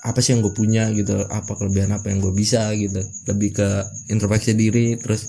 apa 0.00 0.18
sih 0.22 0.32
yang 0.32 0.40
gue 0.40 0.54
punya 0.54 0.88
gitu 0.94 1.12
apa 1.28 1.52
kelebihan 1.58 1.92
apa 1.92 2.08
yang 2.08 2.22
gue 2.22 2.32
bisa 2.32 2.70
gitu 2.78 3.02
lebih 3.28 3.50
ke 3.58 3.68
introspeksi 4.08 4.54
diri 4.54 4.94
terus 4.96 5.26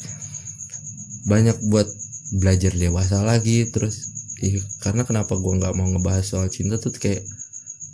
banyak 1.26 1.58
buat 1.70 1.88
belajar 2.32 2.74
dewasa 2.74 3.22
lagi 3.22 3.68
terus 3.70 4.10
Ih, 4.42 4.58
karena 4.82 5.06
kenapa 5.06 5.38
gua 5.38 5.54
nggak 5.54 5.74
mau 5.78 5.86
ngebahas 5.86 6.26
soal 6.26 6.50
cinta 6.50 6.82
tuh 6.82 6.90
kayak 6.98 7.22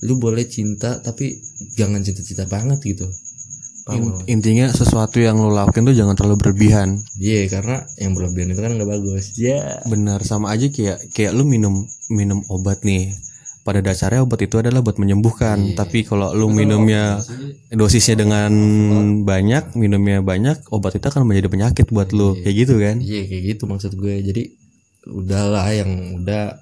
lu 0.07 0.15
boleh 0.15 0.47
cinta 0.47 0.95
tapi 1.03 1.35
jangan 1.75 1.99
cinta-cinta 1.99 2.47
banget 2.47 2.79
gitu 2.87 3.07
In- 3.87 4.15
intinya 4.27 4.67
sesuatu 4.71 5.19
yang 5.19 5.39
lo 5.39 5.51
lakuin 5.51 5.87
tuh 5.87 5.95
jangan 5.95 6.15
terlalu 6.15 6.39
berlebihan 6.39 7.03
Iya 7.19 7.47
karena 7.51 7.83
yang 7.99 8.15
berlebihan 8.15 8.51
itu 8.51 8.59
kan 8.63 8.71
nggak 8.79 8.87
bagus. 8.87 9.35
Ya. 9.35 9.83
benar 9.87 10.23
sama 10.23 10.55
aja 10.55 10.71
kayak 10.71 11.11
kayak 11.11 11.31
lu 11.35 11.43
minum 11.43 11.83
minum 12.07 12.39
obat 12.47 12.83
nih 12.87 13.11
pada 13.67 13.83
dasarnya 13.83 14.23
obat 14.23 14.39
itu 14.47 14.63
adalah 14.63 14.79
buat 14.79 14.95
menyembuhkan. 14.95 15.75
Tapi 15.75 16.07
kalau 16.07 16.31
lu 16.31 16.47
minumnya 16.47 17.19
dosisnya 17.67 18.23
dengan 18.23 18.47
banyak 19.27 19.75
minumnya 19.75 20.23
banyak 20.23 20.71
obat 20.71 20.95
itu 20.95 21.11
akan 21.11 21.27
menjadi 21.27 21.51
penyakit 21.51 21.91
buat 21.91 22.15
lu. 22.15 22.39
Kayak 22.39 22.55
gitu 22.63 22.73
kan? 22.79 23.03
Iya 23.03 23.27
kayak 23.27 23.43
gitu 23.43 23.63
maksud 23.67 23.91
gue. 23.99 24.23
Jadi 24.23 24.43
udahlah 25.11 25.67
yang 25.75 26.23
udah 26.23 26.55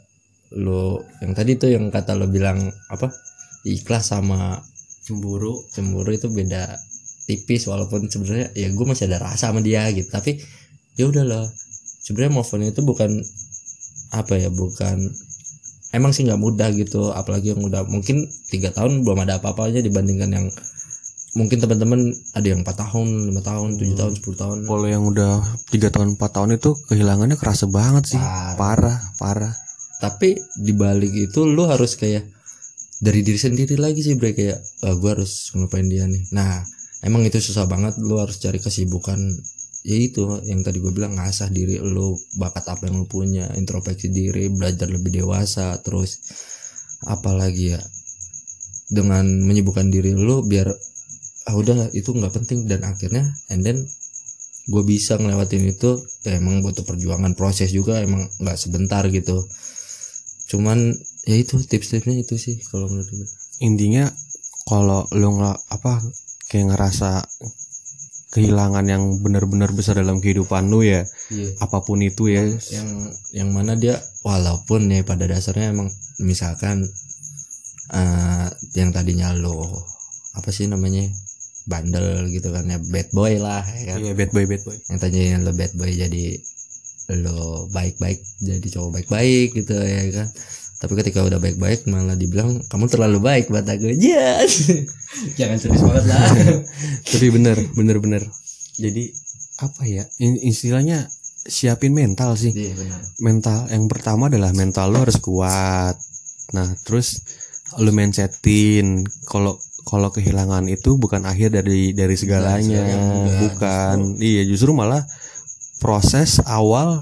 lo 0.58 1.06
yang 1.22 1.38
tadi 1.38 1.62
tuh 1.62 1.70
yang 1.70 1.94
kata 1.94 2.18
lo 2.18 2.26
bilang 2.26 2.74
apa? 2.90 3.14
Ikhlas 3.62 4.10
sama 4.10 4.66
cemburu. 5.06 5.62
Cemburu 5.70 6.10
itu 6.10 6.26
beda 6.34 6.74
tipis 7.30 7.70
walaupun 7.70 8.10
sebenarnya 8.10 8.50
ya 8.58 8.74
gue 8.74 8.86
masih 8.90 9.06
ada 9.14 9.30
rasa 9.30 9.54
sama 9.54 9.62
dia 9.62 9.86
gitu. 9.94 10.10
Tapi 10.10 10.42
ya 10.98 11.06
udahlah. 11.06 11.46
Sebenarnya 12.02 12.34
move 12.38 12.50
itu 12.66 12.82
bukan 12.82 13.22
apa 14.14 14.38
ya 14.38 14.50
bukan 14.54 15.10
emang 15.96 16.12
sih 16.12 16.28
nggak 16.28 16.38
mudah 16.38 16.70
gitu 16.76 17.16
apalagi 17.16 17.56
yang 17.56 17.64
udah 17.64 17.88
mungkin 17.88 18.28
tiga 18.52 18.76
tahun 18.76 19.08
belum 19.08 19.24
ada 19.24 19.40
apa-apanya 19.40 19.80
dibandingkan 19.80 20.30
yang 20.36 20.46
mungkin 21.40 21.58
teman-teman 21.64 22.12
ada 22.36 22.48
yang 22.48 22.64
empat 22.64 22.76
tahun 22.84 23.32
lima 23.32 23.40
tahun 23.44 23.80
tujuh 23.80 23.96
tahun 23.96 24.14
sepuluh 24.20 24.38
tahun. 24.40 24.58
Kalau 24.68 24.88
yang 24.88 25.04
udah 25.08 25.44
tiga 25.72 25.92
tahun 25.92 26.16
4 26.16 26.36
tahun 26.36 26.50
itu 26.60 26.70
kehilangannya 26.92 27.36
kerasa 27.36 27.68
banget 27.68 28.16
sih. 28.16 28.22
Parah. 28.56 29.00
Parah 29.20 29.66
tapi 30.00 30.36
dibalik 30.60 31.12
itu 31.12 31.48
lu 31.48 31.68
harus 31.68 31.96
kayak 31.96 32.28
dari 33.00 33.26
diri 33.26 33.40
sendiri 33.40 33.76
lagi 33.76 34.04
sih 34.04 34.16
bre 34.16 34.32
kayak 34.36 34.60
ah, 34.88 34.96
gue 34.96 35.10
harus 35.10 35.52
ngelupain 35.56 35.88
dia 35.88 36.08
nih. 36.08 36.24
Nah 36.36 36.64
emang 37.04 37.24
itu 37.28 37.40
susah 37.40 37.68
banget 37.68 38.00
lu 38.00 38.20
harus 38.20 38.40
cari 38.40 38.60
kesibukan 38.60 39.20
ya 39.86 39.98
itu 40.02 40.26
yang 40.50 40.66
tadi 40.66 40.82
gue 40.82 40.90
bilang 40.90 41.14
ngasah 41.14 41.54
diri 41.54 41.78
lu 41.78 42.18
bakat 42.42 42.66
apa 42.74 42.90
yang 42.90 43.06
lu 43.06 43.08
punya 43.08 43.54
introspeksi 43.54 44.10
diri 44.10 44.50
belajar 44.50 44.90
lebih 44.90 45.22
dewasa 45.22 45.78
terus 45.86 46.18
apalagi 47.06 47.78
ya 47.78 47.82
dengan 48.90 49.26
menyibukkan 49.26 49.90
diri 49.90 50.14
lu 50.14 50.46
biar 50.46 50.70
ah 51.46 51.56
udah 51.56 51.94
itu 51.94 52.10
nggak 52.14 52.34
penting. 52.34 52.66
Dan 52.66 52.86
akhirnya 52.86 53.26
and 53.54 53.62
then 53.66 53.78
gue 54.66 54.84
bisa 54.86 55.22
ngelewatin 55.22 55.70
itu 55.70 56.02
ya 56.26 56.42
emang 56.42 56.66
butuh 56.66 56.82
perjuangan 56.82 57.38
proses 57.38 57.70
juga 57.70 58.02
emang 58.02 58.26
nggak 58.42 58.58
sebentar 58.58 59.06
gitu. 59.10 59.46
Cuman 60.50 60.94
ya 61.26 61.36
itu 61.38 61.58
tips-tipsnya 61.62 62.22
itu 62.22 62.38
sih 62.38 62.58
kalau 62.70 62.90
menurut 62.90 63.10
gue 63.10 63.28
intinya 63.62 64.10
kalau 64.66 65.06
lu 65.14 65.38
nggak 65.38 65.58
apa 65.70 66.02
kayak 66.50 66.74
ngerasa 66.74 67.22
kehilangan 68.34 68.86
yang 68.90 69.04
benar-benar 69.22 69.72
besar 69.72 70.02
dalam 70.02 70.20
kehidupan 70.20 70.68
lu 70.68 70.82
ya 70.82 71.06
iya. 71.32 71.50
apa 71.62 71.86
pun 71.86 72.02
itu 72.02 72.32
ya. 72.32 72.44
Yang 72.48 72.90
yang 73.32 73.50
mana 73.54 73.78
dia 73.78 74.02
walaupun 74.26 74.90
ya 74.92 75.06
pada 75.06 75.30
dasarnya 75.30 75.72
emang 75.72 75.90
misalkan 76.20 76.84
eh 77.94 78.48
yang 78.74 78.90
tadinya 78.90 79.30
lo 79.32 79.62
apa 80.34 80.50
sih 80.50 80.66
namanya 80.66 81.06
bandel 81.70 82.28
gitu 82.34 82.50
kan 82.50 82.66
ya 82.66 82.82
bad 82.82 83.08
boy 83.14 83.38
lah 83.38 83.62
ya 83.62 83.96
kan? 83.96 83.98
Iya 84.02 84.14
bad 84.18 84.32
boy 84.34 84.46
bad 84.50 84.62
boy. 84.66 84.78
Yang 84.90 85.00
tadinya 85.00 85.38
lo 85.46 85.52
bad 85.54 85.74
boy 85.78 85.92
jadi 85.94 86.26
lo 87.22 87.70
baik-baik 87.70 88.20
jadi 88.42 88.68
cowok 88.74 88.90
baik-baik 89.00 89.54
gitu 89.54 89.78
ya 89.78 90.02
kan 90.10 90.28
tapi 90.76 90.94
ketika 91.00 91.24
udah 91.24 91.40
baik-baik 91.40 91.88
malah 91.88 92.20
dibilang 92.20 92.60
kamu 92.68 92.86
terlalu 92.92 93.20
baik 93.24 93.48
buat 93.48 93.64
aku. 93.64 93.96
Ya 93.96 94.44
jangan 95.40 95.58
serius 95.58 95.82
banget 95.82 96.06
lah. 96.12 96.20
Tapi 97.16 97.28
bener 97.32 97.58
bener 97.72 97.98
bener. 98.04 98.22
Jadi 98.76 99.08
apa 99.64 99.88
ya 99.88 100.04
istilahnya 100.20 101.08
siapin 101.48 101.96
mental 101.96 102.36
sih. 102.36 102.52
Iya 102.52 102.76
benar 102.76 103.00
mental 103.24 103.72
yang 103.72 103.88
pertama 103.88 104.28
adalah 104.28 104.52
mental 104.52 104.92
lo 104.92 105.08
harus 105.08 105.16
kuat. 105.24 105.96
Nah 106.52 106.68
terus 106.84 107.24
lo 107.80 107.92
mindsetin 107.96 109.08
kalau 109.32 109.56
kalau 109.88 110.12
kehilangan 110.12 110.68
itu 110.68 111.00
bukan 111.00 111.24
akhir 111.24 111.56
dari 111.56 111.96
dari 111.96 112.20
segalanya. 112.20 112.84
segalanya, 112.84 113.40
bukan. 113.48 113.98
Iya 114.20 114.44
justru 114.44 114.76
malah 114.76 115.08
proses 115.80 116.44
awal 116.44 117.00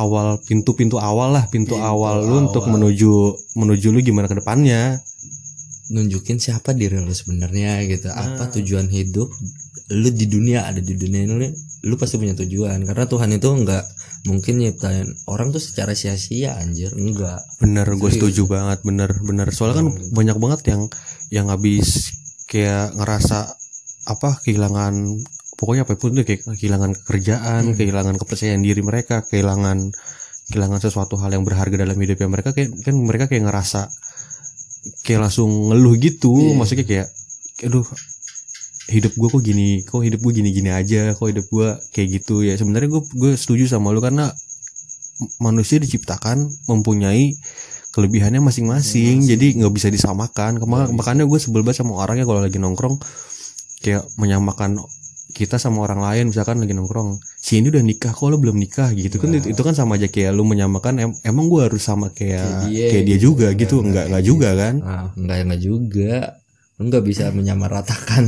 awal 0.00 0.40
pintu-pintu 0.40 0.96
awal 0.96 1.36
lah 1.36 1.44
pintu 1.52 1.76
Pintu 1.76 1.84
awal 1.84 2.24
lu 2.24 2.48
untuk 2.48 2.64
awal. 2.64 2.80
menuju 2.80 3.12
menuju 3.60 3.86
lu 3.92 4.00
gimana 4.00 4.26
ke 4.26 4.40
depannya? 4.40 4.96
Nunjukin 5.92 6.40
siapa 6.40 6.72
diri 6.72 6.96
lo 6.96 7.12
sebenarnya 7.12 7.84
gitu. 7.84 8.08
Apa 8.08 8.48
tujuan 8.56 8.88
hidup 8.88 9.28
lu 9.90 10.08
di 10.14 10.26
dunia 10.30 10.70
ada 10.70 10.78
di 10.78 10.94
dunia 10.94 11.26
ini 11.26 11.50
lu 11.84 11.94
pasti 12.00 12.16
punya 12.16 12.32
tujuan. 12.32 12.86
Karena 12.88 13.04
Tuhan 13.04 13.30
itu 13.36 13.48
enggak 13.50 13.84
mungkin 14.28 14.60
nyiptain 14.60 15.08
orang 15.26 15.50
tuh 15.50 15.60
secara 15.60 15.92
sia-sia 15.92 16.56
anjir. 16.56 16.92
Enggak 16.96 17.40
Bener, 17.60 17.84
gue 17.84 18.10
setuju 18.12 18.46
banget, 18.46 18.80
bener, 18.86 19.10
bener. 19.20 19.48
Soalnya 19.52 19.84
kan 19.84 19.88
banyak 20.12 20.36
banget 20.40 20.60
yang 20.72 20.82
yang 21.30 21.46
habis 21.52 22.14
kayak 22.50 22.94
ngerasa 22.98 23.54
apa 24.10 24.40
kehilangan 24.42 24.94
pokoknya 25.60 25.84
apa 25.84 26.00
pun 26.00 26.16
itu 26.16 26.24
kayak 26.24 26.40
kehilangan 26.56 26.96
kerjaan, 27.04 27.76
kehilangan 27.76 28.16
kepercayaan 28.16 28.64
diri 28.64 28.80
mereka, 28.80 29.20
kehilangan 29.28 29.92
kehilangan 30.48 30.80
sesuatu 30.80 31.20
hal 31.20 31.36
yang 31.36 31.44
berharga 31.44 31.76
dalam 31.76 32.00
hidupnya 32.00 32.32
mereka 32.32 32.56
kayak 32.56 32.72
kan 32.80 32.96
mereka 32.96 33.28
kayak 33.28 33.44
ngerasa 33.44 33.92
kayak 35.04 35.28
langsung 35.28 35.68
ngeluh 35.68 36.00
gitu, 36.00 36.32
maksudnya 36.56 36.88
kayak 36.88 37.12
aduh 37.68 37.84
hidup 38.90 39.12
gue 39.14 39.28
kok 39.30 39.42
gini, 39.44 39.70
kok 39.86 40.02
hidup 40.02 40.18
gue 40.18 40.32
gini-gini 40.42 40.72
aja, 40.74 41.14
kok 41.14 41.28
hidup 41.28 41.46
gue 41.46 41.68
kayak 41.94 42.08
gitu. 42.20 42.42
Ya. 42.42 42.58
Sebenarnya 42.58 42.90
gue 42.90 43.02
gue 43.06 43.32
setuju 43.38 43.70
sama 43.70 43.94
lu 43.94 44.02
karena 44.02 44.32
manusia 45.38 45.78
diciptakan 45.78 46.50
mempunyai 46.66 47.38
kelebihannya 47.94 48.42
masing-masing. 48.42 49.22
Jadi 49.28 49.62
nggak 49.62 49.70
bisa 49.70 49.92
disamakan. 49.92 50.58
Kema- 50.58 50.90
makanya 50.90 51.22
gue 51.28 51.38
sebel 51.38 51.62
banget 51.62 51.86
sama 51.86 52.02
orangnya 52.02 52.26
kalau 52.26 52.42
lagi 52.42 52.58
nongkrong 52.58 52.98
kayak 53.84 54.04
menyamakan 54.18 54.82
kita 55.40 55.56
sama 55.56 55.80
orang 55.88 56.04
lain 56.04 56.24
misalkan 56.28 56.60
lagi 56.60 56.76
nongkrong 56.76 57.16
si 57.40 57.64
ini 57.64 57.72
udah 57.72 57.80
nikah 57.80 58.12
kok 58.12 58.28
lo 58.28 58.36
belum 58.36 58.60
nikah? 58.60 58.92
Gitu 58.92 59.16
kan 59.16 59.32
itu, 59.32 59.56
itu 59.56 59.62
kan 59.64 59.72
sama 59.72 59.96
aja 59.96 60.12
kayak 60.12 60.36
lu 60.36 60.44
menyamakan 60.44 61.00
em- 61.00 61.18
emang 61.24 61.48
gue 61.48 61.64
harus 61.64 61.80
sama 61.80 62.12
kayak 62.12 62.68
dia, 62.68 62.92
kayak 62.92 63.04
dia 63.08 63.18
juga 63.18 63.48
gitu 63.56 63.80
enggak 63.80 64.12
enggak 64.12 64.24
juga 64.28 64.48
kan? 64.52 64.74
Ah 64.84 65.06
enggak 65.16 65.36
enggak 65.48 65.62
juga. 65.64 66.14
Lu 66.76 66.82
nggak 66.92 67.04
bisa 67.08 67.24
menyamaratakan 67.32 68.24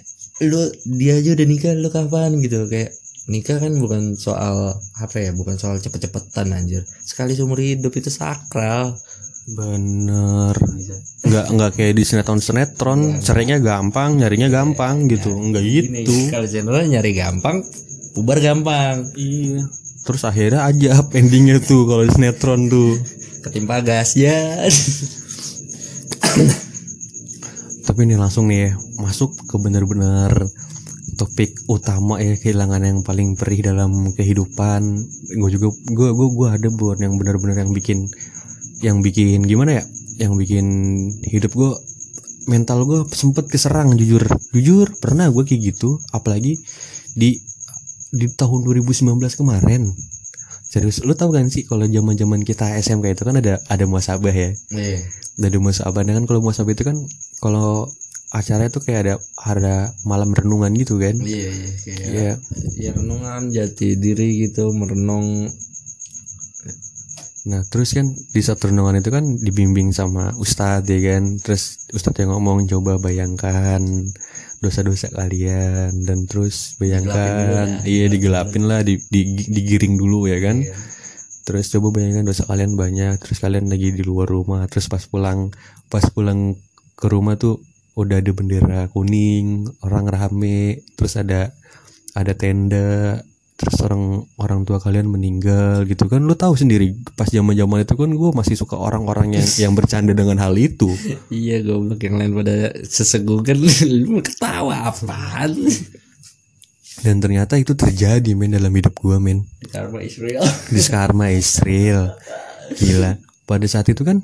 lu 0.50 0.62
dia 0.98 1.22
aja 1.22 1.30
udah 1.38 1.46
nikah 1.46 1.72
lu 1.78 1.88
kapan? 1.94 2.42
Gitu 2.42 2.66
kayak 2.66 2.90
nikah 3.30 3.58
kan 3.62 3.72
bukan 3.78 4.18
soal 4.18 4.74
apa 4.98 5.16
ya 5.22 5.30
bukan 5.30 5.54
soal 5.58 5.78
cepet-cepetan 5.78 6.50
anjir. 6.50 6.82
Sekali 7.06 7.38
seumur 7.38 7.62
hidup 7.62 7.94
itu 7.94 8.10
sakral 8.10 8.98
bener. 9.54 10.54
Nggak 11.22 11.46
nggak 11.54 11.70
kayak 11.78 11.94
di 11.94 12.02
sinetron 12.02 12.42
sinetron. 12.42 13.22
Cerainya 13.22 13.62
gampang 13.62 14.18
nyarinya 14.18 14.50
gampang 14.50 15.06
gitu. 15.06 15.30
Enggak 15.30 15.62
gitu. 15.62 16.34
kalau 16.34 16.46
channel 16.50 16.82
nyari 16.90 17.14
gampang 17.14 17.62
bubar 18.18 18.42
gampang. 18.42 19.06
Iya. 19.14 19.62
Terus 20.08 20.22
akhirnya 20.26 20.66
aja 20.66 20.98
endingnya 21.18 21.62
tuh 21.62 21.86
kalau 21.86 22.02
di 22.02 22.10
sinetron 22.10 22.66
tuh. 22.66 22.98
ketimpa 23.46 23.78
gas 23.78 24.18
ya 24.18 24.66
Tapi 27.86 28.00
ini 28.02 28.18
langsung 28.18 28.50
nih 28.50 28.66
ya, 28.66 28.70
masuk 28.98 29.30
ke 29.46 29.54
bener-bener 29.62 30.34
topik 31.14 31.54
utama 31.70 32.18
ya 32.18 32.34
kehilangan 32.34 32.82
yang 32.82 32.98
paling 33.06 33.38
perih 33.38 33.62
dalam 33.62 34.10
kehidupan. 34.18 34.82
Gue 35.38 35.50
juga 35.54 35.70
gue 35.70 36.08
gue 36.10 36.28
gue 36.34 36.48
ada 36.50 36.68
buat 36.74 36.98
yang 36.98 37.14
benar-benar 37.14 37.62
yang 37.62 37.70
bikin 37.70 38.10
yang 38.80 39.00
bikin 39.00 39.44
gimana 39.44 39.80
ya? 39.80 39.84
Yang 40.26 40.32
bikin 40.40 40.66
hidup 41.28 41.52
gue 41.52 41.72
mental 42.46 42.86
gue 42.86 43.00
sempet 43.12 43.48
keserang 43.50 43.94
jujur. 43.96 44.22
Jujur 44.52 44.86
pernah 45.00 45.28
gue 45.28 45.42
kayak 45.42 45.74
gitu 45.74 45.98
apalagi 46.12 46.56
di 47.16 47.36
di 48.12 48.26
tahun 48.32 48.60
2019 48.64 49.18
kemarin. 49.36 49.92
Serius 50.66 51.00
lu 51.06 51.14
tahu 51.14 51.30
kan 51.30 51.46
sih 51.48 51.62
kalau 51.62 51.86
zaman 51.86 52.18
zaman 52.18 52.40
kita 52.42 52.76
SMK 52.80 53.16
itu 53.16 53.22
kan 53.24 53.38
ada 53.38 53.62
ada 53.70 53.84
muasabah 53.86 54.34
ya? 54.34 54.50
Iya. 54.74 54.98
Ada 55.36 55.58
muasabah 55.60 56.02
Nah, 56.02 56.14
kan 56.16 56.24
kalau 56.26 56.40
muasabah 56.42 56.72
itu 56.74 56.84
kan 56.84 56.96
kalau 57.38 57.86
acaranya 58.34 58.68
tuh 58.74 58.82
kayak 58.82 59.00
ada 59.06 59.14
ada 59.38 59.74
malam 60.02 60.34
renungan 60.34 60.74
gitu 60.74 60.98
kan? 60.98 61.14
Iya 61.22 61.48
iya 61.54 61.70
kayak 61.86 62.06
Iya. 62.10 62.32
ya 62.76 62.90
renungan 62.98 63.54
jati 63.54 63.94
diri 63.96 64.48
gitu 64.48 64.74
merenung 64.74 65.46
Nah 67.46 67.62
terus 67.70 67.94
kan 67.94 68.10
di 68.10 68.40
saat 68.42 68.58
renungan 68.58 68.98
itu 68.98 69.10
kan 69.14 69.24
dibimbing 69.38 69.94
sama 69.94 70.34
ustadz 70.36 70.90
ya 70.90 70.98
kan? 71.14 71.38
Terus 71.38 71.86
ustadz 71.94 72.26
yang 72.26 72.34
ngomong 72.34 72.66
coba 72.66 72.98
bayangkan 72.98 73.82
dosa-dosa 74.58 75.14
kalian. 75.14 76.02
Dan 76.02 76.26
terus 76.26 76.74
bayangkan 76.82 77.86
Iya 77.86 78.10
digelapin 78.10 78.66
lah 78.66 78.82
di, 78.82 78.98
di- 79.08 79.46
digiring 79.46 79.94
dulu 79.94 80.26
ya 80.26 80.42
kan? 80.42 80.66
Terus 81.46 81.70
coba 81.70 81.94
bayangkan 81.94 82.26
dosa 82.26 82.42
kalian 82.42 82.74
banyak 82.74 83.22
Terus 83.22 83.38
kalian 83.38 83.70
lagi 83.70 83.94
di 83.94 84.02
luar 84.02 84.26
rumah 84.26 84.66
Terus 84.66 84.90
pas 84.90 85.06
pulang 85.06 85.54
Pas 85.86 86.02
pulang 86.10 86.58
ke 86.98 87.06
rumah 87.06 87.38
tuh 87.38 87.62
udah 87.96 88.20
ada 88.20 88.32
bendera 88.32 88.80
kuning 88.92 89.64
orang 89.80 90.04
rame 90.08 90.84
terus 91.00 91.16
ada 91.16 91.52
ada 92.12 92.32
tenda 92.36 93.20
terus 93.56 93.80
orang 93.80 94.28
orang 94.36 94.60
tua 94.68 94.76
kalian 94.76 95.08
meninggal 95.08 95.88
gitu 95.88 96.12
kan 96.12 96.20
lu 96.20 96.36
tahu 96.36 96.52
sendiri 96.60 96.92
pas 97.16 97.24
zaman 97.24 97.56
zaman 97.56 97.88
itu 97.88 97.96
kan 97.96 98.10
gue 98.12 98.30
masih 98.36 98.52
suka 98.52 98.76
orang-orang 98.76 99.40
yang 99.40 99.48
yang 99.68 99.72
bercanda 99.72 100.12
dengan 100.12 100.36
hal 100.36 100.52
itu. 100.60 100.92
Iya 101.32 101.64
goblok 101.64 102.04
yang 102.04 102.20
lain 102.20 102.36
pada 102.36 102.76
sesegukan 102.84 103.56
lu 103.88 104.20
ketawa 104.20 104.92
apaan? 104.92 105.56
Dan 107.00 107.20
ternyata 107.20 107.56
itu 107.56 107.72
terjadi 107.72 108.36
men 108.36 108.52
dalam 108.52 108.72
hidup 108.72 108.92
gue 108.96 109.16
men. 109.16 109.48
Karma 109.72 110.04
Israel. 110.04 110.44
Di 110.74 110.80
Karma 110.84 111.32
Israel. 111.32 112.16
Gila. 112.76 113.16
Pada 113.48 113.66
saat 113.68 113.88
itu 113.88 114.04
kan 114.04 114.20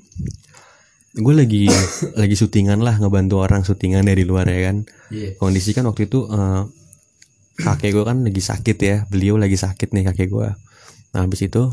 gue 1.12 1.35
lagi 1.37 1.68
lagi 2.16 2.37
syutingan 2.37 2.80
lah 2.80 2.97
ngebantu 2.97 3.45
orang 3.45 3.64
syutingan 3.64 4.05
dari 4.05 4.28
luar 4.28 4.45
ya 4.45 4.72
kan. 4.72 4.76
Iya. 5.09 5.41
Kondisi 5.41 5.72
kan 5.72 5.89
waktu 5.89 6.05
itu 6.05 6.28
eh, 6.28 6.62
kakek 7.59 7.91
gue 7.93 8.05
kan 8.05 8.19
lagi 8.25 8.43
sakit 8.43 8.77
ya. 8.81 8.97
Beliau 9.09 9.37
lagi 9.37 9.57
sakit 9.61 9.93
nih 9.93 10.09
kakek 10.13 10.31
gue 10.33 10.49
nah 11.13 11.29
habis 11.29 11.45
itu 11.45 11.69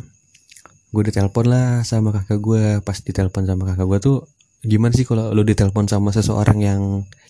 gue 0.91 1.03
ditelepon 1.07 1.45
lah 1.47 1.67
sama 1.87 2.11
kakak 2.11 2.39
gue 2.43 2.63
pas 2.83 2.97
ditelepon 2.99 3.47
sama 3.47 3.63
kakak 3.71 3.87
gue 3.87 3.99
tuh 4.03 4.17
gimana 4.59 4.91
sih 4.91 5.07
kalau 5.07 5.31
lo 5.31 5.47
ditelepon 5.47 5.87
sama 5.87 6.11
seseorang 6.11 6.59
yang 6.59 6.81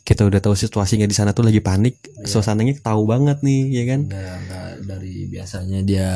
kita 0.02 0.26
udah 0.26 0.42
tahu 0.42 0.58
situasinya 0.58 1.06
di 1.06 1.14
sana 1.14 1.38
tuh 1.38 1.46
lagi 1.46 1.62
panik? 1.62 2.02
Suasananya 2.26 2.82
tahu 2.82 3.06
banget 3.06 3.46
nih 3.46 3.62
ya 3.70 3.84
kan? 3.94 4.02
Nggak 4.10 4.36
nggak 4.48 4.72
dari 4.90 5.16
biasanya 5.30 5.80
dia 5.86 6.10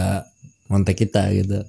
kontak 0.66 0.98
kita 0.98 1.30
gitu. 1.38 1.62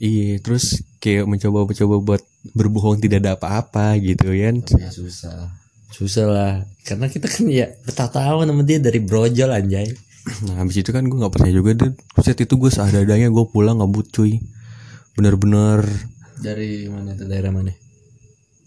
Iya 0.00 0.40
terus 0.40 0.80
kayak 1.02 1.28
mencoba 1.28 1.68
mencoba 1.68 1.96
buat 2.00 2.22
berbohong 2.56 3.04
tidak 3.04 3.20
ada 3.20 3.36
apa-apa 3.36 4.00
gitu 4.00 4.32
kan? 4.32 4.64
Ya 4.80 4.88
susah 4.88 5.57
susah 5.92 6.26
lah. 6.28 6.52
Karena 6.84 7.08
kita 7.08 7.28
kan 7.28 7.44
ya 7.48 7.68
bertahun 7.84 8.48
sama 8.48 8.62
dia 8.64 8.80
dari 8.80 9.00
brojol 9.00 9.52
anjay. 9.52 9.92
Nah 10.44 10.60
habis 10.60 10.76
itu 10.80 10.92
kan 10.92 11.08
gue 11.08 11.16
nggak 11.16 11.32
percaya 11.32 11.52
juga 11.56 11.72
deh 11.72 11.92
Set 12.20 12.36
itu 12.36 12.60
gue 12.60 12.68
seadanya 12.68 13.28
gue 13.32 13.44
pulang 13.48 13.80
ngebut 13.80 14.12
cuy. 14.12 14.40
Bener-bener. 15.16 15.84
Dari 16.38 16.86
mana 16.86 17.16
itu 17.16 17.24
daerah 17.24 17.50
mana? 17.50 17.72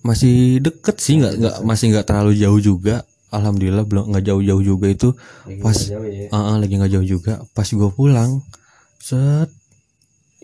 Masih 0.01 0.59
deket 0.59 0.97
sih 0.97 1.21
nggak 1.21 1.33
nggak 1.37 1.55
masih 1.61 1.93
nggak 1.93 2.05
terlalu 2.09 2.33
jauh 2.37 2.59
juga. 2.61 3.05
Alhamdulillah 3.31 3.87
belum 3.87 4.11
nggak 4.11 4.25
jauh-jauh 4.27 4.63
juga 4.65 4.87
itu. 4.91 5.09
Pas 5.63 5.77
jauh 5.77 6.03
ya. 6.03 6.27
Lagi 6.33 6.73
nggak 6.75 6.91
jauh 6.99 7.07
juga. 7.07 7.33
Pas 7.55 7.69
gue 7.69 7.89
pulang 7.93 8.43
set 9.01 9.49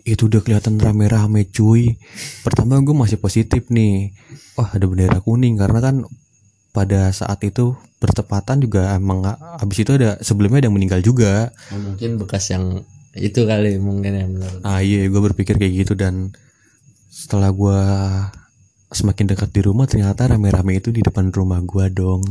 itu 0.08 0.24
udah 0.24 0.40
kelihatan 0.40 0.80
rame-rame 0.80 1.44
cuy. 1.52 2.00
Pertama 2.40 2.80
gue 2.80 2.96
masih 2.96 3.20
positif 3.20 3.68
nih. 3.68 4.16
Wah 4.56 4.72
ada 4.72 4.88
bendera 4.88 5.20
kuning 5.20 5.60
karena 5.60 5.84
kan 5.84 6.06
pada 6.78 7.10
saat 7.10 7.42
itu 7.42 7.74
bertepatan 7.98 8.62
juga 8.62 8.94
emang 8.94 9.26
habis 9.58 9.82
itu 9.82 9.90
ada 9.98 10.14
sebelumnya 10.22 10.62
ada 10.62 10.66
yang 10.70 10.76
meninggal 10.78 11.00
juga. 11.02 11.50
Oh, 11.74 11.80
mungkin 11.82 12.14
bekas 12.22 12.54
yang 12.54 12.86
itu 13.18 13.42
kali 13.42 13.82
mungkin 13.82 14.12
ya 14.14 14.26
menurut 14.30 14.62
ah 14.62 14.78
iya 14.78 15.10
gue 15.10 15.20
berpikir 15.32 15.58
kayak 15.58 15.74
gitu 15.82 15.98
dan 15.98 16.30
setelah 17.10 17.50
gue 17.50 17.80
semakin 18.94 19.34
dekat 19.34 19.50
di 19.50 19.60
rumah 19.66 19.90
ternyata 19.90 20.30
rame-rame 20.30 20.78
itu 20.78 20.94
di 20.94 21.02
depan 21.02 21.34
rumah 21.34 21.58
gue 21.66 21.90
dong. 21.90 22.22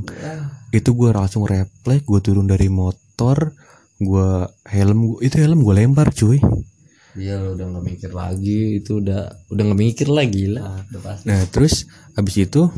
Itu 0.71 0.95
gue 0.95 1.11
langsung 1.11 1.43
refleks 1.43 2.07
gue 2.07 2.19
turun 2.23 2.47
dari 2.47 2.71
motor 2.71 3.51
gue 3.99 4.29
helm 4.69 4.99
gua- 5.11 5.21
itu 5.25 5.35
helm 5.43 5.59
gue 5.59 5.75
lempar 5.75 6.15
cuy. 6.15 6.39
Iya 7.17 7.41
lo 7.41 7.57
udah 7.57 7.65
nggak 7.73 7.85
mikir 7.85 8.11
lagi 8.13 8.77
itu 8.77 9.01
udah 9.01 9.49
udah 9.49 9.63
nggak 9.65 9.79
mikir 9.81 10.07
lagi 10.07 10.53
lah 10.53 10.85
udah 10.85 11.01
pasti 11.01 11.25
nah 11.25 11.41
terus 11.49 11.89
habis 12.13 12.37
itu 12.37 12.69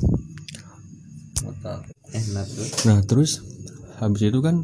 motor 1.49 1.79
enak 2.13 2.45
tuh. 2.45 2.67
Nah 2.85 2.97
terus 3.05 3.41
habis 3.97 4.21
itu 4.29 4.39
kan 4.39 4.63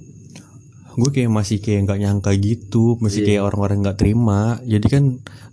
gue 0.96 1.10
kayak 1.12 1.28
masih 1.28 1.60
kayak 1.60 1.92
nggak 1.92 2.00
nyangka 2.00 2.32
gitu 2.40 2.96
masih 3.04 3.28
kayak 3.28 3.42
orang-orang 3.44 3.84
nggak 3.84 4.00
terima. 4.00 4.62
Jadi 4.64 4.88
kan 4.88 5.04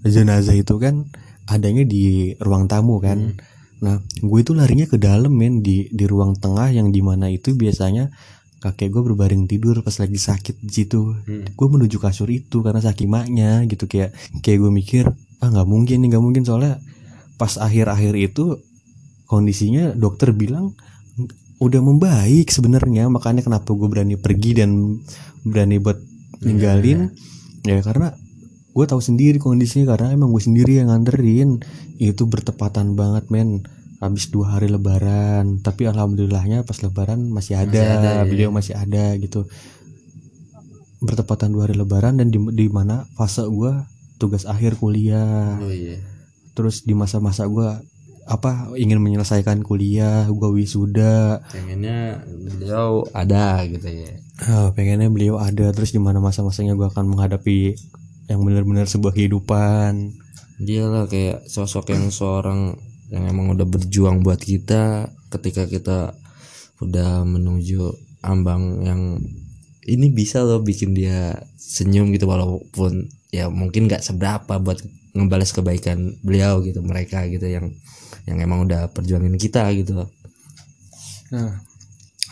jenazah 0.07 0.55
itu 0.55 0.79
kan 0.79 1.11
adanya 1.51 1.83
di 1.83 2.37
ruang 2.39 2.71
tamu 2.71 3.03
kan. 3.03 3.35
Nah 3.83 3.99
gue 3.99 4.39
itu 4.39 4.55
larinya 4.55 4.87
ke 4.87 4.97
dalam 5.03 5.35
men 5.35 5.61
di 5.61 5.91
di 5.91 6.05
ruang 6.07 6.39
tengah 6.39 6.71
yang 6.71 6.95
di 6.95 7.03
mana 7.03 7.27
itu 7.27 7.59
biasanya 7.59 8.15
kakek 8.63 8.95
gue 8.95 9.03
berbaring 9.03 9.51
tidur 9.51 9.83
pas 9.83 9.99
lagi 9.99 10.15
sakit 10.15 10.63
di 10.63 10.71
situ. 10.71 11.11
Hmm. 11.27 11.51
gue 11.51 11.67
menuju 11.67 11.99
kasur 11.99 12.31
itu 12.31 12.63
karena 12.63 12.79
saking 12.79 13.11
maknya 13.11 13.67
gitu 13.67 13.91
kayak 13.91 14.15
kayak 14.39 14.63
gue 14.63 14.71
mikir 14.71 15.05
ah 15.43 15.49
nggak 15.51 15.67
mungkin 15.67 16.07
nih 16.07 16.09
nggak 16.15 16.23
mungkin. 16.23 16.47
Soalnya 16.47 16.79
pas 17.35 17.59
akhir-akhir 17.59 18.15
itu 18.15 18.63
kondisinya 19.27 19.91
dokter 19.99 20.31
bilang 20.31 20.79
udah 21.63 21.79
membaik 21.79 22.51
sebenarnya 22.51 23.07
makanya 23.07 23.47
kenapa 23.47 23.71
gue 23.71 23.87
berani 23.87 24.19
pergi 24.19 24.59
dan 24.59 24.99
berani 25.47 25.79
buat 25.79 25.99
ninggalin. 26.43 27.15
Ya 27.63 27.79
karena 27.79 28.19
gue 28.75 28.85
tahu 28.91 28.99
sendiri 28.99 29.39
kondisinya 29.39 29.95
karena 29.95 30.11
emang 30.11 30.35
gue 30.35 30.43
sendiri 30.43 30.83
yang 30.83 30.91
nganterin. 30.91 31.63
Itu 32.03 32.27
bertepatan 32.27 32.99
banget 32.99 33.31
men. 33.31 33.63
Habis 34.03 34.35
dua 34.35 34.59
hari 34.59 34.67
lebaran 34.67 35.63
tapi 35.63 35.87
alhamdulillahnya 35.87 36.67
pas 36.67 36.83
lebaran 36.83 37.31
masih 37.31 37.55
ada, 37.55 38.03
ada, 38.03 38.13
ya. 38.19 38.27
beliau 38.27 38.51
masih 38.51 38.75
ada 38.75 39.15
gitu. 39.15 39.47
Bertepatan 40.99 41.55
dua 41.55 41.71
hari 41.71 41.79
lebaran 41.79 42.19
dan 42.19 42.35
di, 42.35 42.43
di 42.59 42.67
mana 42.67 43.07
fase 43.15 43.47
gue 43.47 43.71
tugas 44.19 44.51
akhir 44.51 44.83
kuliah. 44.83 45.55
Oh 45.63 45.71
iya. 45.71 46.03
Terus 46.59 46.83
di 46.83 46.99
masa-masa 46.99 47.47
gue 47.47 47.92
apa 48.27 48.71
ingin 48.79 49.03
menyelesaikan 49.03 49.67
kuliah 49.67 50.27
gue 50.31 50.51
wisuda. 50.55 51.43
Pengennya 51.51 52.23
beliau 52.27 53.03
ada 53.11 53.67
gitu 53.67 53.89
ya. 53.89 54.13
Ah, 54.47 54.71
pengennya 54.75 55.11
beliau 55.11 55.39
ada. 55.43 55.71
Terus 55.75 55.91
di 55.91 56.01
mana 56.01 56.23
masa-masanya 56.23 56.79
gue 56.79 56.87
akan 56.87 57.13
menghadapi 57.15 57.75
yang 58.31 58.41
benar-benar 58.47 58.87
sebuah 58.87 59.13
kehidupan. 59.15 60.15
Dia 60.63 60.87
lah 60.87 61.11
kayak 61.11 61.51
sosok 61.51 61.91
yang 61.91 62.09
seorang 62.15 62.79
yang 63.11 63.27
emang 63.29 63.53
udah 63.53 63.67
berjuang 63.67 64.23
buat 64.23 64.39
kita. 64.39 65.11
Ketika 65.33 65.67
kita 65.67 66.15
udah 66.83 67.27
menuju 67.27 67.91
ambang 68.23 68.83
yang 68.87 69.19
ini 69.83 70.15
bisa 70.15 70.47
loh 70.47 70.63
bikin 70.63 70.95
dia 70.95 71.43
senyum 71.59 72.15
gitu 72.15 72.31
walaupun 72.31 73.11
ya 73.35 73.51
mungkin 73.51 73.91
nggak 73.91 74.03
seberapa 74.03 74.63
buat 74.63 74.79
ngebalas 75.13 75.51
kebaikan 75.51 76.17
beliau 76.23 76.63
gitu 76.63 76.81
mereka 76.81 77.27
gitu 77.27 77.45
yang 77.45 77.75
yang 78.29 78.39
emang 78.39 78.67
udah 78.67 78.91
perjuangin 78.95 79.35
kita 79.39 79.67
gitu. 79.75 80.07
Nah 81.35 81.63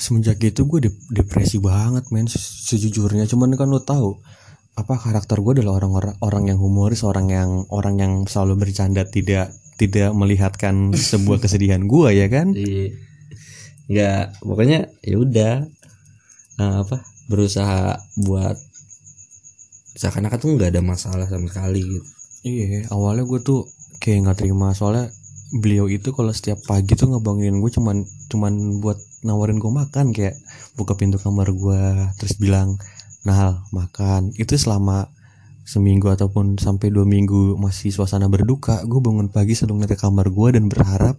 semenjak 0.01 0.41
itu 0.41 0.64
gue 0.64 0.88
depresi 1.12 1.61
banget 1.61 2.09
men 2.14 2.26
se- 2.30 2.41
sejujurnya. 2.41 3.28
Cuman 3.28 3.53
kan 3.59 3.68
lo 3.68 3.82
tahu 3.84 4.16
apa 4.78 4.97
karakter 4.97 5.43
gue 5.45 5.61
adalah 5.61 5.82
orang-orang 5.82 6.14
orang 6.24 6.45
yang 6.49 6.59
humoris 6.62 7.05
orang 7.05 7.28
yang 7.28 7.51
orang 7.68 8.01
yang 8.01 8.12
selalu 8.24 8.64
bercanda 8.64 9.05
tidak 9.05 9.53
tidak 9.76 10.14
melihatkan 10.16 10.95
sebuah 10.95 11.41
kesedihan 11.45 11.84
gue 11.84 12.09
ya 12.16 12.26
kan? 12.32 12.55
Jadi 12.57 12.97
nggak 13.91 14.47
pokoknya 14.47 14.86
ya 15.03 15.16
udah 15.18 15.55
eh, 16.62 16.76
apa 16.86 17.03
berusaha 17.26 17.99
buat 18.24 18.57
seakan-akan 20.01 20.38
tuh 20.38 20.51
nggak 20.57 20.70
ada 20.72 20.82
masalah 20.82 21.26
sama 21.26 21.51
sekali 21.51 21.82
gitu. 21.82 22.07
Iya, 22.41 22.88
awalnya 22.88 23.28
gue 23.28 23.41
tuh 23.45 23.68
kayak 24.01 24.24
nggak 24.24 24.38
terima. 24.41 24.72
Soalnya 24.72 25.12
beliau 25.51 25.90
itu 25.90 26.14
kalau 26.14 26.30
setiap 26.30 26.62
pagi 26.66 26.94
tuh 26.94 27.11
ngebangunin 27.11 27.59
gue 27.59 27.70
cuman 27.74 28.07
cuman 28.30 28.78
buat 28.78 28.98
nawarin 29.26 29.59
gue 29.59 29.72
makan 29.72 30.14
kayak 30.14 30.38
buka 30.78 30.94
pintu 30.94 31.18
kamar 31.18 31.51
gue 31.51 31.82
terus 32.22 32.38
bilang 32.38 32.78
nah 33.26 33.66
makan 33.74 34.30
itu 34.38 34.55
selama 34.55 35.11
seminggu 35.66 36.09
ataupun 36.09 36.57
sampai 36.57 36.90
dua 36.90 37.05
minggu 37.05 37.59
masih 37.59 37.90
suasana 37.90 38.30
berduka 38.30 38.80
gue 38.86 39.01
bangun 39.03 39.28
pagi 39.28 39.59
selalu 39.59 39.82
ngeliat 39.84 39.92
ke 39.94 39.98
kamar 40.03 40.26
gue 40.30 40.48
dan 40.57 40.64
berharap 40.70 41.16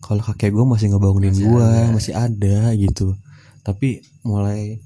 kalau 0.00 0.22
kakek 0.22 0.54
gue 0.54 0.64
masih 0.64 0.94
ngebangunin 0.94 1.34
Masih 1.34 1.44
gue 1.50 1.66
ada. 1.66 1.90
masih 1.90 2.14
ada 2.14 2.58
gitu 2.78 3.18
tapi 3.66 4.06
mulai 4.22 4.78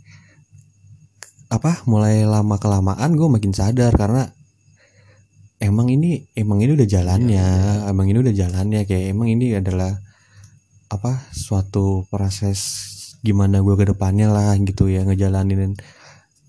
apa 1.53 1.85
mulai 1.85 2.25
lama 2.25 2.57
kelamaan 2.57 3.13
gue 3.13 3.29
makin 3.29 3.53
sadar 3.53 3.93
karena 3.93 4.33
emang 5.61 5.93
ini 5.93 6.25
emang 6.35 6.65
ini 6.65 6.73
udah 6.73 6.89
jalannya 6.89 7.47
emang 7.93 8.07
ini 8.09 8.19
udah 8.25 8.35
jalannya 8.35 8.81
kayak 8.89 9.13
emang 9.13 9.29
ini 9.29 9.55
adalah 9.61 9.93
apa 10.91 11.31
suatu 11.31 12.09
proses 12.11 12.91
gimana 13.21 13.61
gue 13.61 13.77
ke 13.77 13.85
depannya 13.93 14.33
lah 14.33 14.57
gitu 14.59 14.89
ya 14.89 15.05
ngejalanin. 15.05 15.77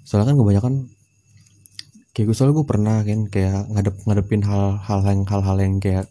Soalnya 0.07 0.33
kan 0.33 0.37
kebanyakan 0.39 0.73
kayak 2.15 2.25
gue 2.31 2.35
soalnya 2.35 2.55
gue 2.57 2.67
pernah 2.67 2.97
kan 3.03 3.19
kayak 3.27 3.59
ngadep 3.71 3.95
ngadepin 4.07 4.43
hal-hal 4.43 4.99
yang 5.03 5.21
hal-hal 5.27 5.57
yang 5.59 5.75
kayak 5.83 6.07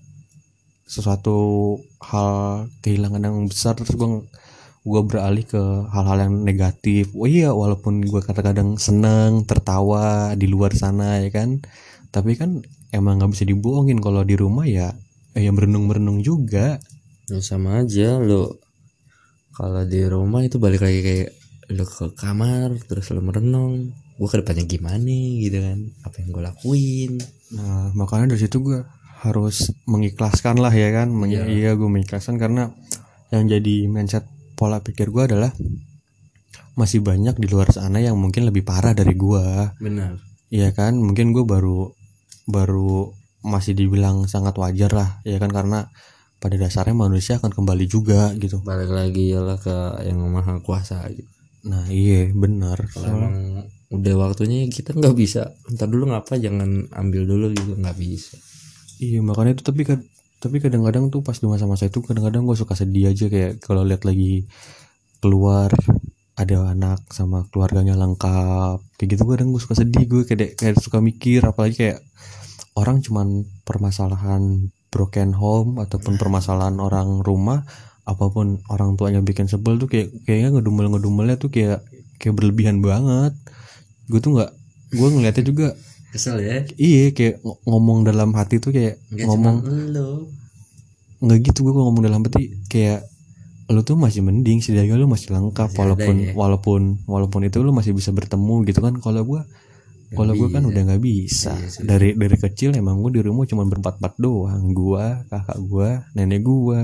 sesuatu 0.85 1.79
hal 2.03 2.31
kehilangan 2.85 3.23
yang 3.25 3.37
besar 3.49 3.77
terus 3.79 3.97
gue 3.97 4.29
gue 4.81 5.01
beralih 5.05 5.45
ke 5.45 5.63
hal-hal 5.93 6.19
yang 6.29 6.35
negatif. 6.45 7.13
Oh 7.17 7.29
iya 7.29 7.53
walaupun 7.53 8.05
gue 8.05 8.21
kadang-kadang 8.25 8.77
seneng 8.81 9.45
tertawa 9.49 10.37
di 10.37 10.47
luar 10.49 10.73
sana 10.77 11.21
ya 11.25 11.29
kan? 11.33 11.65
Tapi 12.13 12.37
kan 12.37 12.65
emang 12.91 13.19
nggak 13.19 13.33
bisa 13.33 13.45
dibohongin. 13.45 13.99
Kalau 13.99 14.23
di 14.23 14.35
rumah 14.35 14.67
ya 14.67 14.91
eh, 15.35 15.43
yang 15.45 15.55
merenung 15.57 15.87
merenung 15.87 16.19
juga. 16.21 16.79
Ya 17.27 17.39
sama 17.41 17.83
aja 17.83 18.19
lo 18.19 18.59
kalau 19.51 19.83
di 19.85 20.03
rumah 20.05 20.41
itu 20.43 20.57
balik 20.57 20.81
lagi 20.81 21.01
kayak 21.01 21.29
lu 21.71 21.85
ke 21.87 22.11
kamar 22.15 22.75
terus 22.87 23.11
lu 23.11 23.23
merenung. 23.23 23.95
Gue 24.17 24.29
ke 24.29 24.43
depannya 24.43 24.67
gimana 24.67 25.17
gitu 25.41 25.59
kan? 25.59 25.79
Apa 26.05 26.15
yang 26.21 26.29
gue 26.31 26.43
lakuin? 26.45 27.13
Nah, 27.57 27.89
makanya 27.95 28.37
dari 28.37 28.43
situ 28.45 28.61
gue 28.61 28.85
harus 29.21 29.73
mengikhlaskan 29.87 30.61
lah 30.61 30.73
ya 30.73 30.93
kan. 30.93 31.09
Men- 31.09 31.33
Iya. 31.33 31.45
iya, 31.49 31.71
gue 31.73 31.89
mengikhlaskan 31.89 32.37
karena 32.37 32.69
yang 33.31 33.47
jadi 33.47 33.87
mindset 33.89 34.27
pola 34.59 34.83
pikir 34.83 35.09
gue 35.09 35.25
adalah 35.25 35.55
masih 36.75 37.01
banyak 37.01 37.37
di 37.37 37.47
luar 37.49 37.71
sana 37.71 38.01
yang 38.01 38.17
mungkin 38.17 38.45
lebih 38.49 38.65
parah 38.65 38.93
dari 38.93 39.15
gue. 39.15 39.45
benar. 39.81 40.19
Iya 40.51 40.75
kan, 40.75 40.99
mungkin 40.99 41.31
gue 41.31 41.47
baru 41.47 41.95
baru 42.53 43.15
masih 43.41 43.73
dibilang 43.73 44.29
sangat 44.29 44.55
wajar 44.61 44.93
lah, 44.93 45.11
ya 45.25 45.41
kan? 45.41 45.49
Karena 45.49 45.89
pada 46.41 46.57
dasarnya 46.57 46.97
manusia 46.97 47.37
akan 47.37 47.53
kembali 47.53 47.85
juga 47.85 48.33
gitu. 48.41 48.65
balik 48.65 48.89
lagi 48.89 49.37
ya 49.37 49.45
lah 49.45 49.61
ke 49.61 50.09
yang 50.09 50.25
maha 50.33 50.57
kuasa 50.65 51.05
gitu. 51.13 51.29
Nah 51.69 51.85
iya 51.93 52.33
benar. 52.33 52.81
kalau 52.97 53.13
emang 53.13 53.37
udah 53.93 54.15
waktunya 54.17 54.65
kita 54.73 54.97
nggak 54.97 55.13
bisa. 55.13 55.53
Ntar 55.69 55.93
dulu 55.93 56.09
ngapa? 56.09 56.41
Jangan 56.41 56.89
ambil 56.97 57.29
dulu 57.29 57.53
gitu. 57.53 57.77
Nggak 57.77 57.97
bisa. 58.01 58.41
Iya 59.05 59.21
makanya 59.21 59.61
itu 59.61 59.65
tapi 59.69 59.85
kad- 59.85 60.09
tapi 60.41 60.57
kadang-kadang 60.65 61.13
tuh 61.13 61.21
pas 61.21 61.37
di 61.37 61.45
masa-masa 61.45 61.85
itu 61.93 62.01
kadang-kadang 62.01 62.49
gue 62.49 62.57
suka 62.57 62.73
sedih 62.73 63.13
aja. 63.13 63.29
Kayak 63.29 63.61
kalau 63.61 63.85
lihat 63.85 64.09
lagi 64.09 64.49
keluar 65.21 65.69
ada 66.41 66.73
anak 66.73 67.05
sama 67.13 67.45
keluarganya 67.53 67.93
lengkap. 68.01 68.81
Kayak 68.97 69.09
gitu 69.13 69.25
kadang 69.29 69.53
gue 69.53 69.61
suka 69.61 69.77
sedih. 69.77 70.09
Gue 70.09 70.23
kayak 70.25 70.57
kayak 70.57 70.81
suka 70.81 71.05
mikir. 71.05 71.45
Apalagi 71.45 71.77
kayak 71.77 71.99
orang 72.75 73.03
cuman 73.03 73.43
permasalahan 73.65 74.71
broken 74.91 75.31
home 75.33 75.79
ataupun 75.79 76.19
permasalahan 76.19 76.77
orang 76.79 77.23
rumah 77.23 77.63
apa 78.03 78.27
pun 78.27 78.59
orang 78.67 78.99
tuanya 78.99 79.23
bikin 79.23 79.47
sebel 79.47 79.79
tuh 79.79 79.87
kayak 79.87 80.11
kayaknya 80.27 80.59
ngedumel 80.59 80.91
ngedumelnya 80.91 81.39
tuh 81.39 81.51
kayak 81.51 81.87
kayak 82.19 82.35
berlebihan 82.35 82.83
banget. 82.83 83.33
Gue 84.11 84.19
tuh 84.19 84.35
nggak 84.35 84.51
gue 84.91 85.09
ngeliatnya 85.15 85.45
juga 85.47 85.67
kesel 86.11 86.43
ya? 86.43 86.67
Iya 86.75 87.15
kayak 87.15 87.39
ng- 87.41 87.61
ngomong 87.71 88.03
dalam 88.03 88.35
hati 88.35 88.59
tuh 88.59 88.75
kayak 88.75 88.99
nggak 89.15 89.27
ngomong 89.31 89.57
nggak 91.21 91.39
gitu 91.47 91.69
gue 91.69 91.75
ngomong 91.77 92.03
dalam 92.03 92.21
hati 92.25 92.57
kayak 92.67 93.05
lu 93.71 93.87
tuh 93.87 93.95
masih 93.95 94.27
mending 94.27 94.59
setidaknya 94.59 94.99
lu 94.99 95.07
masih 95.07 95.31
lengkap 95.31 95.71
Masih 95.71 95.79
walaupun 95.79 96.15
ada 96.19 96.27
ya. 96.27 96.33
walaupun 96.35 96.81
walaupun 97.07 97.41
itu 97.47 97.63
lu 97.63 97.71
masih 97.71 97.95
bisa 97.95 98.11
bertemu 98.11 98.67
gitu 98.67 98.83
kan. 98.83 98.99
Kalau 98.99 99.23
gue 99.23 99.41
kalau 100.11 100.35
gue 100.35 100.49
kan 100.51 100.67
udah 100.67 100.83
nggak 100.91 101.03
bisa. 101.03 101.55
Iya 101.55 101.87
dari 101.87 102.19
dari 102.19 102.35
kecil 102.35 102.75
emang 102.75 102.99
gue 102.99 103.15
di 103.15 103.23
rumah 103.23 103.47
cuma 103.47 103.63
berempat 103.63 104.03
empat 104.03 104.15
doang. 104.19 104.75
Gue 104.75 105.07
kakak 105.31 105.59
gue 105.63 105.89
nenek 106.19 106.43
gue 106.43 106.81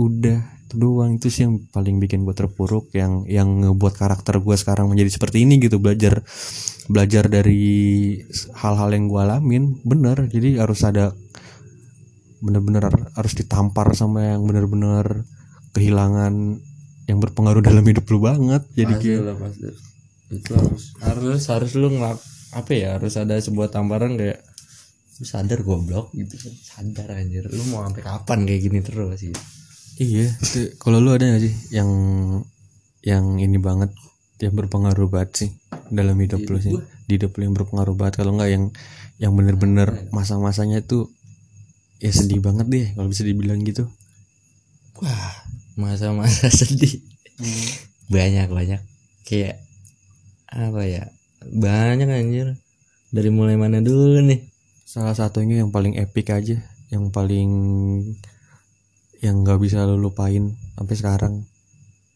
udah 0.00 0.40
itu 0.40 0.74
doang. 0.80 1.20
Itu 1.20 1.28
sih 1.28 1.44
yang 1.44 1.68
paling 1.68 2.00
bikin 2.00 2.24
gue 2.24 2.32
terpuruk 2.32 2.88
yang 2.96 3.28
yang 3.28 3.60
ngebuat 3.60 3.92
karakter 3.92 4.40
gue 4.40 4.56
sekarang 4.56 4.88
menjadi 4.88 5.20
seperti 5.20 5.44
ini 5.44 5.60
gitu. 5.60 5.76
Belajar 5.84 6.24
belajar 6.88 7.28
dari 7.28 8.16
hal-hal 8.56 8.88
yang 8.96 9.04
gue 9.12 9.20
alamin. 9.20 9.64
Bener 9.84 10.32
jadi 10.32 10.64
harus 10.64 10.80
ada 10.80 11.12
bener-bener 12.40 12.88
harus 12.88 13.32
ditampar 13.36 13.92
sama 13.92 14.32
yang 14.32 14.48
bener-bener 14.48 15.28
kehilangan 15.76 16.56
yang 17.04 17.18
berpengaruh 17.20 17.60
dalam 17.68 17.84
hidup 17.84 18.08
lu 18.08 18.24
banget. 18.24 18.64
Jadi 18.72 18.92
pasti 18.96 19.08
kayak 19.12 19.22
lah 19.28 19.36
pasti. 19.36 19.68
Itu 20.32 20.56
harus 20.56 20.84
harus 21.04 21.42
harus 21.52 21.72
lu 21.76 21.92
ngelak 21.92 22.16
apa 22.52 22.70
ya 22.76 23.00
harus 23.00 23.16
ada 23.16 23.40
sebuah 23.40 23.72
tamparan 23.72 24.20
kayak 24.20 24.44
lu 25.20 25.24
sadar 25.28 25.60
goblok 25.62 26.12
gitu 26.12 26.34
kan. 26.36 26.54
Sadar 26.56 27.08
anjir. 27.16 27.48
Lu 27.48 27.62
mau 27.72 27.84
sampai 27.86 28.02
kapan 28.02 28.38
kayak 28.48 28.60
gini 28.60 28.78
terus 28.84 29.20
gitu. 29.20 29.40
Iya, 30.02 30.26
kalau 30.80 30.98
lu 31.04 31.12
ada 31.12 31.28
gak 31.36 31.44
sih 31.44 31.54
yang 31.68 31.90
yang 33.04 33.38
ini 33.38 33.60
banget 33.60 33.92
yang 34.40 34.56
berpengaruh 34.56 35.06
banget 35.06 35.30
sih 35.46 35.50
dalam 35.92 36.16
hidup 36.18 36.42
lu 36.48 36.58
sih? 36.58 36.74
di 37.06 37.20
hidup 37.20 37.36
lu 37.38 37.46
yang 37.46 37.54
berpengaruh 37.54 37.94
banget 37.94 38.24
kalau 38.24 38.34
nggak 38.34 38.50
yang 38.50 38.64
yang 39.20 39.32
bener-bener 39.36 40.08
masa-masanya 40.10 40.80
itu 40.80 41.12
ya 42.02 42.10
sedih 42.10 42.42
banget 42.42 42.66
deh 42.66 42.86
kalau 42.96 43.06
bisa 43.06 43.22
dibilang 43.22 43.62
gitu. 43.62 43.86
Wah 44.98 45.46
masa-masa 45.78 46.50
sedih. 46.64 46.98
Banyak 48.10 48.50
banyak. 48.50 48.80
Kayak 49.22 49.62
apa 50.50 50.82
ya 50.84 51.04
banyak 51.50 52.08
anjir. 52.08 52.54
Dari 53.12 53.28
mulai 53.28 53.58
mana 53.58 53.82
dulu 53.82 54.22
nih? 54.24 54.48
Salah 54.88 55.16
satunya 55.16 55.64
yang 55.64 55.72
paling 55.72 55.96
epic 55.96 56.32
aja 56.32 56.60
yang 56.92 57.08
paling 57.08 57.50
yang 59.24 59.40
nggak 59.40 59.56
bisa 59.64 59.88
lu 59.88 59.96
lupain 59.96 60.52
sampai 60.76 60.96
sekarang. 60.96 61.34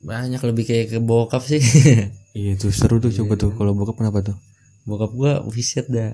Banyak 0.05 0.39
lebih 0.45 0.69
kayak 0.69 0.87
ke 0.93 0.99
bokap 1.01 1.43
sih. 1.43 1.61
Iya 2.37 2.53
itu 2.53 2.69
seru 2.69 3.01
tuh 3.01 3.09
coba 3.09 3.41
tuh. 3.41 3.57
Kalau 3.57 3.73
bokap 3.73 3.97
kenapa 3.97 4.21
tuh? 4.21 4.37
Bokap 4.85 5.09
gua 5.17 5.41
visit 5.49 5.89
dah. 5.89 6.13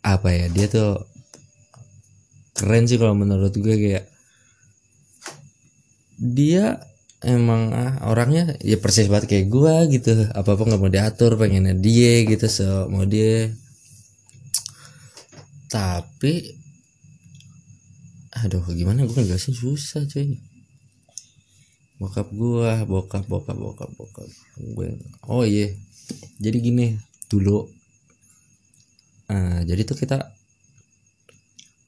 Apa 0.00 0.32
ya 0.32 0.48
dia 0.48 0.72
tuh 0.72 1.04
keren 2.56 2.88
sih 2.88 2.96
kalau 2.96 3.12
menurut 3.12 3.52
gue 3.52 3.76
kayak 3.76 4.08
dia 6.16 6.80
emang 7.22 7.70
ah, 7.74 7.92
orangnya 8.10 8.58
ya 8.58 8.76
persis 8.82 9.06
banget 9.06 9.30
kayak 9.30 9.46
gua 9.50 9.86
gitu. 9.86 10.26
Apa 10.34 10.58
apa 10.58 10.62
nggak 10.66 10.80
mau 10.82 10.90
diatur 10.92 11.38
pengennya 11.38 11.74
dia 11.78 12.26
gitu 12.26 12.46
so 12.50 12.90
mau 12.90 13.06
dia. 13.06 13.54
Tapi 15.70 16.60
aduh 18.32 18.64
gimana 18.74 19.06
gue 19.06 19.14
ngejelasin 19.14 19.54
susah 19.54 20.02
cuy. 20.08 20.36
Bokap 22.02 22.28
gua 22.34 22.82
bokap 22.82 23.24
bokap 23.30 23.56
bokap 23.56 23.90
bokap. 23.94 24.28
Gue 24.58 24.98
oh 25.30 25.46
iya. 25.46 25.70
Jadi 26.42 26.58
gini 26.58 26.86
dulu. 27.30 27.70
Ah, 29.30 29.64
jadi 29.64 29.86
tuh 29.86 29.96
kita 29.96 30.34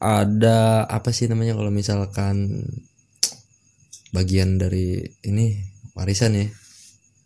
ada 0.05 0.85
apa 0.85 1.11
sih 1.17 1.29
namanya 1.29 1.57
kalau 1.57 1.73
misalkan 1.73 2.65
bagian 4.15 4.57
dari 4.57 5.03
ini 5.27 5.59
warisan 5.99 6.39
ya. 6.39 6.47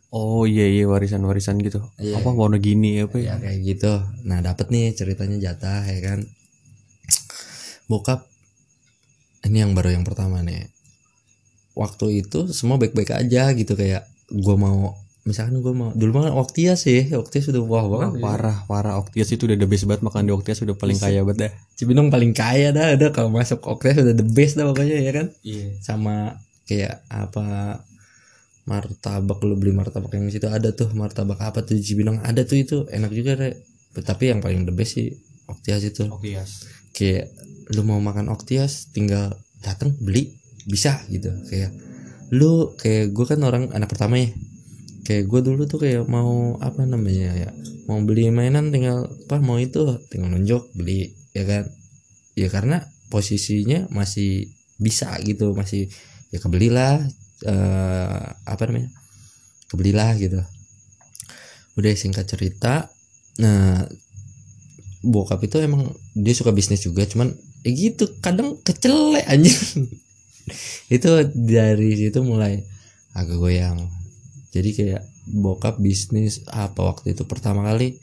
Oh 0.08 0.48
iya 0.48 0.64
iya 0.64 0.88
warisan-warisan 0.88 1.60
gitu. 1.60 1.84
Iya. 2.00 2.24
apa 2.24 2.32
warna 2.32 2.56
gini 2.56 3.04
apa 3.04 3.20
ya? 3.20 3.36
Ya 3.36 3.44
kayak 3.44 3.58
gitu. 3.60 3.92
Nah 4.24 4.40
dapat 4.40 4.72
nih 4.72 4.96
ceritanya 4.96 5.36
jatah 5.36 5.84
ya 5.84 6.00
kan? 6.00 6.24
Bokap 7.88 8.24
ini 9.44 9.60
yang 9.60 9.76
baru 9.76 9.92
yang 9.92 10.08
pertama 10.08 10.40
nih. 10.40 10.72
Waktu 11.76 12.24
itu 12.24 12.48
semua 12.56 12.80
baik-baik 12.80 13.12
aja 13.12 13.52
gitu 13.52 13.76
kayak 13.76 14.08
gua 14.32 14.56
mau 14.56 14.96
misalkan 15.28 15.60
gua 15.60 15.76
mau 15.76 15.90
dulu 15.92 16.24
mah 16.24 16.32
Oktias 16.40 16.88
sih 16.88 17.12
Oktias 17.12 17.52
sudah 17.52 17.60
wah 17.60 17.84
Wah, 17.84 18.08
banget. 18.08 18.24
parah 18.24 18.58
parah. 18.64 18.94
Oktias 18.96 19.28
itu 19.28 19.44
udah 19.44 19.60
the 19.60 19.68
best 19.68 19.84
banget 19.84 20.00
makan 20.08 20.24
di 20.24 20.32
Oktias 20.32 20.64
udah 20.64 20.72
paling 20.72 20.96
kaya 20.96 21.20
banget 21.20 21.38
dah. 21.48 21.52
Cibinong 21.76 22.08
paling 22.08 22.32
kaya 22.32 22.72
dah 22.72 22.96
udah 22.96 23.12
kalau 23.12 23.28
masuk 23.28 23.60
Oktias 23.60 24.00
udah 24.00 24.16
the 24.16 24.24
best 24.24 24.56
dah 24.56 24.64
pokoknya 24.64 25.04
ya 25.04 25.12
kan? 25.12 25.26
Iya. 25.44 25.76
Sama 25.84 26.40
kayak 26.68 27.00
apa 27.08 27.80
martabak 28.68 29.40
lu 29.48 29.56
beli 29.56 29.72
martabak 29.72 30.12
yang 30.12 30.28
situ 30.28 30.44
ada 30.44 30.76
tuh 30.76 30.92
martabak 30.92 31.40
apa 31.40 31.64
tuh 31.64 31.72
di 31.72 31.82
Cibinong 31.82 32.20
ada 32.20 32.44
tuh 32.44 32.60
itu 32.60 32.76
enak 32.92 33.10
juga 33.16 33.32
re. 33.40 33.56
Tapi 33.98 34.30
yang 34.30 34.44
paling 34.44 34.68
the 34.68 34.74
best 34.76 35.00
sih 35.00 35.16
Oktias 35.48 35.80
itu. 35.88 36.04
Oktias. 36.12 36.68
Kayak 36.92 37.32
lu 37.72 37.82
mau 37.88 37.96
makan 37.98 38.28
Oktias 38.28 38.92
tinggal 38.92 39.32
datang 39.64 39.96
beli 39.96 40.36
bisa 40.68 41.00
gitu. 41.08 41.32
Kayak 41.48 41.72
lu 42.28 42.76
kayak 42.76 43.16
gue 43.16 43.24
kan 43.24 43.40
orang 43.40 43.72
anak 43.72 43.88
pertama 43.88 44.20
ya. 44.20 44.28
Kayak 45.08 45.24
gue 45.32 45.40
dulu 45.40 45.64
tuh 45.64 45.80
kayak 45.80 46.04
mau 46.04 46.60
apa 46.60 46.84
namanya 46.84 47.32
ya 47.32 47.50
mau 47.88 47.96
beli 48.04 48.28
mainan 48.28 48.68
tinggal 48.68 49.08
apa 49.08 49.40
mau 49.40 49.56
itu 49.56 49.96
tinggal 50.12 50.28
nunjuk 50.28 50.68
beli 50.76 51.16
ya 51.32 51.48
kan? 51.48 51.64
Ya 52.36 52.52
karena 52.52 52.84
posisinya 53.08 53.88
masih 53.88 54.52
bisa 54.76 55.10
gitu 55.24 55.56
masih 55.56 55.88
ya 56.34 56.38
kebelilah 56.42 57.04
eh 57.46 58.26
apa 58.44 58.62
namanya? 58.68 58.90
Kebelilah 59.70 60.16
gitu. 60.18 60.40
Udah 61.78 61.92
singkat 61.94 62.26
cerita 62.28 62.90
nah 63.38 63.86
bokap 64.98 65.38
itu 65.46 65.62
emang 65.62 65.94
dia 66.18 66.34
suka 66.34 66.50
bisnis 66.50 66.82
juga 66.82 67.06
cuman 67.06 67.30
ya 67.62 67.70
gitu 67.70 68.18
kadang 68.18 68.58
kecelek 68.66 69.22
anjir 69.30 69.54
itu 70.96 71.08
dari 71.30 71.94
situ 71.94 72.18
mulai 72.26 72.66
agak 73.14 73.38
goyang. 73.38 73.78
Jadi 74.50 74.70
kayak 74.74 75.02
bokap 75.28 75.76
bisnis 75.78 76.42
apa 76.48 76.82
waktu 76.82 77.12
itu 77.12 77.28
pertama 77.28 77.62
kali 77.62 78.00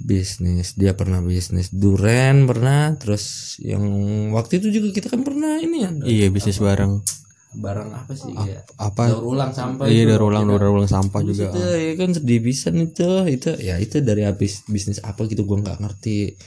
bisnis. 0.00 0.74
Dia 0.74 0.96
pernah 0.96 1.20
bisnis 1.20 1.70
duren 1.70 2.48
pernah. 2.48 2.96
Terus 2.96 3.56
yang 3.60 3.84
waktu 4.32 4.58
itu 4.64 4.72
juga 4.80 4.88
kita 4.96 5.12
kan 5.12 5.22
pernah 5.22 5.60
ini 5.60 5.84
ya. 5.84 5.90
Iya 6.02 6.26
bisnis 6.32 6.58
bareng. 6.58 7.04
Barang 7.50 7.90
apa 7.90 8.14
sih? 8.14 8.30
Kayak 8.30 8.62
apa? 8.78 9.10
daur 9.10 9.26
ulang 9.26 9.50
sampah 9.50 9.84
iya 9.90 10.06
itu. 10.06 10.10
daur 10.14 10.30
ulang 10.30 10.46
Ya 10.46 10.54
daur 10.54 10.70
ulang 10.70 10.90
sampah 10.90 11.20
juga. 11.26 11.50
itu 11.50 11.62
ya 11.66 11.92
kan 11.98 12.10
sedih 12.14 12.40
pisan 12.40 12.74
itu 12.78 13.10
itu. 13.26 13.50
Ya 13.58 13.74
itu 13.76 13.98
dari 14.00 14.22
habis 14.24 14.62
bisnis 14.70 15.02
apa 15.02 15.26
gitu 15.26 15.44
gua 15.44 15.60
nggak 15.60 15.78
ngerti. 15.82 16.38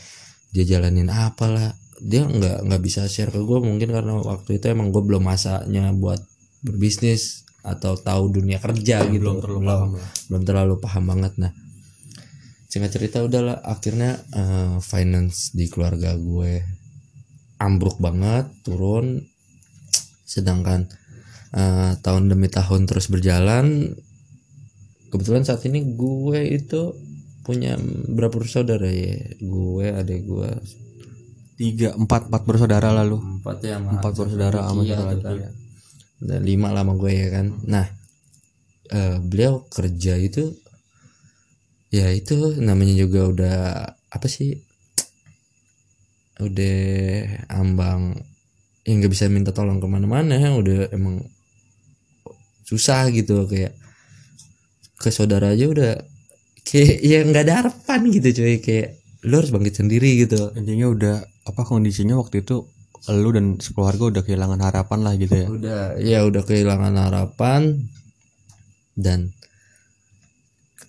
Dia 0.56 0.64
jalanin 0.64 1.12
apa 1.12 1.46
lah 1.52 1.70
dia 2.04 2.28
nggak 2.28 2.68
nggak 2.68 2.82
bisa 2.84 3.08
share 3.08 3.32
ke 3.32 3.40
gua 3.44 3.64
mungkin 3.64 3.92
karena 3.92 4.16
waktu 4.20 4.60
itu 4.60 4.66
emang 4.72 4.96
gua 4.96 5.04
belum 5.04 5.24
masanya 5.24 5.92
buat 5.92 6.20
berbisnis 6.64 7.44
atau 7.64 7.96
tahu 7.96 8.28
dunia 8.28 8.60
kerja 8.60 9.08
gitu. 9.08 9.24
belum 9.24 9.40
terlalu 9.40 9.64
paham 9.64 9.92
lah. 9.96 10.10
belum 10.28 10.42
terlalu 10.44 10.74
paham 10.80 11.04
banget. 11.08 11.34
Nah 11.40 11.52
singkat 12.74 12.90
cerita 12.98 13.22
udahlah. 13.22 13.62
Akhirnya 13.62 14.18
eh, 14.34 14.82
finance 14.82 15.54
di 15.54 15.70
keluarga 15.70 16.18
gue 16.18 16.66
ambruk 17.62 18.02
banget 18.02 18.50
turun. 18.66 19.22
Sedangkan 20.26 20.90
eh, 21.54 21.94
tahun 22.02 22.34
demi 22.34 22.50
tahun 22.50 22.90
terus 22.90 23.14
berjalan 23.14 23.94
kebetulan 25.14 25.46
saat 25.46 25.62
ini 25.70 25.94
gue 25.94 26.42
itu 26.50 26.98
punya 27.46 27.78
berapa 28.10 28.34
bersaudara 28.34 28.90
ya? 28.90 29.22
Gue 29.38 29.94
adik 29.94 30.26
gue. 30.26 30.50
Tiga 31.54 31.94
empat 31.94 32.34
empat 32.34 32.44
bersaudara 32.50 32.90
lalu. 32.90 33.22
Empat 33.22 33.62
ya 33.62 33.78
sama 33.78 34.02
empat 34.02 34.12
bersaudara 34.18 34.60
sama 34.66 34.82
Iya, 34.82 34.98
tuh 34.98 35.06
kan. 35.22 35.38
ya. 35.38 35.50
dan 36.24 36.42
lima 36.42 36.74
lama 36.74 36.98
gue 36.98 37.12
ya 37.14 37.30
kan. 37.30 37.54
Nah 37.70 37.86
eh, 38.90 39.22
beliau 39.22 39.62
kerja 39.70 40.18
itu 40.18 40.58
ya 41.94 42.10
itu 42.10 42.58
namanya 42.58 42.98
juga 42.98 43.22
udah 43.30 43.60
apa 44.10 44.26
sih? 44.26 44.58
Udah 46.42 46.82
ambang 47.54 48.18
yang 48.84 49.00
nggak 49.00 49.14
bisa 49.14 49.30
minta 49.30 49.54
tolong 49.54 49.78
ke 49.78 49.86
mana-mana 49.86 50.58
udah 50.58 50.90
emang 50.92 51.22
susah 52.66 53.08
gitu 53.14 53.46
kayak 53.46 53.78
ke 54.98 55.14
saudara 55.14 55.54
aja 55.54 55.70
udah 55.70 55.94
kayak 56.66 56.98
ya 57.14 57.22
nggak 57.22 57.44
ada 57.46 57.54
harapan 57.62 58.10
gitu 58.10 58.42
cuy. 58.42 58.58
Kayak 58.58 58.98
lu 59.30 59.38
harus 59.38 59.54
bangkit 59.54 59.78
sendiri 59.78 60.26
gitu. 60.26 60.50
Intinya 60.58 60.90
udah 60.90 61.16
apa 61.46 61.62
kondisinya 61.62 62.18
waktu 62.18 62.42
itu 62.42 62.66
lu 63.12 63.30
dan 63.36 63.60
sekeluarga 63.60 64.18
udah 64.18 64.24
kehilangan 64.26 64.62
harapan 64.66 65.00
lah 65.06 65.14
gitu 65.14 65.36
ya. 65.38 65.48
Udah 65.48 65.82
ya 66.02 66.20
udah 66.26 66.42
kehilangan 66.42 66.98
harapan 66.98 67.86
dan 68.98 69.30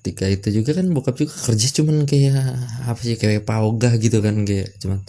ketika 0.05 0.29
itu 0.29 0.61
juga 0.61 0.77
kan 0.77 0.85
bokap 0.93 1.17
juga 1.17 1.33
kerja 1.33 1.81
cuman 1.81 2.05
kayak 2.05 2.37
apa 2.85 3.01
sih 3.01 3.17
kayak 3.17 3.49
paugah 3.49 3.97
gitu 3.97 4.21
kan 4.21 4.45
kayak 4.45 4.77
cuman 4.77 5.01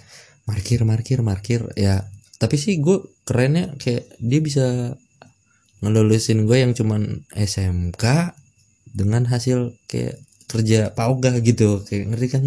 markir 0.48 0.88
markir 0.88 1.20
markir 1.20 1.68
ya. 1.76 2.08
Tapi 2.40 2.56
sih 2.56 2.80
gue 2.80 3.04
kerennya 3.28 3.76
kayak 3.76 4.08
dia 4.24 4.40
bisa 4.40 4.96
ngelulusin 5.84 6.48
gue 6.48 6.64
yang 6.64 6.72
cuman 6.72 7.28
SMK 7.36 8.04
dengan 8.96 9.28
hasil 9.28 9.76
kayak 9.92 10.16
kerja 10.48 10.96
paugah 10.96 11.44
gitu. 11.44 11.84
Kayak 11.84 12.16
ngerti 12.16 12.28
kan? 12.32 12.44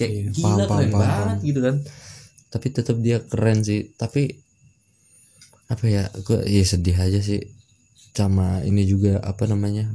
Kayak 0.00 0.10
Iya, 0.10 0.22
gila 0.32 0.40
paham, 0.40 0.56
paham, 0.56 0.64
keren 0.72 0.90
paham, 0.96 1.04
banget 1.04 1.38
gitu 1.44 1.60
kan. 1.60 1.76
Tapi 2.48 2.66
tetap 2.72 2.96
dia 3.04 3.20
keren 3.20 3.60
sih. 3.60 3.92
Tapi 3.92 4.22
apa 5.68 5.84
ya 5.84 6.08
gue 6.16 6.48
ya 6.48 6.64
sedih 6.64 6.96
aja 6.96 7.20
sih 7.20 7.44
sama 8.16 8.64
ini 8.64 8.88
juga 8.88 9.20
apa 9.20 9.44
namanya 9.46 9.86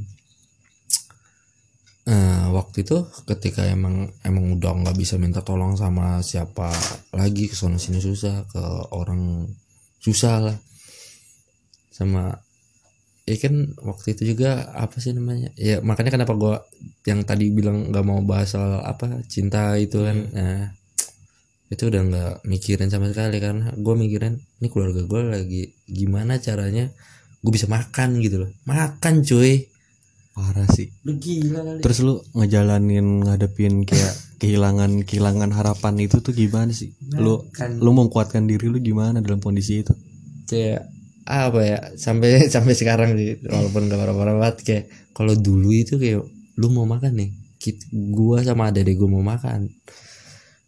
eh 2.06 2.44
waktu 2.54 2.86
itu 2.86 2.96
ketika 3.26 3.66
emang 3.66 4.14
emang 4.22 4.54
udah 4.54 4.72
nggak 4.86 4.96
bisa 4.96 5.18
minta 5.18 5.42
tolong 5.42 5.74
sama 5.74 6.22
siapa 6.22 6.70
lagi 7.10 7.50
ke 7.50 7.54
sana 7.58 7.82
sini 7.82 7.98
susah 7.98 8.46
ke 8.46 8.62
orang 8.94 9.50
susah 9.98 10.36
lah. 10.46 10.56
Sama 11.90 12.30
ya 13.26 13.36
kan 13.42 13.74
waktu 13.82 14.14
itu 14.14 14.22
juga 14.36 14.70
apa 14.70 15.02
sih 15.02 15.10
namanya? 15.18 15.50
Ya 15.58 15.82
makanya 15.82 16.14
kenapa 16.14 16.38
gua 16.38 16.62
yang 17.10 17.26
tadi 17.26 17.50
bilang 17.50 17.90
nggak 17.90 18.06
mau 18.06 18.22
bahas 18.22 18.54
soal 18.54 18.86
apa 18.86 19.26
cinta 19.26 19.74
itu 19.74 19.98
kan 20.06 20.18
nah 20.30 20.70
itu 21.66 21.90
udah 21.90 22.02
nggak 22.06 22.34
mikirin 22.46 22.86
sama 22.86 23.10
sekali 23.10 23.42
karena 23.42 23.74
gue 23.74 23.94
mikirin 23.98 24.38
ini 24.62 24.68
keluarga 24.70 25.02
gue 25.02 25.20
lagi 25.26 25.62
gimana 25.90 26.38
caranya 26.38 26.86
gue 27.42 27.52
bisa 27.52 27.66
makan 27.66 28.22
gitu 28.22 28.46
loh. 28.46 28.50
Makan 28.70 29.26
cuy 29.26 29.66
parah 30.36 30.68
sih. 30.68 30.92
Lu 31.08 31.16
gila 31.16 31.64
kali. 31.64 31.80
Terus 31.80 31.98
lu 32.04 32.20
ngejalanin 32.36 33.24
ngadepin 33.24 33.88
kayak 33.88 34.12
kehilangan 34.40 35.08
kehilangan 35.08 35.48
harapan 35.56 35.96
itu 36.04 36.20
tuh 36.20 36.36
gimana 36.36 36.76
sih? 36.76 36.92
Lu 37.16 37.40
Makan. 37.40 37.80
lu 37.80 37.90
menguatkan 37.96 38.44
diri 38.44 38.68
lu 38.68 38.76
gimana 38.84 39.24
dalam 39.24 39.40
kondisi 39.40 39.80
itu? 39.80 39.96
Kayak 40.44 40.92
apa 41.26 41.60
ya 41.64 41.78
sampai 41.96 42.44
sampai 42.54 42.74
sekarang 42.76 43.16
sih 43.18 43.40
walaupun 43.42 43.90
gak 43.90 43.98
parah-parah 43.98 44.34
banget 44.38 44.56
kayak 44.62 44.84
kalau 45.10 45.34
dulu 45.34 45.74
itu 45.74 45.98
kayak 45.98 46.22
lu 46.60 46.68
mau 46.70 46.86
makan 46.86 47.18
nih 47.18 47.30
gua 48.14 48.46
sama 48.46 48.70
adek 48.70 48.94
gue 48.94 49.10
mau 49.10 49.26
makan 49.26 49.66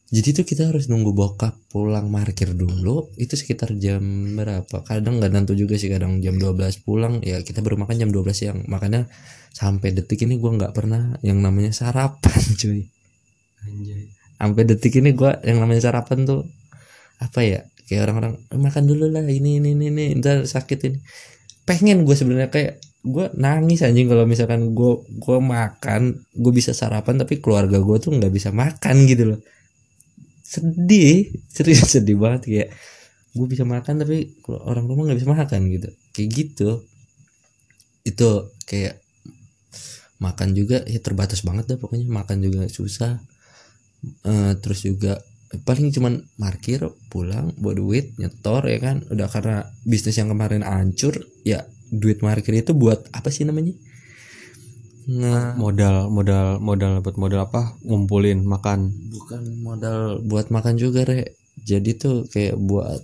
jadi 0.08 0.40
tuh 0.40 0.48
kita 0.48 0.72
harus 0.72 0.88
nunggu 0.88 1.12
bokap 1.12 1.52
pulang 1.68 2.08
parkir 2.08 2.56
dulu 2.56 3.12
itu 3.20 3.36
sekitar 3.36 3.76
jam 3.76 4.00
berapa? 4.40 4.80
Kadang 4.80 5.20
nggak 5.20 5.32
tentu 5.36 5.52
juga 5.52 5.76
sih 5.76 5.92
kadang 5.92 6.24
jam 6.24 6.40
12 6.40 6.80
pulang 6.80 7.20
ya 7.20 7.44
kita 7.44 7.60
baru 7.60 7.76
makan 7.76 7.96
jam 8.00 8.08
12 8.08 8.32
siang. 8.32 8.58
Makanya 8.72 9.04
sampai 9.52 9.92
detik 9.92 10.24
ini 10.24 10.40
gua 10.40 10.56
nggak 10.56 10.72
pernah 10.72 11.12
yang 11.20 11.44
namanya 11.44 11.76
sarapan 11.76 12.40
cuy. 12.60 12.88
Sampai 14.40 14.62
detik 14.64 14.96
ini 14.96 15.12
gua 15.12 15.36
yang 15.44 15.60
namanya 15.60 15.92
sarapan 15.92 16.24
tuh 16.24 16.48
apa 17.20 17.44
ya 17.44 17.60
kayak 17.84 18.08
orang-orang 18.08 18.40
"Eh, 18.48 18.60
makan 18.60 18.84
dulu 18.88 19.12
lah 19.12 19.28
ini 19.28 19.60
ini 19.60 19.76
ini, 19.76 19.92
ini. 19.92 20.04
Ntar 20.16 20.48
sakit 20.48 20.78
ini. 20.88 20.98
Pengen 21.68 22.08
gue 22.08 22.16
sebenarnya 22.16 22.48
kayak 22.48 22.80
gue 23.04 23.28
nangis 23.36 23.84
anjing 23.84 24.08
kalau 24.08 24.24
misalkan 24.24 24.72
gue 24.72 25.04
gue 25.04 25.38
makan 25.38 26.16
gue 26.16 26.52
bisa 26.56 26.72
sarapan 26.72 27.20
tapi 27.20 27.44
keluarga 27.44 27.76
gue 27.76 27.96
tuh 28.00 28.10
nggak 28.16 28.32
bisa 28.32 28.50
makan 28.56 29.04
gitu 29.04 29.36
loh 29.36 29.40
sedih 30.48 31.28
serius 31.54 31.92
sedih 31.92 32.16
banget 32.16 32.42
kayak 32.48 32.68
gue 33.36 33.46
bisa 33.46 33.68
makan 33.68 34.02
tapi 34.02 34.40
orang 34.48 34.88
rumah 34.88 35.12
nggak 35.12 35.18
bisa 35.20 35.30
makan 35.30 35.60
gitu. 35.68 35.88
Kayak 36.16 36.28
gitu. 36.32 36.70
Itu 38.02 38.50
kayak 38.64 38.98
makan 40.18 40.56
juga 40.56 40.82
ya 40.88 40.98
terbatas 40.98 41.44
banget 41.44 41.68
dah 41.68 41.78
pokoknya. 41.78 42.08
Makan 42.08 42.36
juga 42.40 42.66
susah. 42.66 43.20
Eh, 44.24 44.52
terus 44.58 44.82
juga 44.82 45.20
paling 45.64 45.88
cuman 45.92 46.20
parkir 46.36 46.84
pulang 47.08 47.52
bawa 47.60 47.74
duit 47.76 48.16
nyetor 48.16 48.64
ya 48.66 48.78
kan. 48.80 49.04
Udah 49.12 49.28
karena 49.28 49.68
bisnis 49.84 50.16
yang 50.16 50.32
kemarin 50.32 50.64
hancur 50.64 51.14
ya 51.44 51.68
duit 51.92 52.20
parkir 52.24 52.56
itu 52.56 52.72
buat 52.76 53.06
apa 53.12 53.32
sih 53.32 53.48
namanya 53.48 53.72
nah. 55.08 55.56
Modal 55.56 56.12
modal 56.12 56.60
modal 56.60 57.00
buat 57.00 57.16
modal 57.16 57.40
apa? 57.48 57.74
Ngumpulin 57.82 58.44
makan. 58.44 58.92
Bukan 59.08 59.42
modal 59.64 60.20
buat 60.22 60.52
makan 60.52 60.76
juga 60.76 61.08
re. 61.08 61.34
Jadi 61.64 61.96
tuh 61.96 62.28
kayak 62.28 62.60
buat 62.60 63.00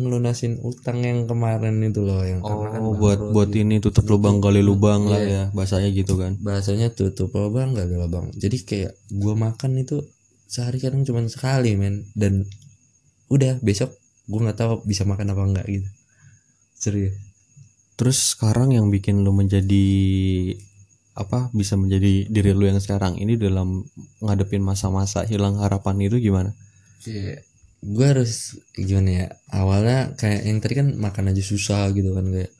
ngelunasin 0.00 0.56
utang 0.64 1.04
yang 1.04 1.28
kemarin 1.28 1.76
itu 1.84 2.00
loh 2.00 2.24
yang 2.24 2.40
kan 2.40 2.80
oh 2.80 2.96
buat 2.96 3.20
bangkrut 3.20 3.32
buat 3.36 3.48
gitu. 3.52 3.60
ini 3.60 3.76
tutup 3.76 4.08
lubang 4.08 4.40
gali 4.40 4.64
lubang 4.64 5.04
lah 5.04 5.20
Iya. 5.20 5.30
ya 5.30 5.42
bahasanya 5.52 5.90
gitu 5.92 6.16
kan. 6.16 6.40
Bahasanya 6.40 6.88
tutup 6.96 7.28
lubang 7.36 7.76
ada 7.76 7.84
lubang. 7.92 8.32
Jadi 8.32 8.56
kayak 8.64 8.96
gua 9.12 9.36
makan 9.36 9.84
itu 9.84 10.00
sehari 10.48 10.80
kadang 10.80 11.04
cuma 11.04 11.20
sekali 11.28 11.76
men. 11.76 12.08
Dan 12.16 12.48
udah 13.28 13.60
besok 13.60 13.92
gua 14.32 14.48
nggak 14.48 14.58
tahu 14.64 14.72
bisa 14.88 15.04
makan 15.04 15.36
apa 15.36 15.42
enggak 15.44 15.66
gitu. 15.68 15.88
Serius. 16.72 17.14
Terus 18.00 18.32
sekarang 18.32 18.72
yang 18.72 18.88
bikin 18.88 19.20
lu 19.20 19.36
menjadi 19.36 19.86
apa 21.12 21.52
bisa 21.52 21.76
menjadi 21.76 22.24
diri 22.32 22.56
lu 22.56 22.64
yang 22.64 22.80
sekarang 22.80 23.20
ini 23.20 23.36
dalam 23.36 23.84
ngadepin 24.24 24.64
masa-masa 24.64 25.28
hilang 25.28 25.60
harapan 25.60 26.00
itu 26.00 26.16
gimana? 26.16 26.56
Kayak 27.04 27.44
gue 27.84 28.06
harus 28.06 28.56
gimana 28.72 29.10
ya? 29.10 29.26
Awalnya 29.52 30.16
kayak 30.16 30.40
yang 30.48 30.58
tadi 30.64 30.74
kan 30.80 30.88
makan 30.96 31.36
aja 31.36 31.42
susah 31.44 31.92
gitu 31.92 32.16
kan 32.16 32.24
kayak 32.32 32.52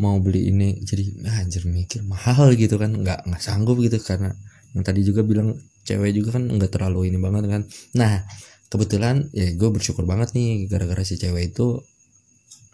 mau 0.00 0.18
beli 0.18 0.50
ini 0.50 0.82
jadi 0.82 1.04
ah, 1.28 1.44
anjir 1.44 1.68
mikir 1.68 2.00
mahal 2.08 2.56
gitu 2.56 2.80
kan. 2.80 2.96
Nggak 2.96 3.28
nggak 3.28 3.42
sanggup 3.44 3.76
gitu 3.84 4.00
karena 4.00 4.32
yang 4.72 4.82
tadi 4.82 5.04
juga 5.04 5.20
bilang 5.20 5.52
cewek 5.84 6.16
juga 6.16 6.40
kan 6.40 6.48
nggak 6.48 6.72
terlalu 6.72 7.12
ini 7.12 7.20
banget 7.20 7.44
kan. 7.44 7.62
Nah 8.00 8.24
kebetulan 8.72 9.28
ya 9.36 9.52
gue 9.52 9.68
bersyukur 9.68 10.08
banget 10.08 10.32
nih 10.32 10.64
gara-gara 10.66 11.04
si 11.04 11.20
cewek 11.20 11.52
itu 11.52 11.84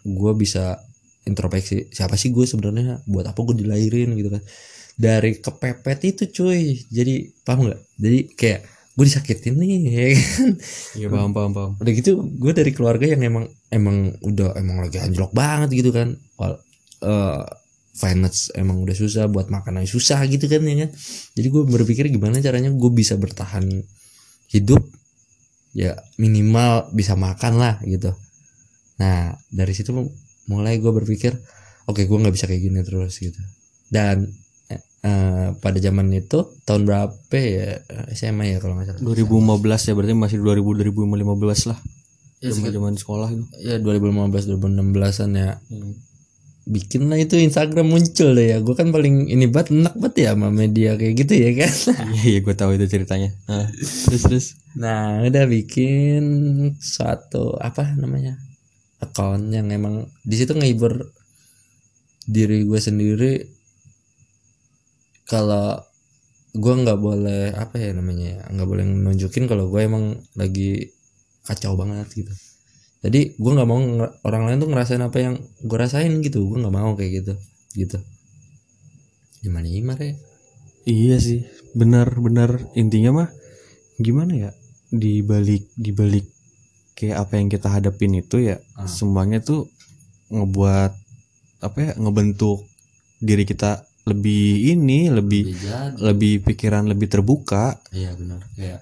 gue 0.07 0.33
bisa 0.33 0.79
introspeksi 1.25 1.93
siapa 1.93 2.17
sih 2.17 2.33
gue 2.33 2.45
sebenarnya? 2.47 3.01
Buat 3.05 3.31
apa 3.33 3.39
gue 3.45 3.65
dilahirin 3.65 4.17
gitu 4.17 4.29
kan? 4.33 4.41
Dari 4.97 5.37
kepepet 5.41 5.99
itu 6.07 6.23
cuy. 6.29 6.77
Jadi 6.89 7.29
paham 7.45 7.69
nggak? 7.69 7.81
Jadi 7.97 8.19
kayak 8.33 8.61
gue 8.91 9.05
disakitin 9.07 9.55
nih 9.57 9.77
ya 9.95 10.05
kan? 10.13 10.51
Iya 10.97 11.07
paham 11.09 11.31
paham 11.31 11.51
paham. 11.55 11.71
Udah 11.79 11.93
gitu 11.93 12.11
gue 12.25 12.51
dari 12.51 12.71
keluarga 12.75 13.05
yang 13.07 13.21
emang 13.23 13.45
emang 13.71 14.13
udah 14.21 14.57
emang 14.59 14.83
lagi 14.83 14.97
anjlok 14.99 15.31
banget 15.31 15.69
gitu 15.73 15.89
kan. 15.93 16.17
Wal, 16.37 16.59
eh, 17.05 17.43
finance 17.91 18.49
emang 18.55 18.79
udah 18.81 18.95
susah 18.95 19.27
buat 19.27 19.51
makan 19.51 19.83
aja 19.83 19.93
susah 19.93 20.19
gitu 20.27 20.47
kan 20.47 20.63
ya 20.63 20.87
kan? 20.87 20.89
Jadi 21.37 21.47
gue 21.47 21.63
berpikir 21.67 22.07
gimana 22.07 22.39
caranya 22.39 22.71
gue 22.71 22.91
bisa 22.91 23.19
bertahan 23.19 23.67
hidup 24.51 24.83
ya 25.71 25.95
minimal 26.19 26.91
bisa 26.91 27.15
makan 27.15 27.59
lah 27.59 27.75
gitu. 27.83 28.11
Nah 28.99 29.35
dari 29.51 29.71
situ 29.75 29.91
mulai 30.51 30.83
gue 30.83 30.91
berpikir 30.91 31.39
oke 31.87 32.01
gue 32.03 32.17
nggak 32.19 32.35
bisa 32.35 32.45
kayak 32.45 32.61
gini 32.61 32.79
terus 32.83 33.15
gitu. 33.17 33.39
Dan 33.87 34.27
eh, 35.03 35.49
pada 35.57 35.77
zaman 35.81 36.07
itu 36.13 36.55
tahun 36.63 36.87
berapa 36.87 37.35
ya? 37.35 37.81
SMA 38.13 38.55
ya 38.55 38.57
kalau 38.61 38.77
nggak 38.77 38.95
salah. 38.95 39.01
2015 39.01 39.87
ya 39.87 39.93
berarti 39.97 40.13
masih 40.15 40.37
2000 40.43 40.91
2015 40.91 41.71
lah. 41.71 41.79
Ya, 42.41 42.49
zaman 42.49 42.73
zaman 42.73 42.93
sekolah 42.97 43.29
itu. 43.29 43.45
Ya 43.61 43.77
2015 43.77 44.49
2016an 44.57 45.31
ya. 45.37 45.51
Bikin 46.61 47.09
lah 47.09 47.17
itu 47.17 47.41
Instagram 47.41 47.89
muncul 47.89 48.37
deh 48.37 48.47
ya. 48.53 48.57
Gue 48.61 48.73
kan 48.77 48.93
paling 48.93 49.29
ini 49.29 49.49
banget 49.49 49.73
enak 49.73 49.95
banget 49.97 50.15
ya 50.25 50.29
sama 50.37 50.49
media 50.53 50.93
kayak 50.97 51.13
gitu 51.25 51.33
ya 51.37 51.51
kan? 51.57 51.71
Iya 52.13 52.23
iya 52.25 52.39
gue 52.41 52.55
tahu 52.55 52.71
itu 52.77 52.85
ceritanya. 52.89 53.29
Nah, 53.49 53.65
terus 54.09 54.21
terus. 54.25 54.45
Nah 54.77 55.25
udah 55.25 55.45
bikin 55.49 56.23
suatu 56.77 57.57
apa 57.57 57.93
namanya 57.97 58.37
account 59.01 59.49
yang 59.49 59.67
emang 59.73 60.07
di 60.21 60.35
situ 60.37 60.53
ngehibur 60.53 61.09
diri 62.29 62.63
gue 62.63 62.79
sendiri. 62.79 63.33
Kalau 65.25 65.79
gue 66.51 66.73
nggak 66.83 66.99
boleh 66.99 67.55
apa 67.55 67.79
ya 67.79 67.95
namanya 67.95 68.27
ya, 68.37 68.43
nggak 68.51 68.67
boleh 68.67 68.83
nunjukin 68.83 69.47
kalau 69.47 69.71
gue 69.71 69.81
emang 69.81 70.19
lagi 70.35 70.91
kacau 71.47 71.73
banget 71.79 72.07
gitu. 72.11 72.33
Jadi 73.01 73.33
gue 73.39 73.51
nggak 73.51 73.69
mau 73.69 73.79
orang 74.27 74.43
lain 74.45 74.59
tuh 74.61 74.69
ngerasain 74.69 75.01
apa 75.01 75.17
yang 75.17 75.35
gue 75.39 75.77
rasain 75.79 76.11
gitu. 76.21 76.45
Gue 76.45 76.61
nggak 76.61 76.75
mau 76.75 76.93
kayak 76.93 77.11
gitu 77.23 77.33
gitu. 77.73 77.97
Gimana 79.41 79.65
gimana 79.65 80.01
ya? 80.05 80.15
Iya 80.85 81.17
sih 81.17 81.41
benar 81.73 82.11
benar. 82.19 82.61
Intinya 82.77 83.23
mah 83.23 83.29
gimana 83.97 84.33
ya? 84.35 84.51
Di 84.91 85.23
balik 85.23 85.71
di 85.79 85.95
balik 85.95 86.27
kayak 87.01 87.17
apa 87.17 87.33
yang 87.35 87.49
kita 87.49 87.67
hadapin 87.67 88.13
itu 88.13 88.37
ya 88.39 88.61
Ah. 88.77 88.85
semuanya 88.85 89.41
tuh 89.41 89.65
ngebuat 90.29 90.91
apa 91.61 91.77
ya 91.81 91.91
ngebentuk 91.97 92.61
diri 93.17 93.43
kita 93.43 93.81
lebih 94.01 94.73
ini 94.73 95.09
lebih 95.09 95.49
Iya, 95.49 95.93
lebih 95.97 96.41
pikiran 96.41 96.85
lebih 96.85 97.05
terbuka. 97.07 97.77
Iya 97.91 98.13
benar. 98.13 98.41
Kayak 98.53 98.81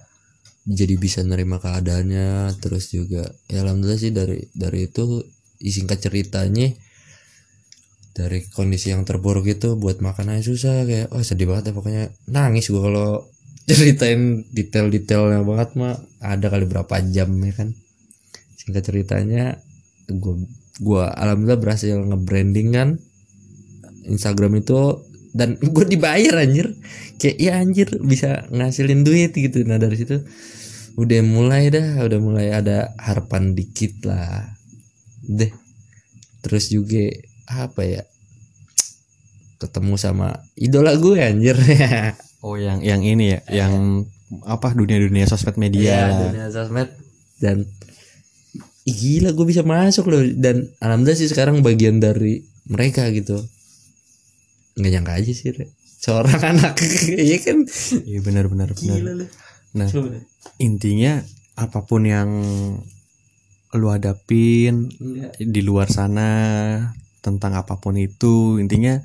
jadi 0.64 0.94
bisa 0.96 1.20
nerima 1.20 1.56
keadaannya 1.56 2.56
terus 2.56 2.88
juga 2.88 3.24
ya 3.48 3.64
alhamdulillah 3.64 3.96
sih 3.96 4.12
dari 4.12 4.44
dari 4.52 4.86
itu 4.86 5.24
singkat 5.58 6.00
ceritanya 6.00 6.72
dari 8.10 8.44
kondisi 8.48 8.90
yang 8.92 9.04
terburuk 9.04 9.46
itu 9.46 9.76
buat 9.76 10.00
makan 10.00 10.36
aja 10.36 10.42
susah 10.44 10.84
kayak 10.84 11.08
oh 11.14 11.22
sedih 11.22 11.48
banget 11.48 11.70
ya 11.70 11.74
pokoknya. 11.76 12.04
Nangis 12.28 12.68
gua 12.68 12.82
kalau 12.86 13.08
ceritain 13.68 14.48
detail-detailnya 14.50 15.44
banget 15.44 15.76
mah 15.76 15.94
ada 16.18 16.46
kali 16.48 16.64
berapa 16.64 16.90
jam 17.06 17.30
ya 17.38 17.52
kan 17.54 17.68
singkat 18.70 18.86
ceritanya 18.86 19.58
gua 20.06 20.38
gua 20.78 21.04
alhamdulillah 21.18 21.58
berhasil 21.58 21.98
nge-branding 21.98 22.70
kan. 22.70 22.88
Instagram 24.06 24.62
itu 24.62 25.02
dan 25.34 25.58
gue 25.74 25.84
dibayar 25.90 26.38
anjir. 26.38 26.78
Kayak 27.18 27.36
ya 27.42 27.52
anjir 27.58 27.88
bisa 28.06 28.46
ngasilin 28.54 29.02
duit 29.02 29.34
gitu. 29.34 29.66
Nah 29.66 29.82
dari 29.82 29.98
situ 29.98 30.22
udah 30.94 31.20
mulai 31.26 31.70
dah 31.74 32.06
udah 32.06 32.18
mulai 32.22 32.54
ada 32.54 32.94
harapan 33.02 33.58
dikit 33.58 34.06
lah. 34.06 34.54
Deh 35.26 35.50
terus 36.40 36.72
juga 36.72 37.10
apa 37.50 37.84
ya 37.84 38.02
ketemu 39.60 39.98
sama 39.98 40.38
idola 40.54 40.94
gue 40.94 41.18
anjir. 41.18 41.58
Oh 42.40 42.56
yang 42.56 42.80
yang 42.80 43.04
ini 43.04 43.36
ya 43.36 43.40
yang 43.52 44.08
apa 44.48 44.72
dunia-dunia 44.72 45.28
sosmed 45.28 45.60
media. 45.60 46.08
Iya, 46.08 46.24
dunia 46.32 46.48
sosmed. 46.48 46.88
Dan 47.36 47.68
gila 48.86 49.30
gue 49.36 49.46
bisa 49.46 49.62
masuk 49.62 50.08
loh. 50.08 50.22
Dan 50.24 50.70
alhamdulillah 50.80 51.18
sih 51.18 51.30
sekarang 51.30 51.60
bagian 51.60 52.00
dari 52.00 52.40
mereka 52.68 53.08
gitu. 53.12 53.40
Nggak 54.78 54.90
nyangka 54.96 55.12
aja 55.20 55.32
sih 55.32 55.52
Re. 55.52 55.66
seorang 56.00 56.40
anak. 56.56 56.80
Iya 57.10 57.38
kan? 57.44 57.58
Iya 58.06 58.20
benar-benar 58.24 58.72
benar 58.72 58.96
gila 58.96 59.12
lu. 59.20 59.26
Nah 59.76 59.86
Coba 59.86 60.16
intinya 60.56 61.20
apa 61.60 61.84
pun 61.84 62.08
yang 62.08 62.30
lu 63.70 63.86
hadapin 63.92 64.90
Enggak. 64.98 65.38
di 65.38 65.60
luar 65.62 65.86
sana 65.92 66.30
tentang 67.22 67.54
apa 67.54 67.78
pun 67.78 67.94
itu 68.00 68.58
intinya 68.58 68.98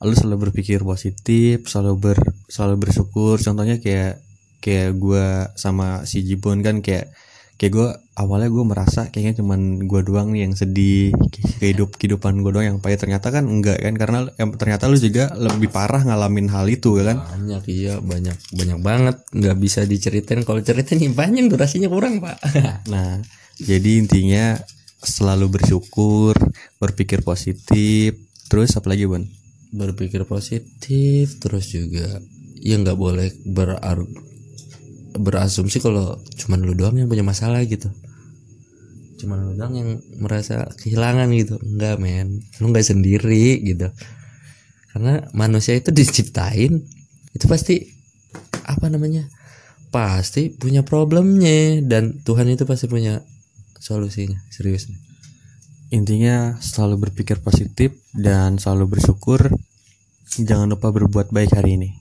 lu 0.00 0.16
selalu 0.16 0.48
berpikir 0.48 0.80
positif 0.80 1.68
selalu 1.68 1.94
ber 1.98 2.18
selalu 2.48 2.88
bersyukur. 2.88 3.36
Contohnya 3.42 3.82
kayak 3.82 4.22
kayak 4.64 4.96
gua 4.96 5.52
sama 5.58 6.08
si 6.08 6.24
Jibon 6.24 6.64
kan 6.64 6.80
kayak 6.80 7.12
kayak 7.60 7.72
gue 7.76 7.88
awalnya 8.16 8.48
gue 8.48 8.64
merasa 8.64 9.12
kayaknya 9.12 9.44
cuman 9.44 9.84
gue 9.84 10.00
doang 10.00 10.32
nih 10.32 10.48
yang 10.48 10.56
sedih 10.56 11.12
kehidup 11.60 12.00
kehidupan 12.00 12.40
gue 12.40 12.50
doang 12.56 12.64
yang 12.64 12.78
pahit. 12.80 13.04
Ternyata 13.04 13.28
kan 13.28 13.44
enggak 13.44 13.84
kan 13.84 13.94
karena 14.00 14.18
em, 14.40 14.48
ternyata 14.56 14.88
lu 14.88 14.96
juga 14.96 15.28
lebih 15.36 15.68
parah 15.68 16.00
ngalamin 16.00 16.48
hal 16.48 16.64
itu 16.72 16.96
ya 16.96 17.12
kan. 17.12 17.20
Banyak 17.20 17.62
iya 17.68 17.94
banyak 18.00 18.36
banyak 18.56 18.78
banget. 18.80 19.16
Nggak 19.36 19.56
bisa 19.60 19.84
diceritain. 19.84 20.40
Kalau 20.40 20.64
ceritain 20.64 20.96
nih 20.96 21.12
banyak 21.12 21.52
durasinya 21.52 21.92
kurang 21.92 22.24
pak. 22.24 22.40
Nah, 22.88 23.20
jadi 23.60 24.00
intinya 24.00 24.56
selalu 25.04 25.60
bersyukur, 25.60 26.32
berpikir 26.80 27.20
positif, 27.20 28.16
terus 28.48 28.72
apa 28.72 28.88
lagi, 28.88 29.04
Bun? 29.04 29.28
berpikir 29.70 30.26
positif 30.26 31.38
terus 31.38 31.70
juga 31.70 32.18
ya 32.60 32.76
nggak 32.76 32.98
boleh 32.98 33.30
berar 33.46 34.02
berasumsi 35.16 35.82
kalau 35.82 36.18
cuman 36.38 36.60
lu 36.62 36.74
doang 36.78 36.98
yang 36.98 37.08
punya 37.10 37.24
masalah 37.26 37.62
gitu. 37.66 37.90
Cuman 39.20 39.50
lu 39.50 39.52
doang 39.58 39.74
yang 39.76 39.90
merasa 40.16 40.70
kehilangan 40.80 41.28
gitu. 41.36 41.60
Enggak 41.60 42.00
men. 42.00 42.40
Lu 42.62 42.70
nggak 42.70 42.86
sendiri 42.86 43.60
gitu. 43.62 43.90
Karena 44.90 45.22
manusia 45.36 45.78
itu 45.78 45.94
diciptain 45.94 46.82
itu 47.30 47.46
pasti 47.46 47.86
apa 48.66 48.90
namanya 48.90 49.26
pasti 49.94 50.50
punya 50.50 50.82
problemnya. 50.82 51.84
Dan 51.84 52.22
Tuhan 52.24 52.50
itu 52.50 52.64
pasti 52.64 52.86
punya 52.86 53.22
solusinya 53.80 54.36
serius 54.52 54.92
Intinya 55.90 56.54
selalu 56.62 57.10
berpikir 57.10 57.42
positif 57.42 57.98
dan 58.14 58.62
selalu 58.62 58.98
bersyukur. 58.98 59.50
Jangan 60.38 60.70
lupa 60.70 60.94
berbuat 60.94 61.34
baik 61.34 61.58
hari 61.58 61.74
ini. 61.74 61.99